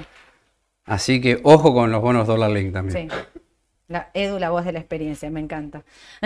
Así 0.85 1.19
que 1.19 1.39
ojo 1.43 1.73
con 1.73 1.91
los 1.91 2.01
bonos 2.01 2.27
dólar 2.27 2.51
link 2.51 2.73
también. 2.73 3.09
Sí. 3.09 3.17
La, 3.87 4.09
Edu, 4.13 4.39
la 4.39 4.49
voz 4.49 4.65
de 4.65 4.71
la 4.71 4.79
experiencia, 4.79 5.29
me 5.29 5.39
encanta. 5.39 5.83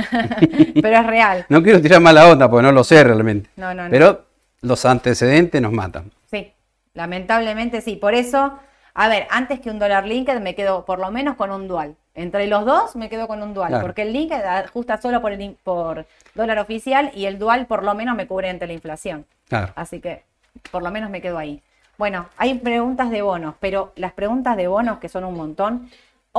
Pero 0.82 0.97
es 0.97 1.05
real. 1.05 1.45
No 1.49 1.62
quiero 1.62 1.82
tirar 1.82 1.99
mala 1.99 2.28
onda 2.30 2.49
porque 2.49 2.64
no 2.64 2.72
lo 2.72 2.84
sé 2.84 3.03
realmente. 3.03 3.49
No, 3.57 3.74
no, 3.74 3.84
no. 3.84 3.89
Pero 3.89 4.26
los 4.62 4.86
antecedentes 4.86 5.62
nos 5.62 5.72
matan. 5.72 6.12
Sí, 6.32 6.53
lamentablemente 6.93 7.82
sí. 7.82 7.95
Por 7.95 8.14
eso, 8.14 8.57
a 8.93 9.07
ver, 9.10 9.28
antes 9.30 9.60
que 9.60 9.70
un 9.70 9.80
dólar 9.80 10.05
linked 10.07 10.39
me 10.39 10.55
quedo 10.55 10.86
por 10.86 10.99
lo 10.99 11.12
menos 11.12 11.36
con 11.36 11.51
un 11.51 11.68
dual. 11.68 11.95
Entre 12.16 12.47
los 12.47 12.66
dos 12.66 12.95
me 12.95 13.10
quedo 13.10 13.28
con 13.28 13.41
un 13.43 13.53
dual, 13.53 13.70
Claro. 13.70 13.84
porque 13.86 14.01
el 14.03 14.14
linked 14.14 14.41
ajusta 14.43 14.97
solo 15.01 15.22
por, 15.22 15.32
el, 15.32 15.57
por 15.64 16.05
dólar 16.36 16.60
oficial 16.60 17.12
y 17.14 17.26
el 17.26 17.39
dual 17.39 17.66
por 17.66 17.84
lo 17.84 17.93
menos 17.95 18.16
me 18.16 18.28
cubre 18.28 18.49
ante 18.49 18.68
la 18.68 18.74
inflación. 18.74 19.26
Claro. 19.47 19.72
Así 19.76 19.99
que 19.99 20.24
por 20.72 20.82
lo 20.84 20.91
menos 20.91 21.10
me 21.10 21.22
quedo 21.22 21.38
ahí. 21.38 21.62
Bueno, 21.97 22.28
hay 22.38 22.55
preguntas 22.55 23.10
de 23.10 23.22
bonos, 23.22 23.55
pero 23.60 23.91
las 23.97 24.14
preguntas 24.14 24.55
de 24.55 24.68
bonos, 24.68 24.99
que 24.99 25.10
son 25.10 25.26
un 25.26 25.36
montón, 25.36 25.89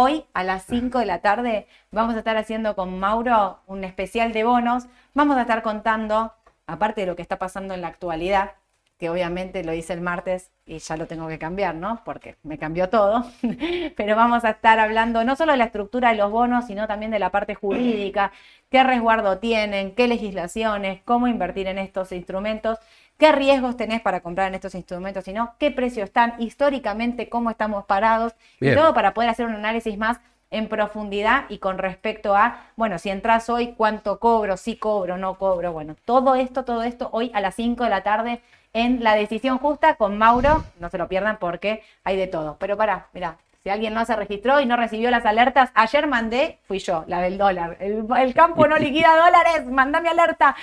hoy 0.01 0.25
a 0.33 0.45
las 0.45 0.65
5 0.65 0.99
de 0.99 1.05
la 1.05 1.21
tarde 1.21 1.67
vamos 1.91 2.15
a 2.15 2.19
estar 2.19 2.39
haciendo 2.39 2.75
con 2.75 2.99
Mauro 2.99 3.59
un 3.67 3.85
especial 3.85 4.33
de 4.33 4.45
bonos. 4.45 4.87
Vamos 5.13 5.37
a 5.37 5.43
estar 5.43 5.63
contando, 5.63 6.33
aparte 6.67 7.03
de 7.03 7.07
lo 7.07 7.17
que 7.17 7.23
está 7.23 7.39
pasando 7.39 7.75
en 7.75 7.83
la 7.83 7.89
actualidad, 7.89 8.53
que 9.01 9.09
obviamente 9.09 9.65
lo 9.65 9.73
hice 9.73 9.95
el 9.95 10.03
martes 10.03 10.51
y 10.67 10.79
ya 10.79 10.99
lo 10.99 11.07
tengo 11.07 11.27
que 11.27 11.39
cambiar, 11.39 11.75
¿no? 11.75 12.03
Porque 12.05 12.37
me 12.43 12.59
cambió 12.59 12.91
todo. 12.91 13.25
Pero 13.97 14.15
vamos 14.15 14.45
a 14.45 14.51
estar 14.51 14.79
hablando 14.79 15.25
no 15.25 15.37
solo 15.37 15.53
de 15.53 15.59
la 15.59 15.65
estructura 15.65 16.11
de 16.11 16.17
los 16.17 16.31
bonos, 16.31 16.67
sino 16.67 16.87
también 16.87 17.11
de 17.11 17.19
la 17.19 17.31
parte 17.31 17.55
jurídica, 17.55 18.31
qué 18.71 18.85
resguardo 18.85 19.39
tienen, 19.39 19.95
qué 19.95 20.07
legislaciones, 20.07 21.01
cómo 21.07 21.29
invertir 21.29 21.67
en 21.67 21.79
estos 21.79 22.13
instrumentos, 22.13 22.79
qué 23.17 23.33
riesgos 23.33 23.79
tenés 23.79 24.03
para 24.03 24.21
comprar 24.21 24.49
en 24.49 24.55
estos 24.55 24.75
instrumentos, 24.75 25.25
sino 25.25 25.55
qué 25.59 25.71
precio 25.71 26.05
están 26.05 26.35
históricamente, 26.39 27.31
cómo 27.31 27.49
estamos 27.49 27.87
parados, 27.87 28.35
Bien. 28.61 28.75
y 28.75 28.77
todo 28.77 28.93
para 28.93 29.15
poder 29.15 29.31
hacer 29.31 29.47
un 29.47 29.55
análisis 29.55 29.97
más 29.97 30.21
en 30.51 30.69
profundidad 30.69 31.45
y 31.49 31.57
con 31.57 31.79
respecto 31.79 32.37
a, 32.37 32.67
bueno, 32.77 32.99
si 32.99 33.09
entras 33.09 33.49
hoy, 33.49 33.73
cuánto 33.79 34.19
cobro, 34.19 34.59
si 34.59 34.77
cobro, 34.77 35.17
no 35.17 35.39
cobro, 35.39 35.73
bueno, 35.73 35.97
todo 36.05 36.35
esto, 36.35 36.65
todo 36.65 36.83
esto 36.83 37.09
hoy 37.13 37.31
a 37.33 37.41
las 37.41 37.55
5 37.55 37.85
de 37.85 37.91
la 37.91 38.03
tarde 38.03 38.43
en 38.73 39.03
La 39.03 39.15
Decisión 39.15 39.59
Justa 39.59 39.97
con 39.97 40.19
Mauro, 40.19 40.65
no 40.79 40.91
se 40.91 40.99
lo 40.99 41.09
pierdan 41.09 41.39
porque 41.39 41.83
hay 42.05 42.17
de 42.17 42.27
todo. 42.27 42.57
Pero 42.59 42.77
pará, 42.77 43.09
mirá, 43.13 43.39
si 43.63 43.69
alguien 43.69 43.93
no 43.93 44.05
se 44.07 44.17
registró 44.17 44.61
y 44.61 44.67
no 44.67 44.77
recibió 44.77 45.11
las 45.11 45.27
alertas, 45.27 45.71
ayer 45.75 46.07
mandé, 46.07 46.59
fui 46.67 46.79
yo, 46.79 47.05
la 47.09 47.21
del 47.21 47.37
dólar. 47.37 47.77
El, 47.81 48.07
el 48.19 48.35
campo 48.35 48.67
no 48.67 48.77
liquida 48.79 49.15
dólares, 49.17 49.67
mandame 49.71 50.09
alerta. 50.09 50.57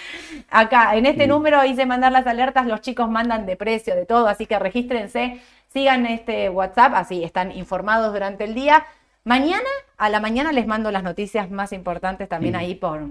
Acá, 0.49 0.95
en 0.95 1.05
este 1.05 1.27
número 1.27 1.63
hice 1.63 1.85
mandar 1.85 2.11
las 2.11 2.25
alertas, 2.25 2.65
los 2.65 2.81
chicos 2.81 3.09
mandan 3.09 3.45
de 3.45 3.55
precio, 3.55 3.95
de 3.95 4.05
todo, 4.05 4.27
así 4.27 4.47
que 4.47 4.57
regístrense, 4.57 5.41
sigan 5.67 6.07
este 6.07 6.49
WhatsApp, 6.49 6.93
así 6.95 7.23
están 7.23 7.51
informados 7.51 8.11
durante 8.13 8.45
el 8.45 8.55
día. 8.55 8.87
Mañana, 9.23 9.69
a 9.97 10.09
la 10.09 10.19
mañana 10.19 10.51
les 10.51 10.65
mando 10.65 10.89
las 10.89 11.03
noticias 11.03 11.51
más 11.51 11.73
importantes 11.73 12.27
también 12.29 12.55
ahí 12.55 12.73
por, 12.73 13.09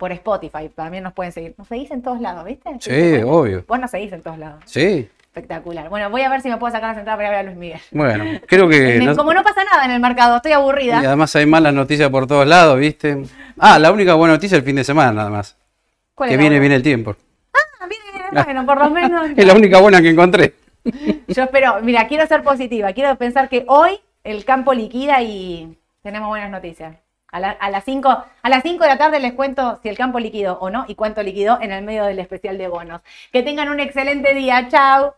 por 0.00 0.10
Spotify. 0.10 0.68
También 0.74 1.04
nos 1.04 1.12
pueden 1.12 1.30
seguir. 1.30 1.54
Nos 1.56 1.68
seguís 1.68 1.90
en 1.92 2.02
todos 2.02 2.20
lados, 2.20 2.44
¿viste? 2.44 2.70
Sí, 2.80 3.22
obvio. 3.24 3.64
Vos 3.68 3.78
nos 3.78 3.90
seguís 3.92 4.12
en 4.12 4.22
todos 4.22 4.38
lados. 4.38 4.60
Sí. 4.66 5.08
Espectacular. 5.20 5.88
Bueno, 5.88 6.10
voy 6.10 6.22
a 6.22 6.28
ver 6.28 6.40
si 6.40 6.48
me 6.48 6.56
puedo 6.56 6.72
sacar 6.72 6.88
las 6.88 6.98
entradas 6.98 7.18
para 7.18 7.28
ir 7.28 7.34
a 7.34 7.36
ver 7.36 7.40
a 7.40 7.42
Luis 7.44 7.56
Miguel. 7.56 7.80
Bueno, 7.92 8.24
creo 8.48 8.68
que... 8.68 8.98
No- 9.04 9.14
Como 9.14 9.32
no 9.32 9.44
pasa 9.44 9.62
nada 9.62 9.84
en 9.84 9.92
el 9.92 10.00
mercado, 10.00 10.34
estoy 10.36 10.50
y 10.50 10.54
aburrida. 10.54 10.98
además 10.98 11.36
hay 11.36 11.46
malas 11.46 11.72
noticias 11.72 12.10
por 12.10 12.26
todos 12.26 12.46
lados, 12.48 12.76
¿viste? 12.80 13.22
Ah, 13.56 13.78
la 13.78 13.92
única 13.92 14.14
buena 14.14 14.34
noticia 14.34 14.56
es 14.56 14.60
el 14.60 14.66
fin 14.66 14.74
de 14.74 14.82
semana 14.82 15.12
nada 15.12 15.30
más. 15.30 15.56
¿Cuál 16.16 16.28
Que 16.30 16.34
es 16.34 16.38
la 16.38 16.40
viene 16.40 16.56
buena? 16.56 16.60
bien 16.62 16.72
el 16.72 16.82
tiempo. 16.82 17.14
Ah, 17.80 17.86
viene, 17.86 18.04
viene, 18.12 18.42
bueno, 18.44 18.66
por 18.66 18.78
lo 18.78 18.90
menos. 18.90 19.30
Es 19.36 19.46
la 19.46 19.54
única 19.54 19.78
buena 19.80 20.02
que 20.02 20.08
encontré. 20.08 20.54
Yo 21.28 21.42
espero, 21.44 21.78
mira, 21.82 22.08
quiero 22.08 22.26
ser 22.26 22.42
positiva. 22.42 22.92
Quiero 22.92 23.14
pensar 23.16 23.48
que 23.48 23.64
hoy 23.68 24.00
el 24.24 24.44
campo 24.44 24.74
liquida 24.74 25.22
y 25.22 25.78
tenemos 26.02 26.28
buenas 26.28 26.50
noticias. 26.50 26.96
A, 27.32 27.40
la- 27.40 27.50
a 27.50 27.70
las 27.70 27.84
5 27.84 28.08
a 28.42 28.48
las 28.48 28.62
5 28.62 28.82
de 28.84 28.90
la 28.90 28.98
tarde 28.98 29.20
les 29.20 29.32
cuento 29.34 29.78
si 29.82 29.88
el 29.88 29.96
campo 29.96 30.18
liquidó 30.18 30.58
o 30.60 30.70
no 30.70 30.84
y 30.88 30.94
cuánto 30.94 31.22
liquidó 31.22 31.58
en 31.60 31.72
el 31.72 31.84
medio 31.84 32.04
del 32.04 32.18
especial 32.18 32.58
de 32.58 32.68
bonos. 32.68 33.00
Que 33.32 33.42
tengan 33.42 33.68
un 33.68 33.80
excelente 33.80 34.34
día. 34.34 34.68
Chao. 34.68 35.14